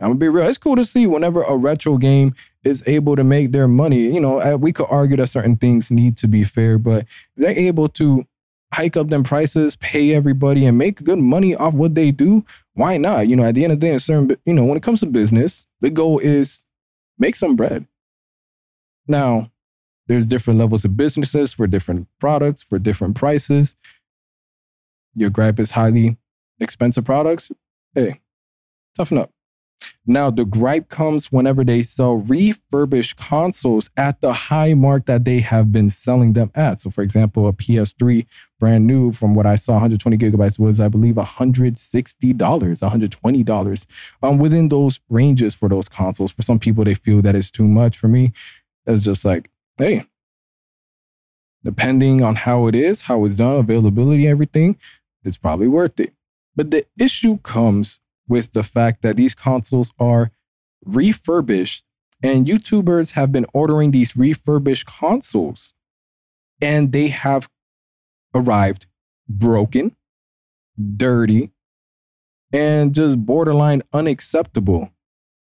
I'm 0.00 0.10
gonna 0.10 0.14
be 0.16 0.28
real. 0.28 0.46
It's 0.46 0.58
cool 0.58 0.76
to 0.76 0.84
see 0.84 1.06
whenever 1.06 1.42
a 1.42 1.56
retro 1.56 1.96
game 1.96 2.34
is 2.62 2.84
able 2.86 3.16
to 3.16 3.24
make 3.24 3.52
their 3.52 3.66
money. 3.66 4.02
You 4.02 4.20
know, 4.20 4.56
we 4.56 4.72
could 4.72 4.86
argue 4.90 5.16
that 5.16 5.26
certain 5.28 5.56
things 5.56 5.90
need 5.90 6.16
to 6.18 6.28
be 6.28 6.44
fair, 6.44 6.78
but 6.78 7.06
they're 7.36 7.58
able 7.58 7.88
to 7.90 8.26
hike 8.72 8.96
up 8.96 9.08
them 9.08 9.24
prices, 9.24 9.76
pay 9.76 10.14
everybody, 10.14 10.66
and 10.66 10.76
make 10.76 11.02
good 11.02 11.18
money 11.18 11.54
off 11.54 11.74
what 11.74 11.94
they 11.94 12.10
do. 12.10 12.44
Why 12.78 12.96
not? 12.96 13.26
You 13.26 13.34
know, 13.34 13.42
at 13.42 13.56
the 13.56 13.64
end 13.64 13.72
of 13.72 13.80
the 13.80 13.88
day, 13.88 13.94
a 13.94 13.98
certain 13.98 14.36
you 14.44 14.54
know, 14.54 14.64
when 14.64 14.76
it 14.76 14.84
comes 14.84 15.00
to 15.00 15.06
business, 15.06 15.66
the 15.80 15.90
goal 15.90 16.20
is 16.20 16.64
make 17.18 17.34
some 17.34 17.56
bread. 17.56 17.88
Now, 19.08 19.50
there's 20.06 20.26
different 20.26 20.60
levels 20.60 20.84
of 20.84 20.96
businesses 20.96 21.52
for 21.52 21.66
different 21.66 22.06
products, 22.20 22.62
for 22.62 22.78
different 22.78 23.16
prices. 23.16 23.74
Your 25.16 25.28
gripe 25.28 25.58
is 25.58 25.72
highly 25.72 26.18
expensive 26.60 27.04
products. 27.04 27.50
Hey, 27.96 28.20
toughen 28.96 29.18
up. 29.18 29.32
Now, 30.06 30.30
the 30.30 30.44
gripe 30.44 30.88
comes 30.88 31.30
whenever 31.30 31.62
they 31.64 31.82
sell 31.82 32.16
refurbished 32.16 33.16
consoles 33.16 33.90
at 33.96 34.20
the 34.20 34.32
high 34.32 34.74
mark 34.74 35.06
that 35.06 35.24
they 35.24 35.40
have 35.40 35.70
been 35.70 35.88
selling 35.90 36.32
them 36.32 36.50
at. 36.54 36.80
So, 36.80 36.90
for 36.90 37.02
example, 37.02 37.46
a 37.46 37.52
PS3 37.52 38.24
brand 38.58 38.86
new, 38.86 39.12
from 39.12 39.34
what 39.34 39.44
I 39.44 39.54
saw, 39.56 39.72
120 39.74 40.16
gigabytes 40.16 40.58
was, 40.58 40.80
I 40.80 40.88
believe, 40.88 41.16
$160, 41.16 42.36
$120. 42.36 43.86
Um, 44.22 44.38
within 44.38 44.68
those 44.68 45.00
ranges 45.08 45.54
for 45.54 45.68
those 45.68 45.88
consoles. 45.88 46.32
For 46.32 46.42
some 46.42 46.58
people, 46.58 46.84
they 46.84 46.94
feel 46.94 47.20
that 47.22 47.36
is 47.36 47.50
too 47.50 47.68
much. 47.68 47.98
For 47.98 48.08
me, 48.08 48.32
it's 48.86 49.04
just 49.04 49.24
like, 49.24 49.50
hey, 49.76 50.06
depending 51.62 52.22
on 52.22 52.36
how 52.36 52.66
it 52.66 52.74
is, 52.74 53.02
how 53.02 53.24
it's 53.24 53.36
done, 53.36 53.56
availability, 53.56 54.26
everything, 54.26 54.78
it's 55.22 55.36
probably 55.36 55.68
worth 55.68 56.00
it. 56.00 56.14
But 56.56 56.70
the 56.70 56.86
issue 56.98 57.38
comes 57.38 58.00
with 58.28 58.52
the 58.52 58.62
fact 58.62 59.02
that 59.02 59.16
these 59.16 59.34
consoles 59.34 59.92
are 59.98 60.30
refurbished 60.84 61.84
and 62.22 62.46
YouTubers 62.46 63.12
have 63.12 63.32
been 63.32 63.46
ordering 63.52 63.90
these 63.90 64.16
refurbished 64.16 64.86
consoles 64.86 65.74
and 66.60 66.92
they 66.92 67.08
have 67.08 67.48
arrived 68.34 68.86
broken, 69.28 69.96
dirty, 70.96 71.50
and 72.52 72.94
just 72.94 73.24
borderline 73.24 73.82
unacceptable 73.92 74.90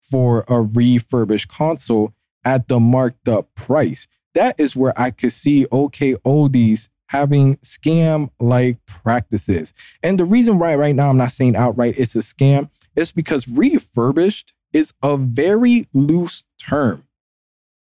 for 0.01 0.45
a 0.49 0.61
refurbished 0.61 1.49
console 1.49 2.15
at 2.45 2.69
the 2.69 2.81
marked 2.81 3.29
up 3.29 3.55
price. 3.55 4.09
That 4.35 4.59
is 4.59 4.77
where 4.77 4.99
I 4.99 5.11
could 5.11 5.33
see 5.33 5.67
DKOldies 5.67 6.89
having 7.09 7.57
scam 7.57 8.31
like 8.39 8.79
practices. 8.87 9.75
And 10.03 10.19
the 10.19 10.25
reason 10.25 10.59
why 10.59 10.75
right 10.75 10.95
now 10.95 11.11
I'm 11.11 11.17
not 11.17 11.33
saying 11.33 11.57
outright 11.57 11.95
it's 11.99 12.17
a 12.17 12.21
scam 12.21 12.71
is 12.97 13.13
because 13.13 13.49
refurbished 13.49 14.53
is 14.73 14.93
a 15.03 15.17
very 15.17 15.87
loose 15.93 16.47
term. 16.61 17.05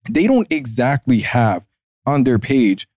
They 0.08 0.26
don't 0.26 0.50
exactly 0.50 1.20
have 1.20 1.66
on 2.06 2.24
their 2.24 2.38
page 2.38 2.88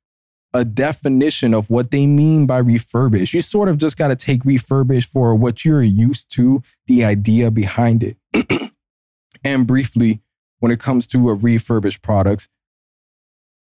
a 0.53 0.63
definition 0.63 1.53
of 1.53 1.70
what 1.70 1.91
they 1.91 2.07
mean 2.07 2.45
by 2.45 2.57
refurbished. 2.57 3.34
You 3.34 3.41
sort 3.41 3.68
of 3.68 3.78
just 3.78 3.97
got 3.97 4.07
to 4.07 4.16
take 4.16 4.45
refurbished 4.45 5.09
for 5.09 5.36
what 5.36 5.66
you're 5.66 5.84
used 5.84 6.34
to, 6.36 6.63
the 6.88 7.03
idea 7.03 7.51
behind 7.51 8.03
it. 8.03 8.18
and 9.43 9.68
briefly, 9.68 10.22
when 10.59 10.72
it 10.72 10.80
comes 10.80 11.07
to 11.07 11.30
a 11.30 11.34
refurbished 11.34 12.01
products, 12.01 12.47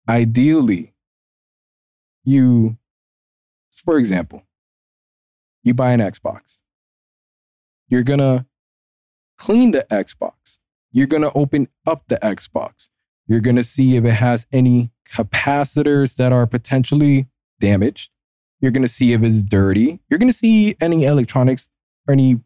ideally, 0.08 0.93
you, 2.24 2.78
for 3.72 3.98
example, 3.98 4.44
you 5.64 5.74
buy 5.74 5.92
an 5.92 6.00
Xbox. 6.00 6.60
You're 7.88 8.04
going 8.04 8.20
to 8.20 8.46
clean 9.38 9.72
the 9.72 9.86
Xbox. 9.90 10.60
You're 10.92 11.08
going 11.08 11.24
to 11.24 11.32
open 11.34 11.68
up 11.86 12.04
the 12.08 12.18
Xbox. 12.18 12.90
You're 13.28 13.40
going 13.40 13.56
to 13.56 13.64
see 13.64 13.96
if 13.96 14.06
it 14.06 14.14
has 14.14 14.46
any 14.52 14.92
capacitors 15.10 16.16
that 16.18 16.32
are 16.32 16.46
potentially 16.46 17.28
damaged. 17.60 18.12
You're 18.60 18.72
going 18.72 18.84
to 18.84 18.88
see 18.88 19.14
if 19.14 19.24
it's 19.24 19.44
dirty. 19.44 20.00
You're 20.10 20.20
going 20.20 20.30
to 20.30 20.38
see 20.38 20.76
any 20.80 21.04
electronics 21.04 21.70
or 22.08 22.14
any 22.14 22.42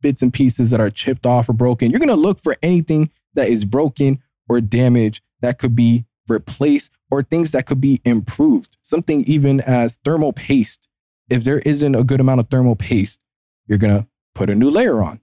bits 0.00 0.22
and 0.22 0.32
pieces 0.32 0.70
that 0.70 0.80
are 0.80 0.90
chipped 0.90 1.26
off 1.26 1.48
or 1.48 1.52
broken. 1.52 1.90
You're 1.90 2.00
going 2.00 2.08
to 2.08 2.14
look 2.14 2.40
for 2.40 2.56
anything 2.62 3.10
that 3.34 3.48
is 3.48 3.64
broken 3.64 4.20
or 4.48 4.60
damaged 4.60 5.22
that 5.40 5.58
could 5.58 5.74
be 5.74 6.04
replaced 6.28 6.92
or 7.10 7.22
things 7.22 7.52
that 7.52 7.66
could 7.66 7.80
be 7.80 8.00
improved. 8.04 8.76
Something 8.82 9.24
even 9.24 9.60
as 9.60 9.98
thermal 10.04 10.32
paste. 10.32 10.88
If 11.28 11.44
there 11.44 11.58
isn't 11.60 11.94
a 11.94 12.04
good 12.04 12.20
amount 12.20 12.40
of 12.40 12.48
thermal 12.48 12.76
paste, 12.76 13.20
you're 13.66 13.78
going 13.78 14.02
to 14.02 14.06
put 14.34 14.50
a 14.50 14.54
new 14.54 14.70
layer 14.70 15.02
on. 15.02 15.20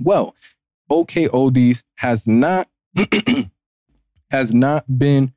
Well, 0.00 0.34
DKODs 0.90 1.82
has 1.96 2.26
not 2.26 2.68
has 4.30 4.54
not 4.54 4.98
been 4.98 5.32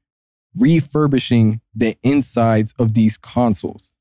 refurbishing 0.55 1.61
the 1.73 1.97
insides 2.03 2.73
of 2.77 2.93
these 2.93 3.17
consoles. 3.17 3.93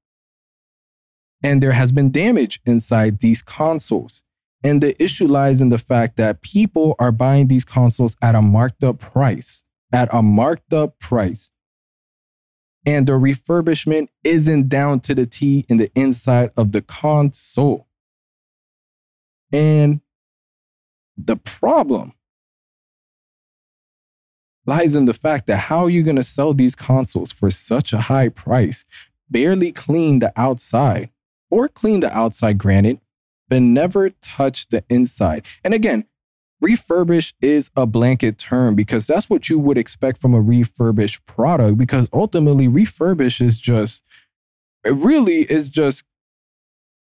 And 1.43 1.63
there 1.63 1.73
has 1.73 1.93
been 1.93 2.11
damage 2.11 2.61
inside 2.65 3.21
these 3.21 3.43
consoles. 3.43 4.23
And 4.63 4.81
the 4.81 5.01
issue 5.03 5.27
lies 5.27 5.61
in 5.61 5.71
the 5.71 5.79
fact 5.79 6.17
that 6.17 6.41
people 6.41 6.95
are 6.99 7.11
buying 7.11 7.49
these 7.49 7.65
consoles 7.65 8.17
at 8.23 8.35
a 8.35 8.43
marked 8.43 8.85
up 8.85 8.99
price 8.99 9.65
at 9.93 10.13
a 10.13 10.23
marked 10.23 10.73
up 10.73 10.99
price. 10.99 11.51
And 12.85 13.07
the 13.07 13.13
refurbishment 13.13 14.09
isn't 14.25 14.69
down 14.69 15.01
to 15.01 15.15
the 15.15 15.27
T 15.27 15.65
in 15.69 15.77
the 15.77 15.91
inside 15.95 16.51
of 16.57 16.73
the 16.73 16.83
console. 16.83 17.87
And 19.53 20.01
the 21.17 21.37
problem 21.37 22.15
lies 24.67 24.97
in 24.97 25.05
the 25.05 25.15
fact 25.15 25.47
that 25.47 25.57
how 25.57 25.85
are 25.85 25.91
you 25.91 26.03
going 26.03 26.17
to 26.17 26.23
sell 26.23 26.55
these 26.55 26.75
consoles 26.75 27.33
for 27.33 27.51
such 27.51 27.93
a 27.93 28.03
high 28.03 28.29
price, 28.29 28.87
barely 29.31 29.73
clean 29.73 30.21
the 30.21 30.33
outside, 30.37 31.11
or 31.51 31.69
clean 31.69 32.01
the 32.01 32.17
outside, 32.17 32.59
granted, 32.59 33.01
but 33.49 33.63
never 33.63 34.09
touch 34.09 34.69
the 34.69 34.85
inside? 34.89 35.45
And 35.63 35.75
again, 35.75 36.07
refurbish 36.63 37.33
is 37.41 37.71
a 37.77 37.87
blanket 37.87 38.39
term 38.39 38.75
because 38.75 39.07
that's 39.07 39.29
what 39.29 39.49
you 39.49 39.59
would 39.59 39.77
expect 39.77 40.19
from 40.19 40.35
a 40.35 40.41
refurbished 40.41 41.25
product 41.27 41.77
because 41.77 42.09
ultimately 42.13 42.69
refurbish 42.69 43.41
is 43.41 43.59
just 43.59 44.05
it 44.85 44.95
really 44.95 45.43
is 45.51 45.71
just 45.71 46.05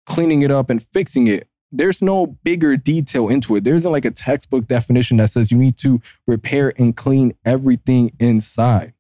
cleaning 0.06 0.42
it 0.42 0.50
up 0.50 0.70
and 0.70 0.82
fixing 0.82 1.26
it. 1.26 1.48
There's 1.72 2.02
no 2.02 2.26
bigger 2.26 2.76
detail 2.76 3.28
into 3.28 3.54
it. 3.54 3.64
There 3.64 3.74
isn't 3.74 3.92
like 3.92 4.04
a 4.04 4.10
textbook 4.10 4.66
definition 4.66 5.18
that 5.18 5.30
says 5.30 5.52
you 5.52 5.58
need 5.58 5.76
to 5.78 6.00
repair 6.26 6.72
and 6.76 6.96
clean 6.96 7.34
everything 7.44 8.12
inside. 8.18 8.92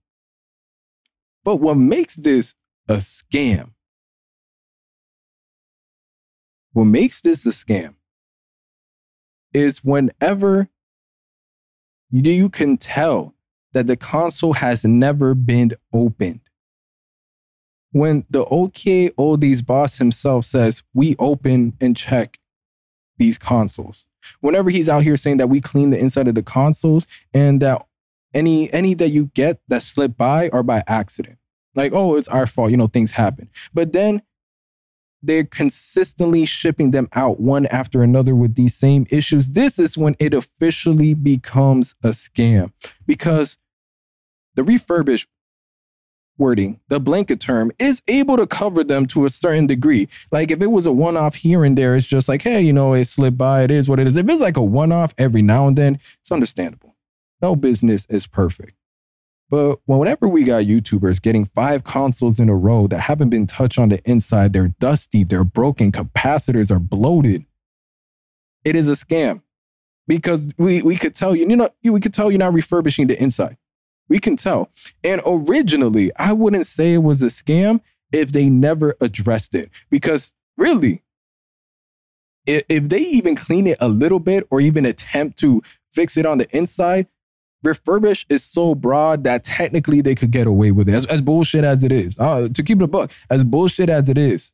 But 1.42 1.56
what 1.56 1.76
makes 1.76 2.16
this 2.16 2.54
a 2.88 2.94
scam 2.94 3.70
what 6.72 6.84
makes 6.84 7.20
this 7.20 7.46
a 7.46 7.50
scam 7.50 7.94
is 9.52 9.84
whenever 9.84 10.68
you 12.10 12.48
can 12.48 12.76
tell 12.76 13.34
that 13.72 13.86
the 13.86 13.96
console 13.96 14.54
has 14.54 14.84
never 14.84 15.34
been 15.34 15.72
opened. 15.92 16.40
When 17.92 18.24
the 18.30 18.44
DKOldies 18.44 19.64
boss 19.66 19.98
himself 19.98 20.44
says, 20.44 20.82
we 20.94 21.16
open 21.18 21.76
and 21.80 21.96
check 21.96 22.38
these 23.18 23.38
consoles. 23.38 24.08
Whenever 24.40 24.70
he's 24.70 24.88
out 24.88 25.02
here 25.02 25.16
saying 25.16 25.38
that 25.38 25.48
we 25.48 25.60
clean 25.60 25.90
the 25.90 25.98
inside 25.98 26.28
of 26.28 26.34
the 26.34 26.42
consoles 26.42 27.06
and 27.34 27.60
that 27.62 27.86
any 28.32 28.72
any 28.72 28.94
that 28.94 29.08
you 29.08 29.30
get 29.34 29.60
that 29.68 29.82
slip 29.82 30.16
by 30.16 30.48
are 30.50 30.62
by 30.62 30.82
accident. 30.86 31.38
Like, 31.74 31.92
oh, 31.92 32.16
it's 32.16 32.28
our 32.28 32.46
fault. 32.46 32.70
You 32.70 32.76
know, 32.76 32.86
things 32.86 33.12
happen. 33.12 33.48
But 33.72 33.92
then 33.92 34.22
they're 35.22 35.44
consistently 35.44 36.46
shipping 36.46 36.90
them 36.90 37.08
out 37.12 37.40
one 37.40 37.66
after 37.66 38.02
another 38.02 38.34
with 38.34 38.54
these 38.54 38.74
same 38.74 39.06
issues. 39.10 39.50
This 39.50 39.78
is 39.78 39.98
when 39.98 40.16
it 40.18 40.34
officially 40.34 41.14
becomes 41.14 41.94
a 42.02 42.08
scam 42.08 42.72
because 43.06 43.58
the 44.54 44.62
refurbished 44.62 45.28
wording, 46.38 46.80
the 46.88 46.98
blanket 46.98 47.38
term, 47.38 47.70
is 47.78 48.02
able 48.08 48.36
to 48.36 48.46
cover 48.46 48.82
them 48.82 49.06
to 49.06 49.26
a 49.26 49.30
certain 49.30 49.66
degree. 49.66 50.08
Like 50.32 50.50
if 50.50 50.62
it 50.62 50.68
was 50.68 50.86
a 50.86 50.92
one 50.92 51.16
off 51.16 51.36
here 51.36 51.64
and 51.64 51.76
there, 51.76 51.94
it's 51.94 52.06
just 52.06 52.28
like, 52.28 52.42
hey, 52.42 52.62
you 52.62 52.72
know, 52.72 52.94
it 52.94 53.04
slipped 53.04 53.36
by, 53.38 53.62
it 53.62 53.70
is 53.70 53.88
what 53.88 54.00
it 54.00 54.06
is. 54.06 54.16
If 54.16 54.28
it's 54.28 54.40
like 54.40 54.56
a 54.56 54.62
one 54.62 54.90
off 54.90 55.14
every 55.18 55.42
now 55.42 55.68
and 55.68 55.76
then, 55.76 56.00
it's 56.20 56.32
understandable. 56.32 56.96
No 57.42 57.54
business 57.54 58.06
is 58.06 58.26
perfect. 58.26 58.74
But 59.50 59.80
whenever 59.86 60.28
we 60.28 60.44
got 60.44 60.62
YouTubers 60.62 61.20
getting 61.20 61.44
five 61.44 61.82
consoles 61.82 62.38
in 62.38 62.48
a 62.48 62.54
row 62.54 62.86
that 62.86 63.00
haven't 63.00 63.30
been 63.30 63.48
touched 63.48 63.80
on 63.80 63.88
the 63.88 64.00
inside, 64.08 64.52
they're 64.52 64.74
dusty, 64.78 65.24
they're 65.24 65.44
broken, 65.44 65.90
capacitors 65.90 66.70
are 66.70 66.78
bloated, 66.78 67.44
it 68.64 68.76
is 68.76 68.88
a 68.88 68.92
scam. 68.92 69.42
Because 70.06 70.48
we, 70.56 70.82
we 70.82 70.96
could 70.96 71.14
tell 71.14 71.36
you, 71.36 71.48
you 71.48 71.56
know, 71.56 71.68
we 71.84 72.00
could 72.00 72.14
tell 72.14 72.30
you're 72.30 72.38
not 72.38 72.52
refurbishing 72.52 73.06
the 73.06 73.20
inside. 73.20 73.56
We 74.08 74.18
can 74.18 74.36
tell. 74.36 74.70
And 75.04 75.20
originally, 75.24 76.10
I 76.16 76.32
wouldn't 76.32 76.66
say 76.66 76.94
it 76.94 77.02
was 77.02 77.22
a 77.22 77.26
scam 77.26 77.80
if 78.12 78.32
they 78.32 78.50
never 78.50 78.96
addressed 79.00 79.54
it. 79.54 79.70
Because 79.88 80.32
really, 80.56 81.02
if 82.44 82.88
they 82.88 82.98
even 82.98 83.36
clean 83.36 83.68
it 83.68 83.78
a 83.80 83.88
little 83.88 84.18
bit 84.18 84.46
or 84.50 84.60
even 84.60 84.84
attempt 84.84 85.38
to 85.40 85.62
fix 85.92 86.16
it 86.16 86.26
on 86.26 86.38
the 86.38 86.48
inside, 86.56 87.06
refurbish 87.64 88.24
is 88.28 88.42
so 88.42 88.74
broad 88.74 89.24
that 89.24 89.44
technically 89.44 90.00
they 90.00 90.14
could 90.14 90.30
get 90.30 90.46
away 90.46 90.70
with 90.70 90.88
it. 90.88 90.94
As, 90.94 91.06
as 91.06 91.20
bullshit 91.20 91.64
as 91.64 91.84
it 91.84 91.92
is, 91.92 92.18
uh, 92.18 92.48
to 92.52 92.62
keep 92.62 92.80
it 92.80 92.84
a 92.84 92.88
buck, 92.88 93.12
as 93.28 93.44
bullshit 93.44 93.88
as 93.88 94.08
it 94.08 94.16
is, 94.16 94.52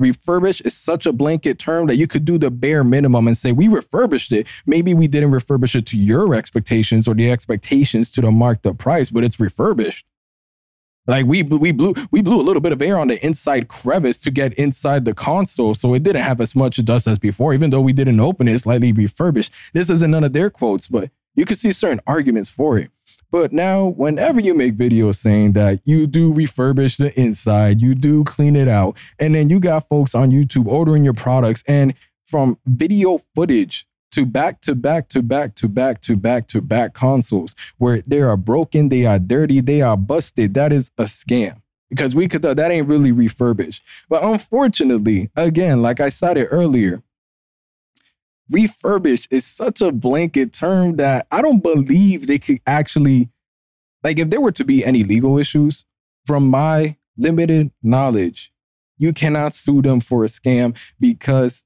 refurbish 0.00 0.64
is 0.64 0.76
such 0.76 1.06
a 1.06 1.12
blanket 1.12 1.58
term 1.58 1.86
that 1.86 1.96
you 1.96 2.06
could 2.06 2.24
do 2.24 2.38
the 2.38 2.50
bare 2.50 2.84
minimum 2.84 3.26
and 3.26 3.36
say 3.36 3.52
we 3.52 3.68
refurbished 3.68 4.32
it. 4.32 4.46
Maybe 4.66 4.94
we 4.94 5.08
didn't 5.08 5.30
refurbish 5.30 5.74
it 5.74 5.86
to 5.86 5.96
your 5.96 6.34
expectations 6.34 7.08
or 7.08 7.14
the 7.14 7.30
expectations 7.30 8.10
to 8.12 8.20
the 8.20 8.30
marked 8.30 8.66
up 8.66 8.78
price, 8.78 9.10
but 9.10 9.24
it's 9.24 9.40
refurbished. 9.40 10.06
Like 11.08 11.26
we 11.26 11.42
we 11.44 11.70
blew 11.70 11.94
we 12.10 12.20
blew 12.20 12.40
a 12.40 12.42
little 12.42 12.60
bit 12.60 12.72
of 12.72 12.82
air 12.82 12.98
on 12.98 13.06
the 13.08 13.24
inside 13.24 13.68
crevice 13.68 14.18
to 14.20 14.30
get 14.30 14.52
inside 14.54 15.04
the 15.04 15.14
console, 15.14 15.72
so 15.72 15.94
it 15.94 16.02
didn't 16.02 16.22
have 16.22 16.40
as 16.40 16.56
much 16.56 16.84
dust 16.84 17.06
as 17.06 17.18
before. 17.18 17.54
Even 17.54 17.70
though 17.70 17.80
we 17.80 17.92
didn't 17.92 18.18
open 18.18 18.48
it, 18.48 18.58
slightly 18.58 18.92
refurbished. 18.92 19.52
This 19.72 19.88
isn't 19.88 20.10
none 20.10 20.24
of 20.24 20.32
their 20.32 20.50
quotes, 20.50 20.88
but 20.88 21.10
you 21.36 21.44
can 21.44 21.56
see 21.56 21.70
certain 21.70 22.00
arguments 22.06 22.50
for 22.50 22.78
it. 22.78 22.90
But 23.30 23.52
now, 23.52 23.84
whenever 23.84 24.40
you 24.40 24.54
make 24.54 24.76
videos 24.76 25.16
saying 25.16 25.52
that 25.52 25.80
you 25.84 26.06
do 26.06 26.32
refurbish 26.32 26.96
the 26.96 27.18
inside, 27.20 27.80
you 27.80 27.94
do 27.94 28.24
clean 28.24 28.56
it 28.56 28.68
out, 28.68 28.96
and 29.18 29.34
then 29.34 29.48
you 29.48 29.60
got 29.60 29.88
folks 29.88 30.14
on 30.14 30.30
YouTube 30.30 30.66
ordering 30.66 31.04
your 31.04 31.14
products, 31.14 31.62
and 31.68 31.94
from 32.24 32.58
video 32.66 33.18
footage 33.34 33.86
to 34.12 34.24
back 34.24 34.60
to 34.62 34.74
back 34.74 35.08
to 35.10 35.22
back 35.22 35.54
to 35.56 35.68
back 35.68 36.00
to 36.00 36.16
back 36.16 36.48
to 36.48 36.60
back 36.62 36.94
consoles 36.94 37.54
where 37.76 38.02
they 38.06 38.22
are 38.22 38.36
broken, 38.36 38.88
they 38.88 39.04
are 39.04 39.18
dirty, 39.18 39.60
they 39.60 39.82
are 39.82 39.96
busted, 39.96 40.54
that 40.54 40.72
is 40.72 40.90
a 40.96 41.02
scam 41.02 41.60
because 41.90 42.16
we 42.16 42.28
could 42.28 42.42
that 42.42 42.70
ain't 42.70 42.88
really 42.88 43.12
refurbished. 43.12 43.82
But 44.08 44.24
unfortunately, 44.24 45.30
again, 45.36 45.82
like 45.82 46.00
I 46.00 46.08
cited 46.08 46.48
earlier, 46.50 47.02
refurbished 48.50 49.28
is 49.30 49.44
such 49.44 49.80
a 49.80 49.92
blanket 49.92 50.52
term 50.52 50.96
that 50.96 51.26
I 51.30 51.42
don't 51.42 51.62
believe 51.62 52.26
they 52.26 52.38
could 52.38 52.60
actually, 52.66 53.30
like, 54.02 54.18
if 54.18 54.30
there 54.30 54.40
were 54.40 54.52
to 54.52 54.64
be 54.64 54.84
any 54.84 55.02
legal 55.02 55.38
issues, 55.38 55.84
from 56.24 56.48
my 56.48 56.96
limited 57.16 57.70
knowledge, 57.82 58.52
you 58.98 59.12
cannot 59.12 59.54
sue 59.54 59.82
them 59.82 60.00
for 60.00 60.24
a 60.24 60.26
scam 60.26 60.76
because 60.98 61.64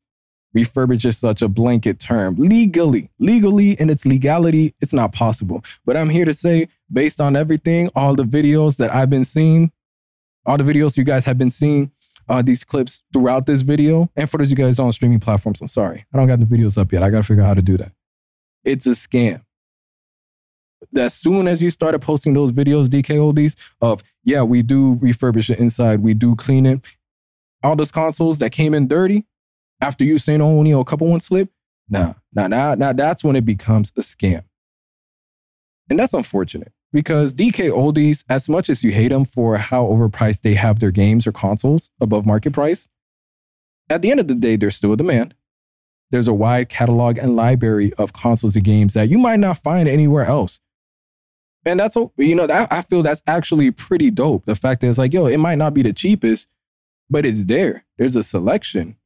refurbish 0.56 1.06
is 1.06 1.16
such 1.16 1.42
a 1.42 1.48
blanket 1.48 1.98
term. 1.98 2.34
Legally, 2.36 3.10
legally 3.18 3.72
in 3.72 3.88
its 3.88 4.04
legality, 4.04 4.74
it's 4.80 4.92
not 4.92 5.12
possible. 5.12 5.62
But 5.84 5.96
I'm 5.96 6.08
here 6.08 6.24
to 6.24 6.34
say, 6.34 6.68
based 6.92 7.20
on 7.20 7.36
everything, 7.36 7.88
all 7.94 8.14
the 8.14 8.24
videos 8.24 8.76
that 8.78 8.92
I've 8.92 9.10
been 9.10 9.24
seeing, 9.24 9.72
all 10.44 10.58
the 10.58 10.64
videos 10.64 10.96
you 10.96 11.04
guys 11.04 11.24
have 11.24 11.38
been 11.38 11.50
seeing, 11.50 11.92
uh, 12.30 12.40
these 12.40 12.62
clips 12.62 13.02
throughout 13.12 13.44
this 13.46 13.62
video. 13.62 14.08
And 14.14 14.30
for 14.30 14.38
those 14.38 14.52
of 14.52 14.58
you 14.58 14.64
guys 14.64 14.78
on 14.78 14.92
streaming 14.92 15.18
platforms, 15.18 15.60
I'm 15.60 15.68
sorry. 15.68 16.06
I 16.14 16.16
don't 16.16 16.28
got 16.28 16.38
the 16.38 16.46
videos 16.46 16.78
up 16.78 16.92
yet. 16.92 17.02
I 17.02 17.10
got 17.10 17.18
to 17.18 17.22
figure 17.24 17.42
out 17.42 17.48
how 17.48 17.54
to 17.54 17.62
do 17.62 17.76
that. 17.76 17.92
It's 18.64 18.86
a 18.86 18.90
scam. 18.90 19.42
As 20.96 21.12
soon 21.12 21.48
as 21.48 21.62
you 21.62 21.70
started 21.70 21.98
posting 21.98 22.32
those 22.32 22.52
videos, 22.52 22.86
DKODs, 22.86 23.56
of, 23.82 24.02
yeah, 24.22 24.42
we 24.42 24.62
do 24.62 24.94
refurbish 24.96 25.50
it 25.50 25.58
inside, 25.58 26.00
we 26.00 26.14
do 26.14 26.36
clean 26.36 26.66
it. 26.66 26.80
All 27.62 27.76
those 27.76 27.92
consoles 27.92 28.38
that 28.38 28.50
came 28.52 28.74
in 28.74 28.86
dirty 28.86 29.26
after 29.80 30.04
you 30.04 30.16
saying, 30.16 30.40
oh, 30.40 30.62
you 30.62 30.78
a 30.78 30.84
couple 30.84 31.08
ones 31.08 31.26
slip. 31.26 31.50
Nah, 31.88 32.14
nah, 32.32 32.46
nah, 32.46 32.76
nah, 32.76 32.92
that's 32.92 33.24
when 33.24 33.34
it 33.34 33.44
becomes 33.44 33.92
a 33.96 34.00
scam. 34.00 34.44
And 35.90 35.98
that's 35.98 36.14
unfortunate 36.14 36.72
because 36.92 37.32
DK 37.34 37.70
Oldies, 37.70 38.24
as 38.28 38.48
much 38.48 38.68
as 38.68 38.82
you 38.82 38.92
hate 38.92 39.08
them 39.08 39.24
for 39.24 39.56
how 39.58 39.84
overpriced 39.84 40.42
they 40.42 40.54
have 40.54 40.80
their 40.80 40.90
games 40.90 41.26
or 41.26 41.32
consoles 41.32 41.90
above 42.00 42.26
market 42.26 42.52
price, 42.52 42.88
at 43.88 44.02
the 44.02 44.10
end 44.10 44.20
of 44.20 44.28
the 44.28 44.34
day, 44.34 44.56
there's 44.56 44.76
still 44.76 44.92
a 44.92 44.96
demand. 44.96 45.34
There's 46.10 46.28
a 46.28 46.34
wide 46.34 46.68
catalog 46.68 47.18
and 47.18 47.36
library 47.36 47.92
of 47.94 48.12
consoles 48.12 48.56
and 48.56 48.64
games 48.64 48.94
that 48.94 49.08
you 49.08 49.18
might 49.18 49.38
not 49.38 49.58
find 49.58 49.88
anywhere 49.88 50.24
else. 50.24 50.60
And 51.64 51.78
that's, 51.78 51.96
all 51.96 52.12
you 52.16 52.34
know, 52.34 52.46
that, 52.46 52.72
I 52.72 52.82
feel 52.82 53.02
that's 53.02 53.22
actually 53.26 53.70
pretty 53.70 54.10
dope. 54.10 54.46
The 54.46 54.54
fact 54.54 54.80
that 54.80 54.88
it's 54.88 54.98
like, 54.98 55.12
yo, 55.12 55.26
it 55.26 55.38
might 55.38 55.58
not 55.58 55.74
be 55.74 55.82
the 55.82 55.92
cheapest, 55.92 56.48
but 57.08 57.26
it's 57.26 57.44
there. 57.44 57.84
There's 57.98 58.16
a 58.16 58.22
selection. 58.22 58.96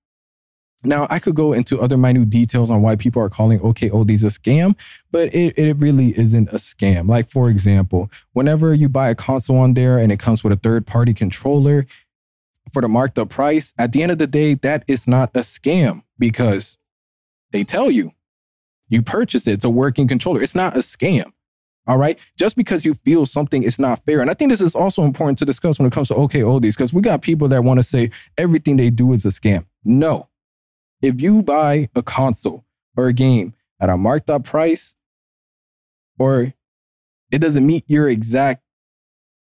Now, 0.84 1.06
I 1.08 1.18
could 1.18 1.34
go 1.34 1.52
into 1.52 1.80
other 1.80 1.96
minute 1.96 2.30
details 2.30 2.70
on 2.70 2.82
why 2.82 2.96
people 2.96 3.22
are 3.22 3.30
calling 3.30 3.58
DKOldies 3.58 4.22
a 4.22 4.26
scam, 4.26 4.78
but 5.10 5.34
it, 5.34 5.58
it 5.58 5.74
really 5.78 6.18
isn't 6.18 6.48
a 6.50 6.56
scam. 6.56 7.08
Like, 7.08 7.30
for 7.30 7.48
example, 7.48 8.10
whenever 8.32 8.74
you 8.74 8.88
buy 8.88 9.08
a 9.08 9.14
console 9.14 9.58
on 9.58 9.74
there 9.74 9.98
and 9.98 10.12
it 10.12 10.18
comes 10.18 10.44
with 10.44 10.52
a 10.52 10.56
third 10.56 10.86
party 10.86 11.14
controller 11.14 11.86
for 12.72 12.82
the 12.82 12.88
marked 12.88 13.18
up 13.18 13.30
price, 13.30 13.72
at 13.78 13.92
the 13.92 14.02
end 14.02 14.12
of 14.12 14.18
the 14.18 14.26
day, 14.26 14.54
that 14.54 14.84
is 14.86 15.08
not 15.08 15.30
a 15.34 15.40
scam 15.40 16.02
because 16.18 16.76
they 17.50 17.64
tell 17.64 17.90
you 17.90 18.12
you 18.88 19.02
purchase 19.02 19.46
it. 19.46 19.52
It's 19.52 19.64
a 19.64 19.70
working 19.70 20.06
controller. 20.06 20.42
It's 20.42 20.54
not 20.54 20.76
a 20.76 20.80
scam. 20.80 21.32
All 21.86 21.98
right. 21.98 22.18
Just 22.38 22.56
because 22.56 22.86
you 22.86 22.94
feel 22.94 23.26
something 23.26 23.62
is 23.62 23.78
not 23.78 24.04
fair. 24.04 24.20
And 24.20 24.30
I 24.30 24.34
think 24.34 24.50
this 24.50 24.60
is 24.60 24.74
also 24.74 25.04
important 25.04 25.38
to 25.38 25.44
discuss 25.44 25.78
when 25.78 25.86
it 25.86 25.92
comes 25.92 26.08
to 26.08 26.14
DKOldies 26.14 26.76
because 26.76 26.94
we 26.94 27.02
got 27.02 27.20
people 27.20 27.48
that 27.48 27.62
want 27.62 27.78
to 27.78 27.82
say 27.82 28.10
everything 28.38 28.76
they 28.76 28.90
do 28.90 29.12
is 29.12 29.24
a 29.26 29.28
scam. 29.28 29.66
No, 29.84 30.28
if 31.04 31.20
you 31.20 31.42
buy 31.42 31.88
a 31.94 32.02
console 32.02 32.64
or 32.96 33.08
a 33.08 33.12
game 33.12 33.54
at 33.78 33.90
a 33.90 33.96
marked 33.96 34.30
up 34.30 34.44
price, 34.44 34.94
or 36.18 36.54
it 37.30 37.38
doesn't 37.40 37.66
meet 37.66 37.84
your 37.86 38.08
exact 38.08 38.62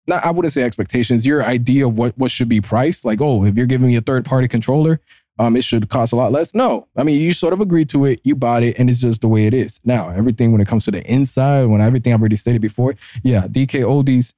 not 0.08 0.24
I 0.24 0.32
wouldn't 0.32 0.54
say 0.54 0.64
expectations, 0.64 1.28
your 1.28 1.44
idea 1.44 1.86
of 1.86 1.98
what, 1.98 2.18
what 2.18 2.32
should 2.32 2.48
be 2.48 2.62
priced. 2.62 3.04
Like, 3.04 3.20
oh, 3.22 3.44
if 3.44 3.58
you're 3.58 3.66
giving 3.66 3.88
me 3.88 3.96
a 3.96 4.02
third 4.02 4.24
party 4.24 4.48
controller, 4.48 5.02
um, 5.40 5.58
it 5.58 5.64
should 5.64 5.90
cost 5.90 6.14
a 6.14 6.16
lot 6.16 6.32
less. 6.32 6.54
No, 6.54 6.88
I 6.96 7.04
mean, 7.04 7.20
you 7.20 7.34
sort 7.34 7.54
of 7.54 7.60
agreed 7.60 7.90
to 7.90 8.06
it, 8.06 8.22
you 8.24 8.36
bought 8.36 8.64
it, 8.64 8.78
and 8.80 8.90
it's 8.90 9.02
just 9.02 9.22
the 9.22 9.28
way 9.28 9.46
it 9.48 9.54
is. 9.54 9.82
Now, 9.84 10.10
everything 10.10 10.52
when 10.52 10.62
it 10.62 10.68
comes 10.68 10.86
to 10.86 10.92
the 10.92 11.06
inside, 11.12 11.66
when 11.66 11.82
everything 11.82 12.14
I've 12.14 12.22
already 12.22 12.38
stated 12.38 12.62
before, 12.62 12.96
yeah, 13.22 13.48
DK 13.48 13.84
oldies, 13.84 14.34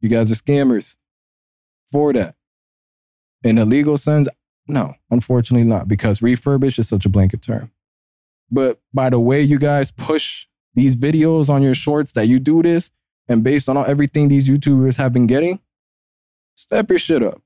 you 0.00 0.08
guys 0.08 0.30
are 0.30 0.36
scammers 0.36 0.96
for 1.90 2.12
that. 2.12 2.36
In 3.42 3.58
a 3.58 3.64
legal 3.64 3.96
sense, 3.96 4.28
no, 4.66 4.94
unfortunately 5.10 5.66
not, 5.66 5.88
because 5.88 6.20
refurbish 6.20 6.78
is 6.78 6.88
such 6.88 7.04
a 7.04 7.08
blanket 7.08 7.42
term. 7.42 7.70
But 8.50 8.80
by 8.92 9.10
the 9.10 9.20
way, 9.20 9.42
you 9.42 9.58
guys 9.58 9.90
push 9.90 10.46
these 10.74 10.96
videos 10.96 11.50
on 11.50 11.62
your 11.62 11.74
shorts 11.74 12.12
that 12.12 12.26
you 12.26 12.38
do 12.38 12.62
this, 12.62 12.90
and 13.28 13.42
based 13.42 13.68
on 13.68 13.76
everything 13.88 14.28
these 14.28 14.48
YouTubers 14.48 14.96
have 14.98 15.12
been 15.12 15.26
getting, 15.26 15.60
step 16.54 16.90
your 16.90 16.98
shit 16.98 17.22
up. 17.22 17.40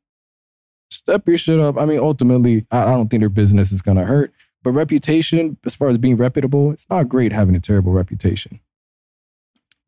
Step 0.90 1.28
your 1.28 1.38
shit 1.38 1.60
up. 1.60 1.76
I 1.78 1.84
mean, 1.84 1.98
ultimately, 1.98 2.64
I 2.70 2.84
don't 2.84 3.08
think 3.08 3.20
their 3.20 3.28
business 3.28 3.72
is 3.72 3.82
gonna 3.82 4.04
hurt, 4.04 4.32
but 4.62 4.72
reputation, 4.72 5.58
as 5.64 5.74
far 5.74 5.88
as 5.88 5.98
being 5.98 6.16
reputable, 6.16 6.72
it's 6.72 6.88
not 6.88 7.08
great 7.08 7.32
having 7.32 7.54
a 7.54 7.60
terrible 7.60 7.92
reputation. 7.92 8.60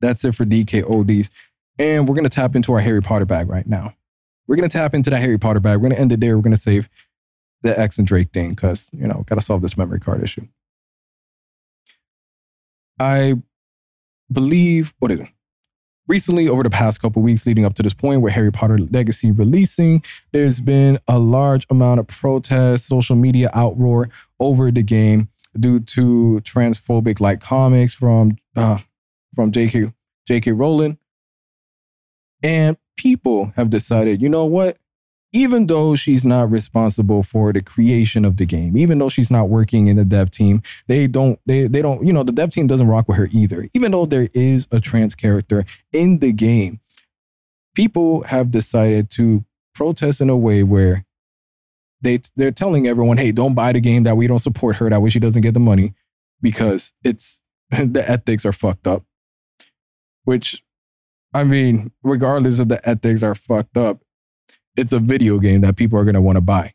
That's 0.00 0.24
it 0.24 0.34
for 0.34 0.44
DKODs. 0.44 1.30
And 1.78 2.08
we're 2.08 2.14
gonna 2.14 2.28
tap 2.28 2.54
into 2.54 2.72
our 2.72 2.80
Harry 2.80 3.00
Potter 3.00 3.24
bag 3.24 3.48
right 3.48 3.66
now. 3.66 3.94
We're 4.46 4.56
gonna 4.56 4.68
tap 4.68 4.94
into 4.94 5.10
that 5.10 5.20
Harry 5.20 5.38
Potter 5.38 5.60
bag. 5.60 5.78
We're 5.78 5.88
gonna 5.88 6.00
end 6.00 6.12
it 6.12 6.20
there. 6.20 6.36
We're 6.36 6.42
gonna 6.42 6.56
save 6.56 6.88
the 7.62 7.78
X 7.78 7.98
and 7.98 8.06
Drake 8.06 8.30
thing 8.32 8.50
because, 8.50 8.90
you 8.92 9.06
know, 9.06 9.24
got 9.26 9.36
to 9.36 9.40
solve 9.40 9.62
this 9.62 9.76
memory 9.76 10.00
card 10.00 10.22
issue. 10.22 10.46
I 12.98 13.36
believe, 14.30 14.94
what 14.98 15.10
is 15.10 15.20
it? 15.20 15.28
Recently, 16.06 16.48
over 16.48 16.64
the 16.64 16.70
past 16.70 17.00
couple 17.00 17.22
weeks 17.22 17.46
leading 17.46 17.64
up 17.64 17.74
to 17.74 17.82
this 17.82 17.94
point 17.94 18.20
where 18.20 18.32
Harry 18.32 18.50
Potter 18.50 18.78
Legacy 18.78 19.30
releasing, 19.30 20.02
there's 20.32 20.60
been 20.60 20.98
a 21.06 21.18
large 21.18 21.66
amount 21.70 22.00
of 22.00 22.08
protest, 22.08 22.86
social 22.86 23.14
media 23.14 23.48
outroar 23.54 24.10
over 24.40 24.72
the 24.72 24.82
game 24.82 25.28
due 25.58 25.78
to 25.78 26.40
transphobic 26.42 27.20
like 27.20 27.40
comics 27.40 27.94
from 27.94 28.36
uh, 28.56 28.78
from 29.34 29.52
J.K. 29.52 29.92
J.K. 30.26 30.52
Rowling. 30.52 30.98
And 32.42 32.76
people 32.96 33.52
have 33.56 33.70
decided, 33.70 34.20
you 34.20 34.28
know 34.28 34.44
what? 34.44 34.78
Even 35.32 35.68
though 35.68 35.94
she's 35.94 36.24
not 36.24 36.50
responsible 36.50 37.22
for 37.22 37.52
the 37.52 37.62
creation 37.62 38.24
of 38.24 38.36
the 38.36 38.44
game, 38.44 38.76
even 38.76 38.98
though 38.98 39.08
she's 39.08 39.30
not 39.30 39.48
working 39.48 39.86
in 39.86 39.96
the 39.96 40.04
dev 40.04 40.30
team, 40.30 40.60
they 40.88 41.06
don't, 41.06 41.38
they, 41.46 41.68
they 41.68 41.82
don't, 41.82 42.04
you 42.04 42.12
know, 42.12 42.24
the 42.24 42.32
dev 42.32 42.50
team 42.50 42.66
doesn't 42.66 42.88
rock 42.88 43.08
with 43.08 43.16
her 43.16 43.28
either. 43.30 43.68
Even 43.72 43.92
though 43.92 44.06
there 44.06 44.28
is 44.34 44.66
a 44.72 44.80
trans 44.80 45.14
character 45.14 45.64
in 45.92 46.18
the 46.18 46.32
game, 46.32 46.80
people 47.76 48.22
have 48.24 48.50
decided 48.50 49.08
to 49.10 49.44
protest 49.74 50.20
in 50.20 50.28
a 50.28 50.36
way 50.36 50.62
where 50.62 51.04
they 52.02 52.18
they're 52.36 52.50
telling 52.50 52.86
everyone, 52.86 53.16
hey, 53.16 53.32
don't 53.32 53.54
buy 53.54 53.72
the 53.72 53.80
game 53.80 54.02
that 54.04 54.16
we 54.16 54.26
don't 54.26 54.38
support 54.38 54.76
her, 54.76 54.90
that 54.90 55.00
way 55.00 55.10
she 55.10 55.20
doesn't 55.20 55.42
get 55.42 55.54
the 55.54 55.60
money 55.60 55.94
because 56.40 56.92
it's 57.04 57.42
the 57.70 58.04
ethics 58.08 58.44
are 58.44 58.52
fucked 58.52 58.86
up. 58.86 59.04
Which 60.24 60.62
I 61.32 61.44
mean, 61.44 61.92
regardless 62.02 62.58
of 62.58 62.68
the 62.68 62.86
ethics 62.88 63.22
are 63.22 63.34
fucked 63.34 63.76
up, 63.76 64.00
it's 64.80 64.94
a 64.94 64.98
video 64.98 65.38
game 65.38 65.60
that 65.60 65.76
people 65.76 65.98
are 65.98 66.04
gonna 66.04 66.22
want 66.22 66.36
to 66.36 66.40
buy. 66.40 66.72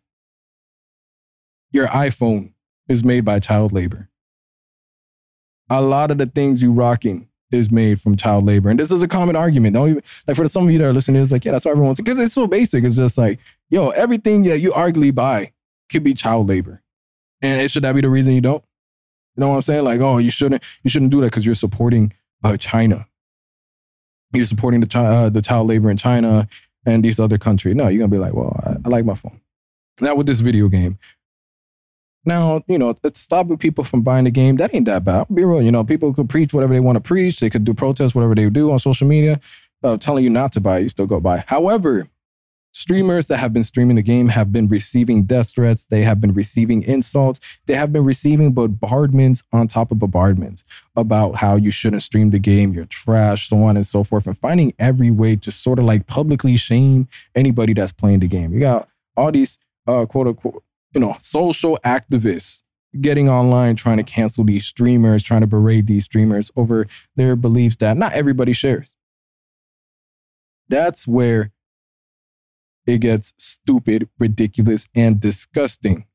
Your 1.71 1.87
iPhone 1.87 2.53
is 2.87 3.03
made 3.03 3.25
by 3.25 3.39
child 3.39 3.73
labor. 3.73 4.09
A 5.69 5.81
lot 5.81 6.11
of 6.11 6.19
the 6.19 6.27
things 6.27 6.61
you 6.61 6.71
rocking 6.71 7.27
is 7.51 7.71
made 7.71 7.99
from 7.99 8.15
child 8.15 8.45
labor. 8.45 8.69
And 8.69 8.79
this 8.79 8.91
is 8.91 9.01
a 9.01 9.07
common 9.07 9.35
argument. 9.35 9.73
Don't 9.73 9.89
even 9.89 10.03
like 10.27 10.37
for 10.37 10.47
some 10.47 10.65
of 10.65 10.71
you 10.71 10.77
that 10.77 10.85
are 10.85 10.93
listening, 10.93 11.21
it's 11.21 11.31
like, 11.31 11.45
yeah, 11.45 11.53
that's 11.53 11.65
what 11.65 11.71
everyone's 11.71 11.97
because 11.97 12.19
it's 12.19 12.33
so 12.33 12.45
basic. 12.45 12.83
It's 12.83 12.95
just 12.95 13.17
like, 13.17 13.39
yo, 13.69 13.89
everything 13.89 14.43
that 14.43 14.59
you 14.59 14.71
arguably 14.71 15.13
buy 15.13 15.53
could 15.91 16.03
be 16.03 16.13
child 16.13 16.47
labor. 16.47 16.83
And 17.41 17.59
it 17.59 17.71
should 17.71 17.83
that 17.83 17.95
be 17.95 18.01
the 18.01 18.09
reason 18.09 18.35
you 18.35 18.41
don't? 18.41 18.63
You 19.35 19.41
know 19.41 19.49
what 19.49 19.55
I'm 19.55 19.61
saying? 19.63 19.83
Like, 19.83 19.99
oh, 19.99 20.19
you 20.19 20.29
shouldn't 20.29 20.63
you 20.83 20.91
shouldn't 20.91 21.11
do 21.11 21.21
that 21.21 21.27
because 21.27 21.45
you're 21.45 21.55
supporting 21.55 22.13
uh, 22.43 22.55
China. 22.57 23.07
You're 24.31 24.45
supporting 24.45 24.81
the 24.81 24.99
uh, 24.99 25.29
the 25.29 25.41
child 25.41 25.67
labor 25.67 25.89
in 25.89 25.97
China 25.97 26.47
and 26.85 27.03
these 27.03 27.19
other 27.19 27.37
countries. 27.37 27.75
No, 27.75 27.87
you're 27.87 27.99
gonna 27.99 28.11
be 28.11 28.17
like, 28.17 28.33
well, 28.33 28.59
I, 28.63 28.75
I 28.85 28.89
like 28.89 29.05
my 29.05 29.15
phone. 29.15 29.39
Now 30.01 30.15
with 30.15 30.27
this 30.27 30.41
video 30.41 30.67
game, 30.67 30.99
now, 32.25 32.63
you 32.67 32.79
know, 32.79 32.97
it's 33.03 33.19
stopping 33.19 33.57
people 33.57 33.83
from 33.83 34.01
buying 34.01 34.25
the 34.25 34.31
game. 34.31 34.55
That 34.55 34.73
ain't 34.73 34.85
that 34.85 35.03
bad. 35.03 35.27
Be 35.33 35.45
real. 35.45 35.61
You 35.61 35.71
know, 35.71 35.83
people 35.83 36.13
could 36.13 36.27
preach 36.27 36.53
whatever 36.53 36.73
they 36.73 36.79
want 36.79 36.95
to 36.95 37.01
preach. 37.01 37.39
They 37.39 37.51
could 37.51 37.63
do 37.63 37.73
protests, 37.73 38.15
whatever 38.15 38.33
they 38.33 38.49
do 38.49 38.71
on 38.71 38.79
social 38.79 39.07
media, 39.07 39.39
uh, 39.83 39.97
telling 39.97 40.23
you 40.23 40.31
not 40.31 40.51
to 40.53 40.59
buy. 40.59 40.79
You 40.79 40.89
still 40.89 41.05
go 41.05 41.19
buy. 41.19 41.43
However, 41.47 42.07
streamers 42.75 43.27
that 43.27 43.37
have 43.37 43.53
been 43.53 43.63
streaming 43.63 43.95
the 43.95 44.01
game 44.01 44.27
have 44.27 44.51
been 44.51 44.67
receiving 44.67 45.23
death 45.23 45.55
threats. 45.55 45.85
They 45.85 46.03
have 46.03 46.19
been 46.19 46.33
receiving 46.33 46.83
insults. 46.83 47.39
They 47.67 47.75
have 47.75 47.93
been 47.93 48.03
receiving 48.03 48.51
bombardments 48.51 49.43
on 49.53 49.67
top 49.67 49.91
of 49.91 49.99
bombardments 49.99 50.65
about 50.93 51.37
how 51.37 51.55
you 51.55 51.71
shouldn't 51.71 52.01
stream 52.01 52.31
the 52.31 52.39
game. 52.39 52.73
You're 52.73 52.83
trash, 52.85 53.47
so 53.47 53.63
on 53.63 53.77
and 53.77 53.85
so 53.85 54.03
forth, 54.03 54.27
and 54.27 54.37
finding 54.37 54.73
every 54.77 55.09
way 55.09 55.37
to 55.37 55.51
sort 55.51 55.79
of 55.79 55.85
like 55.85 56.05
publicly 56.05 56.57
shame 56.57 57.07
anybody 57.33 57.73
that's 57.73 57.93
playing 57.93 58.19
the 58.19 58.27
game. 58.27 58.53
You 58.53 58.59
got 58.59 58.89
all 59.15 59.31
these 59.31 59.57
uh, 59.87 60.05
quote 60.05 60.27
unquote 60.27 60.63
you 60.93 61.01
know, 61.01 61.15
social 61.19 61.79
activists 61.85 62.63
getting 62.99 63.29
online 63.29 63.75
trying 63.75 63.97
to 63.97 64.03
cancel 64.03 64.43
these 64.43 64.65
streamers, 64.65 65.23
trying 65.23 65.41
to 65.41 65.47
berate 65.47 65.87
these 65.87 66.05
streamers 66.05 66.51
over 66.57 66.87
their 67.15 67.37
beliefs 67.37 67.77
that 67.77 67.95
not 67.95 68.13
everybody 68.13 68.53
shares. 68.53 68.95
That's 70.67 71.07
where 71.07 71.51
it 72.85 72.99
gets 72.99 73.33
stupid, 73.37 74.09
ridiculous, 74.19 74.87
and 74.95 75.19
disgusting. 75.19 76.05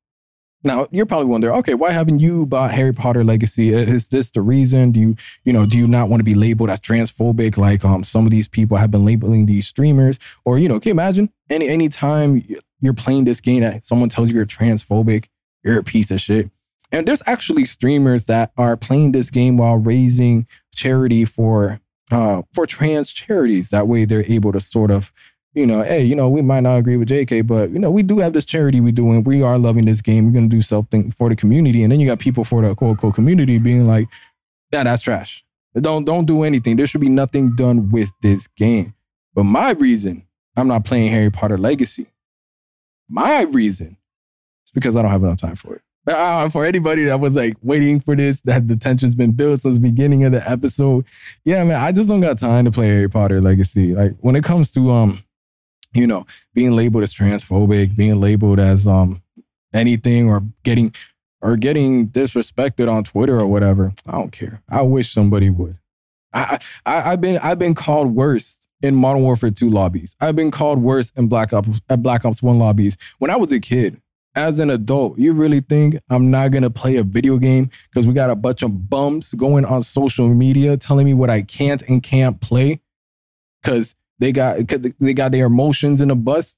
Now 0.62 0.88
you're 0.90 1.06
probably 1.06 1.26
wondering, 1.26 1.54
okay, 1.60 1.74
why 1.74 1.92
haven't 1.92 2.20
you 2.20 2.44
bought 2.44 2.72
Harry 2.72 2.92
Potter 2.92 3.24
Legacy? 3.24 3.72
Is 3.72 4.10
this 4.10 4.30
the 4.30 4.42
reason? 4.42 4.90
Do 4.92 5.00
you, 5.00 5.16
you 5.42 5.54
know, 5.54 5.64
do 5.64 5.78
you 5.78 5.86
not 5.88 6.10
want 6.10 6.20
to 6.20 6.24
be 6.24 6.34
labeled 6.34 6.68
as 6.68 6.80
transphobic 6.80 7.56
like 7.56 7.84
um 7.84 8.04
some 8.04 8.26
of 8.26 8.30
these 8.30 8.46
people 8.46 8.76
have 8.76 8.90
been 8.90 9.04
labeling 9.04 9.46
these 9.46 9.66
streamers? 9.66 10.18
Or 10.44 10.58
you 10.58 10.68
know, 10.68 10.78
can 10.78 10.88
you 10.88 10.92
imagine 10.92 11.30
any 11.48 11.68
any 11.68 11.88
time 11.88 12.42
you're 12.80 12.92
playing 12.94 13.24
this 13.24 13.40
game 13.40 13.62
that 13.62 13.86
someone 13.86 14.08
tells 14.08 14.30
you 14.30 14.36
you're 14.36 14.46
transphobic, 14.46 15.26
you're 15.62 15.78
a 15.78 15.84
piece 15.84 16.10
of 16.10 16.20
shit. 16.20 16.50
And 16.92 17.06
there's 17.06 17.22
actually 17.26 17.64
streamers 17.64 18.24
that 18.24 18.52
are 18.56 18.76
playing 18.76 19.12
this 19.12 19.30
game 19.30 19.56
while 19.56 19.76
raising 19.76 20.46
charity 20.74 21.24
for 21.24 21.80
uh, 22.10 22.42
for 22.52 22.66
trans 22.66 23.12
charities. 23.12 23.70
That 23.70 23.86
way, 23.86 24.04
they're 24.04 24.30
able 24.30 24.50
to 24.52 24.60
sort 24.60 24.90
of, 24.90 25.12
you 25.54 25.66
know, 25.66 25.82
hey, 25.82 26.02
you 26.02 26.14
know, 26.14 26.28
we 26.28 26.42
might 26.42 26.60
not 26.60 26.76
agree 26.76 26.96
with 26.96 27.08
JK, 27.08 27.46
but 27.46 27.70
you 27.70 27.78
know, 27.78 27.90
we 27.90 28.02
do 28.02 28.18
have 28.18 28.32
this 28.32 28.44
charity 28.44 28.80
we 28.80 28.92
do, 28.92 29.10
and 29.10 29.26
we 29.26 29.42
are 29.42 29.58
loving 29.58 29.84
this 29.84 30.00
game. 30.00 30.26
We're 30.26 30.32
gonna 30.32 30.48
do 30.48 30.60
something 30.60 31.10
for 31.10 31.28
the 31.28 31.36
community. 31.36 31.82
And 31.82 31.90
then 31.90 32.00
you 32.00 32.06
got 32.06 32.18
people 32.18 32.44
for 32.44 32.62
the 32.62 32.74
quote 32.74 32.90
unquote 32.92 33.14
community 33.14 33.58
being 33.58 33.86
like, 33.86 34.08
yeah, 34.72 34.84
that's 34.84 35.02
trash. 35.02 35.44
Don't 35.74 36.04
don't 36.04 36.24
do 36.24 36.42
anything. 36.42 36.76
There 36.76 36.86
should 36.86 37.00
be 37.00 37.08
nothing 37.08 37.54
done 37.54 37.90
with 37.90 38.12
this 38.22 38.46
game. 38.46 38.94
But 39.34 39.44
my 39.44 39.70
reason, 39.70 40.26
I'm 40.56 40.68
not 40.68 40.84
playing 40.84 41.10
Harry 41.10 41.30
Potter 41.30 41.58
Legacy 41.58 42.08
my 43.10 43.42
reason 43.42 43.96
is 44.64 44.70
because 44.72 44.96
I 44.96 45.02
don't 45.02 45.10
have 45.10 45.24
enough 45.24 45.40
time 45.40 45.56
for 45.56 45.74
it. 45.74 45.82
Uh, 46.06 46.48
for 46.48 46.64
anybody 46.64 47.04
that 47.04 47.20
was 47.20 47.36
like 47.36 47.54
waiting 47.62 48.00
for 48.00 48.16
this, 48.16 48.40
that 48.42 48.68
the 48.68 48.76
tension's 48.76 49.14
been 49.14 49.32
built 49.32 49.60
since 49.60 49.74
the 49.74 49.80
beginning 49.80 50.24
of 50.24 50.32
the 50.32 50.48
episode. 50.48 51.04
Yeah, 51.44 51.62
man, 51.64 51.80
I 51.80 51.92
just 51.92 52.08
don't 52.08 52.20
got 52.20 52.38
time 52.38 52.64
to 52.64 52.70
play 52.70 52.86
Harry 52.86 53.08
Potter 53.08 53.40
Legacy. 53.40 53.94
Like 53.94 54.12
when 54.20 54.34
it 54.34 54.42
comes 54.42 54.72
to 54.72 54.90
um, 54.90 55.22
you 55.92 56.06
know, 56.06 56.26
being 56.54 56.76
labeled 56.76 57.02
as 57.02 57.14
transphobic, 57.14 57.96
being 57.96 58.20
labeled 58.20 58.58
as 58.58 58.86
um 58.86 59.22
anything 59.72 60.28
or 60.28 60.42
getting 60.62 60.94
or 61.42 61.56
getting 61.56 62.08
disrespected 62.08 62.90
on 62.90 63.04
Twitter 63.04 63.38
or 63.38 63.46
whatever, 63.46 63.92
I 64.06 64.12
don't 64.12 64.32
care. 64.32 64.62
I 64.68 64.82
wish 64.82 65.12
somebody 65.12 65.50
would. 65.50 65.78
I, 66.32 66.58
I 66.86 67.12
I've 67.12 67.20
been 67.20 67.38
I've 67.38 67.58
been 67.58 67.74
called 67.74 68.14
worse 68.14 68.58
in 68.82 68.94
Modern 68.94 69.22
Warfare 69.22 69.50
2 69.50 69.68
lobbies. 69.68 70.16
I've 70.20 70.36
been 70.36 70.50
called 70.50 70.80
worse 70.80 71.10
in 71.10 71.28
Black 71.28 71.52
Ops 71.52 71.80
at 71.88 72.02
Black 72.02 72.24
Ops 72.24 72.42
1 72.42 72.58
lobbies. 72.58 72.96
When 73.18 73.30
I 73.30 73.36
was 73.36 73.52
a 73.52 73.60
kid, 73.60 74.00
as 74.34 74.60
an 74.60 74.70
adult, 74.70 75.18
you 75.18 75.32
really 75.32 75.60
think 75.60 75.98
I'm 76.08 76.30
not 76.30 76.52
gonna 76.52 76.70
play 76.70 76.96
a 76.96 77.02
video 77.02 77.36
game 77.36 77.70
because 77.90 78.06
we 78.06 78.14
got 78.14 78.30
a 78.30 78.36
bunch 78.36 78.62
of 78.62 78.88
bums 78.88 79.34
going 79.34 79.64
on 79.64 79.82
social 79.82 80.28
media 80.28 80.76
telling 80.76 81.04
me 81.04 81.14
what 81.14 81.30
I 81.30 81.42
can't 81.42 81.82
and 81.82 82.02
can't 82.02 82.40
play 82.40 82.80
because 83.62 83.94
they 84.20 84.30
got 84.32 84.58
they 85.00 85.12
got 85.12 85.32
their 85.32 85.46
emotions 85.46 86.00
in 86.00 86.10
a 86.10 86.14
bus 86.14 86.56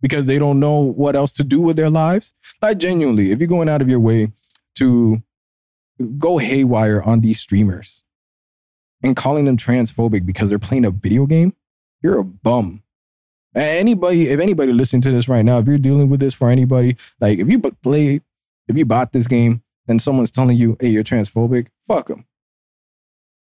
because 0.00 0.26
they 0.26 0.38
don't 0.38 0.58
know 0.58 0.78
what 0.78 1.14
else 1.14 1.32
to 1.32 1.44
do 1.44 1.60
with 1.60 1.76
their 1.76 1.90
lives. 1.90 2.32
Like 2.62 2.78
genuinely, 2.78 3.30
if 3.30 3.38
you're 3.38 3.48
going 3.48 3.68
out 3.68 3.82
of 3.82 3.88
your 3.88 4.00
way 4.00 4.32
to 4.76 5.22
go 6.18 6.38
haywire 6.38 7.02
on 7.02 7.20
these 7.20 7.40
streamers, 7.40 8.04
and 9.04 9.14
calling 9.14 9.44
them 9.44 9.56
transphobic 9.56 10.24
because 10.24 10.48
they're 10.48 10.58
playing 10.58 10.86
a 10.86 10.90
video 10.90 11.26
game, 11.26 11.54
you're 12.02 12.18
a 12.18 12.24
bum. 12.24 12.82
Anybody, 13.54 14.30
if 14.30 14.40
anybody 14.40 14.72
listening 14.72 15.02
to 15.02 15.12
this 15.12 15.28
right 15.28 15.44
now, 15.44 15.58
if 15.58 15.68
you're 15.68 15.78
dealing 15.78 16.08
with 16.08 16.20
this 16.20 16.34
for 16.34 16.50
anybody, 16.50 16.96
like 17.20 17.38
if 17.38 17.48
you 17.48 17.60
play, 17.60 18.22
if 18.66 18.76
you 18.76 18.84
bought 18.86 19.12
this 19.12 19.28
game 19.28 19.62
and 19.86 20.00
someone's 20.00 20.30
telling 20.30 20.56
you, 20.56 20.76
hey, 20.80 20.88
you're 20.88 21.04
transphobic, 21.04 21.68
fuck 21.86 22.08
them. 22.08 22.24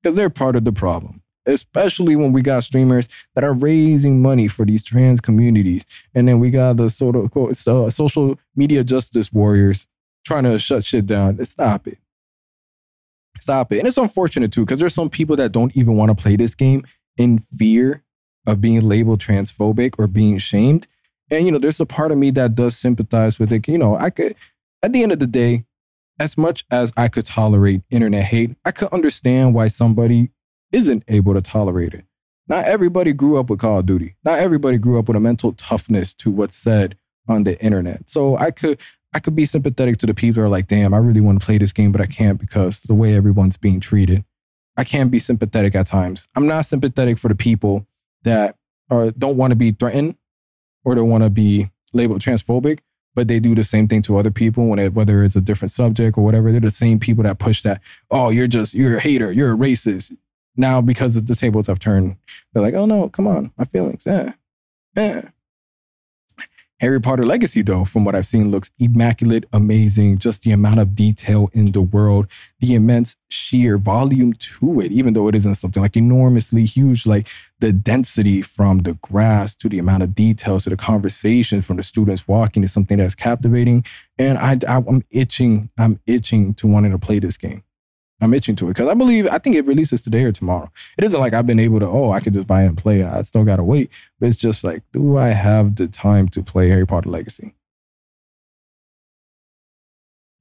Because 0.01 0.17
they're 0.17 0.31
part 0.31 0.55
of 0.55 0.65
the 0.65 0.73
problem, 0.73 1.21
especially 1.45 2.15
when 2.15 2.33
we 2.33 2.41
got 2.41 2.63
streamers 2.63 3.09
that 3.35 3.43
are 3.43 3.53
raising 3.53 4.21
money 4.21 4.47
for 4.47 4.65
these 4.65 4.83
trans 4.83 5.21
communities. 5.21 5.85
And 6.13 6.27
then 6.27 6.39
we 6.39 6.49
got 6.49 6.77
the 6.77 6.89
sort 6.89 7.15
of 7.15 7.35
uh, 7.35 7.89
social 7.89 8.39
media 8.55 8.83
justice 8.83 9.31
warriors 9.31 9.87
trying 10.25 10.43
to 10.43 10.57
shut 10.57 10.85
shit 10.85 11.05
down. 11.05 11.43
Stop 11.45 11.87
it. 11.87 11.99
Stop 13.39 13.71
it. 13.71 13.79
And 13.79 13.87
it's 13.87 13.97
unfortunate 13.97 14.51
too, 14.51 14.65
because 14.65 14.79
there's 14.79 14.95
some 14.95 15.09
people 15.09 15.35
that 15.35 15.51
don't 15.51 15.75
even 15.75 15.95
want 15.95 16.09
to 16.09 16.21
play 16.21 16.35
this 16.35 16.55
game 16.55 16.83
in 17.17 17.39
fear 17.39 18.03
of 18.47 18.61
being 18.61 18.81
labeled 18.81 19.19
transphobic 19.19 19.95
or 19.97 20.07
being 20.07 20.37
shamed. 20.37 20.87
And, 21.29 21.45
you 21.45 21.51
know, 21.51 21.57
there's 21.57 21.79
a 21.79 21.85
part 21.85 22.11
of 22.11 22.17
me 22.17 22.31
that 22.31 22.55
does 22.55 22.77
sympathize 22.77 23.39
with 23.39 23.51
it. 23.51 23.67
You 23.67 23.77
know, 23.77 23.95
I 23.95 24.09
could, 24.09 24.35
at 24.83 24.93
the 24.93 25.03
end 25.03 25.11
of 25.11 25.19
the 25.19 25.27
day, 25.27 25.65
as 26.19 26.37
much 26.37 26.63
as 26.71 26.93
I 26.95 27.07
could 27.07 27.25
tolerate 27.25 27.81
internet 27.89 28.25
hate, 28.25 28.55
I 28.63 28.71
could 28.71 28.89
understand 28.93 29.53
why 29.53 29.67
somebody 29.67 30.29
isn't 30.71 31.03
able 31.07 31.33
to 31.33 31.41
tolerate 31.41 31.93
it. 31.93 32.05
Not 32.47 32.65
everybody 32.65 33.13
grew 33.13 33.39
up 33.39 33.49
with 33.49 33.59
Call 33.59 33.79
of 33.79 33.85
Duty. 33.85 34.15
Not 34.23 34.39
everybody 34.39 34.77
grew 34.77 34.99
up 34.99 35.07
with 35.07 35.17
a 35.17 35.19
mental 35.19 35.53
toughness 35.53 36.13
to 36.15 36.29
what's 36.29 36.55
said 36.55 36.97
on 37.27 37.43
the 37.43 37.59
internet. 37.63 38.09
So 38.09 38.37
I 38.37 38.51
could 38.51 38.79
I 39.13 39.19
could 39.19 39.35
be 39.35 39.45
sympathetic 39.45 39.97
to 39.99 40.05
the 40.05 40.13
people 40.13 40.41
who 40.41 40.47
are 40.47 40.49
like, 40.49 40.67
damn, 40.67 40.93
I 40.93 40.97
really 40.97 41.21
want 41.21 41.39
to 41.39 41.45
play 41.45 41.57
this 41.57 41.71
game, 41.71 41.91
but 41.93 42.01
I 42.01 42.05
can't 42.05 42.39
because 42.39 42.81
the 42.81 42.93
way 42.93 43.15
everyone's 43.15 43.57
being 43.57 43.79
treated. 43.79 44.25
I 44.77 44.83
can't 44.83 45.09
be 45.09 45.19
sympathetic 45.19 45.73
at 45.73 45.87
times. 45.87 46.27
I'm 46.35 46.47
not 46.47 46.65
sympathetic 46.65 47.17
for 47.17 47.29
the 47.29 47.35
people 47.35 47.87
that 48.23 48.57
are 48.89 49.11
don't 49.11 49.37
want 49.37 49.51
to 49.51 49.55
be 49.55 49.71
threatened 49.71 50.15
or 50.83 50.95
don't 50.95 51.09
want 51.09 51.23
to 51.23 51.29
be 51.29 51.71
labeled 51.93 52.19
transphobic, 52.19 52.79
but 53.15 53.27
they 53.27 53.39
do 53.39 53.55
the 53.55 53.63
same 53.63 53.87
thing 53.87 54.01
to 54.03 54.17
other 54.17 54.31
people 54.31 54.67
when 54.67 54.79
it, 54.79 54.93
whether 54.93 55.23
it's 55.23 55.37
a 55.37 55.41
different 55.41 55.71
subject 55.71 56.17
or 56.17 56.23
whatever. 56.23 56.51
They're 56.51 56.59
the 56.59 56.69
same 56.69 56.99
people 56.99 57.23
that 57.23 57.39
push 57.39 57.61
that. 57.61 57.81
Oh, 58.11 58.29
you're 58.29 58.47
just 58.47 58.73
you're 58.73 58.97
a 58.97 59.01
hater. 59.01 59.31
You're 59.31 59.53
a 59.53 59.57
racist. 59.57 60.15
Now 60.57 60.81
because 60.81 61.21
the 61.21 61.35
tables 61.35 61.67
have 61.67 61.79
turned, 61.79 62.17
they're 62.53 62.63
like, 62.63 62.73
oh 62.73 62.85
no, 62.85 63.09
come 63.09 63.27
on, 63.27 63.51
my 63.57 63.65
feelings. 63.65 64.05
Yeah, 64.05 64.33
yeah. 64.95 65.29
Harry 66.81 66.99
Potter 66.99 67.25
Legacy, 67.25 67.61
though, 67.61 67.85
from 67.85 68.03
what 68.03 68.15
I've 68.15 68.25
seen, 68.25 68.51
looks 68.51 68.69
immaculate, 68.77 69.45
amazing. 69.53 70.17
Just 70.17 70.43
the 70.43 70.51
amount 70.51 70.79
of 70.79 70.93
detail 70.93 71.49
in 71.53 71.71
the 71.71 71.81
world, 71.81 72.27
the 72.59 72.75
immense 72.75 73.15
sheer 73.29 73.77
volume 73.77 74.33
to 74.33 74.81
it, 74.81 74.91
even 74.91 75.13
though 75.13 75.29
it 75.29 75.35
isn't 75.35 75.55
something 75.55 75.81
like 75.81 75.95
enormously 75.95 76.65
huge, 76.65 77.07
like 77.07 77.29
the 77.59 77.71
density 77.71 78.41
from 78.41 78.79
the 78.79 78.95
grass 78.95 79.55
to 79.55 79.69
the 79.69 79.79
amount 79.79 80.03
of 80.03 80.13
details 80.13 80.65
to 80.65 80.69
the 80.69 80.75
conversations 80.75 81.65
from 81.65 81.77
the 81.77 81.83
students 81.83 82.27
walking 82.27 82.61
is 82.61 82.73
something 82.73 82.97
that's 82.97 83.15
captivating. 83.15 83.85
And 84.17 84.37
I, 84.37 84.59
I, 84.67 84.83
I'm 84.85 85.05
itching, 85.09 85.69
I'm 85.77 86.01
itching 86.05 86.55
to 86.55 86.67
wanting 86.67 86.91
to 86.91 86.99
play 86.99 87.19
this 87.19 87.37
game. 87.37 87.63
I'm 88.21 88.33
itching 88.33 88.55
to 88.57 88.65
it 88.65 88.69
because 88.69 88.87
I 88.87 88.93
believe 88.93 89.27
I 89.27 89.39
think 89.39 89.55
it 89.55 89.65
releases 89.65 90.01
today 90.01 90.23
or 90.23 90.31
tomorrow. 90.31 90.71
It 90.97 91.03
isn't 91.03 91.19
like 91.19 91.33
I've 91.33 91.45
been 91.45 91.59
able 91.59 91.79
to, 91.81 91.87
oh, 91.87 92.11
I 92.11 92.21
could 92.21 92.33
just 92.33 92.47
buy 92.47 92.63
it 92.63 92.67
and 92.67 92.77
play. 92.77 93.03
I 93.03 93.21
still 93.21 93.43
gotta 93.43 93.63
wait. 93.63 93.91
But 94.19 94.27
it's 94.27 94.37
just 94.37 94.63
like, 94.63 94.83
do 94.93 95.17
I 95.17 95.29
have 95.29 95.75
the 95.75 95.87
time 95.87 96.29
to 96.29 96.41
play 96.41 96.69
Harry 96.69 96.87
Potter 96.87 97.09
Legacy? 97.09 97.53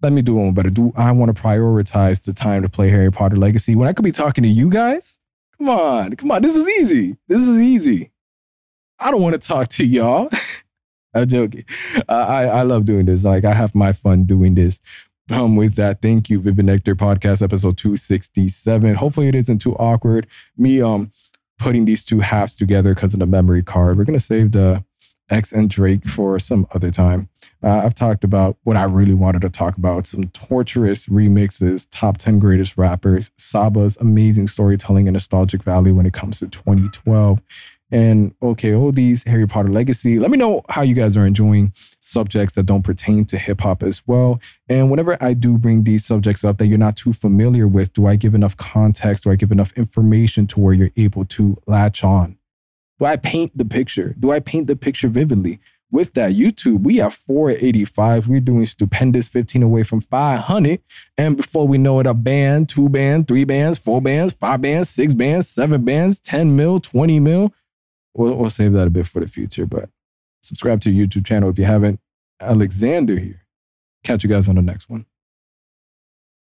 Let 0.03 0.13
me 0.13 0.23
do 0.23 0.35
one 0.37 0.53
better. 0.53 0.71
Do 0.71 0.93
I 0.97 1.13
want 1.13 1.35
to 1.35 1.43
prioritize 1.43 2.25
the 2.25 2.33
time 2.33 2.63
to 2.63 2.69
play 2.69 2.91
Harry 2.91 3.11
Potter 3.11 3.37
Legacy 3.37 3.75
when 3.75 3.89
I 3.89 3.93
could 3.93 4.05
be 4.05 4.13
talking 4.13 4.45
to 4.45 4.51
you 4.51 4.71
guys? 4.71 5.19
Come 5.59 5.69
on, 5.69 6.15
come 6.17 6.31
on. 6.31 6.43
This 6.43 6.57
is 6.57 6.69
easy. 6.81 7.17
This 7.27 7.41
is 7.41 7.61
easy. 7.61 8.11
I 8.99 9.11
don't 9.11 9.23
want 9.23 9.41
to 9.41 9.49
talk 9.49 9.69
to 9.69 9.85
y'all. 9.87 10.29
I'm 11.15 11.29
joking. 11.29 11.65
I 12.09 12.45
I 12.47 12.63
love 12.63 12.85
doing 12.85 13.07
this. 13.07 13.25
Like 13.25 13.45
I 13.45 13.55
have 13.55 13.75
my 13.75 13.93
fun 13.93 14.25
doing 14.25 14.55
this 14.55 14.81
um, 15.31 15.57
with 15.57 15.77
that, 15.77 16.03
thank 16.03 16.29
you, 16.29 16.41
Vivid 16.41 16.67
Nectar 16.67 16.95
Podcast, 16.95 17.43
episode 17.43 17.77
267. 17.77 18.95
Hopefully, 18.97 19.29
it 19.29 19.35
isn't 19.35 19.59
too 19.59 19.75
awkward. 19.77 20.27
Me 20.57 20.81
um 20.83 21.13
putting 21.59 21.85
these 21.85 22.05
two 22.05 22.21
halves 22.21 22.57
together 22.57 22.95
because 22.95 23.15
of 23.15 23.21
the 23.21 23.27
memory 23.27 23.63
card. 23.63 23.97
We're 23.97 24.05
gonna 24.05 24.19
save 24.21 24.53
the 24.53 24.85
X 25.31 25.53
and 25.53 25.71
Drake 25.71 26.05
for 26.05 26.39
some 26.39 26.67
other 26.75 26.91
time. 26.91 27.29
Uh, 27.63 27.81
I've 27.85 27.95
talked 27.95 28.25
about 28.25 28.59
what 28.65 28.77
I 28.77 28.85
really 28.85 29.15
wanted 29.15 29.41
to 29.43 29.49
talk 29.49 29.79
about 29.79 30.07
some 30.07 30.25
torturous 30.29 31.07
remixes, 31.07 31.89
top 31.91 32.19
10 32.19 32.39
greatest 32.39 32.77
rappers, 32.77 33.31
Saba's 33.39 33.97
amazing 33.97 34.49
storytelling 34.49 35.09
and 35.09 35.15
nostalgic 35.15 35.63
value 35.63 35.95
when 35.95 36.05
it 36.05 36.13
comes 36.13 36.41
to 36.41 36.49
2012, 36.49 37.41
and 37.95 38.35
okay, 38.43 38.75
all 38.75 38.91
these 38.91 39.23
Harry 39.23 39.47
Potter 39.47 39.69
legacy. 39.69 40.19
Let 40.19 40.33
me 40.33 40.37
know 40.37 40.63
how 40.69 40.83
you 40.83 40.97
guys 40.97 41.17
are 41.17 41.25
enjoying 41.25 41.73
subjects 42.01 42.57
that 42.57 42.65
don't 42.65 42.83
pertain 42.83 43.25
to 43.27 43.39
hip 43.39 43.61
hop 43.61 43.85
as 43.85 44.03
well. 44.05 44.41
And 44.69 44.91
whenever 44.91 45.17
I 45.23 45.33
do 45.33 45.57
bring 45.59 45.85
these 45.85 46.05
subjects 46.05 46.45
up 46.45 46.59
that 46.59 46.67
you're 46.67 46.77
not 46.77 46.97
too 46.97 47.13
familiar 47.13 47.69
with, 47.69 47.93
do 47.93 48.09
I 48.09 48.17
give 48.17 48.35
enough 48.35 48.57
context? 48.57 49.23
Do 49.23 49.31
I 49.31 49.37
give 49.37 49.53
enough 49.53 49.73
information 49.75 50.49
to 50.49 50.61
where 50.61 50.75
you're 50.75 50.91
able 50.97 51.25
to 51.27 51.57
latch 51.69 52.03
on? 52.03 52.37
Do 52.99 53.05
I 53.05 53.17
paint 53.17 53.57
the 53.57 53.65
picture? 53.65 54.17
Do 54.19 54.33
I 54.33 54.41
paint 54.41 54.67
the 54.67 54.75
picture 54.75 55.09
vividly? 55.09 55.61
With 55.93 56.15
that, 56.15 56.33
YouTube, 56.33 56.83
we 56.83 56.97
have 56.97 57.15
485. 57.15 58.27
We're 58.27 58.41
doing 58.41 58.67
stupendous 58.67 59.29
15 59.29 59.63
away 59.63 59.85
from 59.85 60.01
500. 60.01 60.81
And 61.17 61.37
before 61.37 61.69
we 61.69 61.79
know 61.79 62.01
it, 62.01 62.09
a 62.09 62.15
band, 62.15 62.69
two 62.69 62.89
band, 62.89 63.29
three 63.29 63.45
bands, 63.45 63.79
four 63.79 64.03
bands, 64.03 64.33
five 64.33 64.63
bands, 64.63 64.91
six 64.91 65.15
bands, 65.15 65.49
seven 65.49 65.85
bands, 65.85 66.19
10 66.19 66.57
mil, 66.57 66.81
20 66.81 67.21
mil 67.21 67.53
we'll, 68.15 68.37
we'll 68.37 68.51
save 68.51 68.73
that 68.73 68.87
a 68.87 68.91
bit 68.91 69.07
for 69.07 69.21
the 69.21 69.29
future. 69.29 69.67
But 69.67 69.91
subscribe 70.43 70.81
to 70.83 70.91
YouTube 70.91 71.27
channel 71.27 71.51
if 71.51 71.59
you 71.59 71.65
haven't. 71.65 72.01
Alexander 72.41 73.19
here. 73.19 73.45
Catch 74.03 74.25
you 74.25 74.31
guys 74.31 74.49
on 74.49 74.57
the 74.57 74.63
next 74.63 74.91
one. 74.91 75.07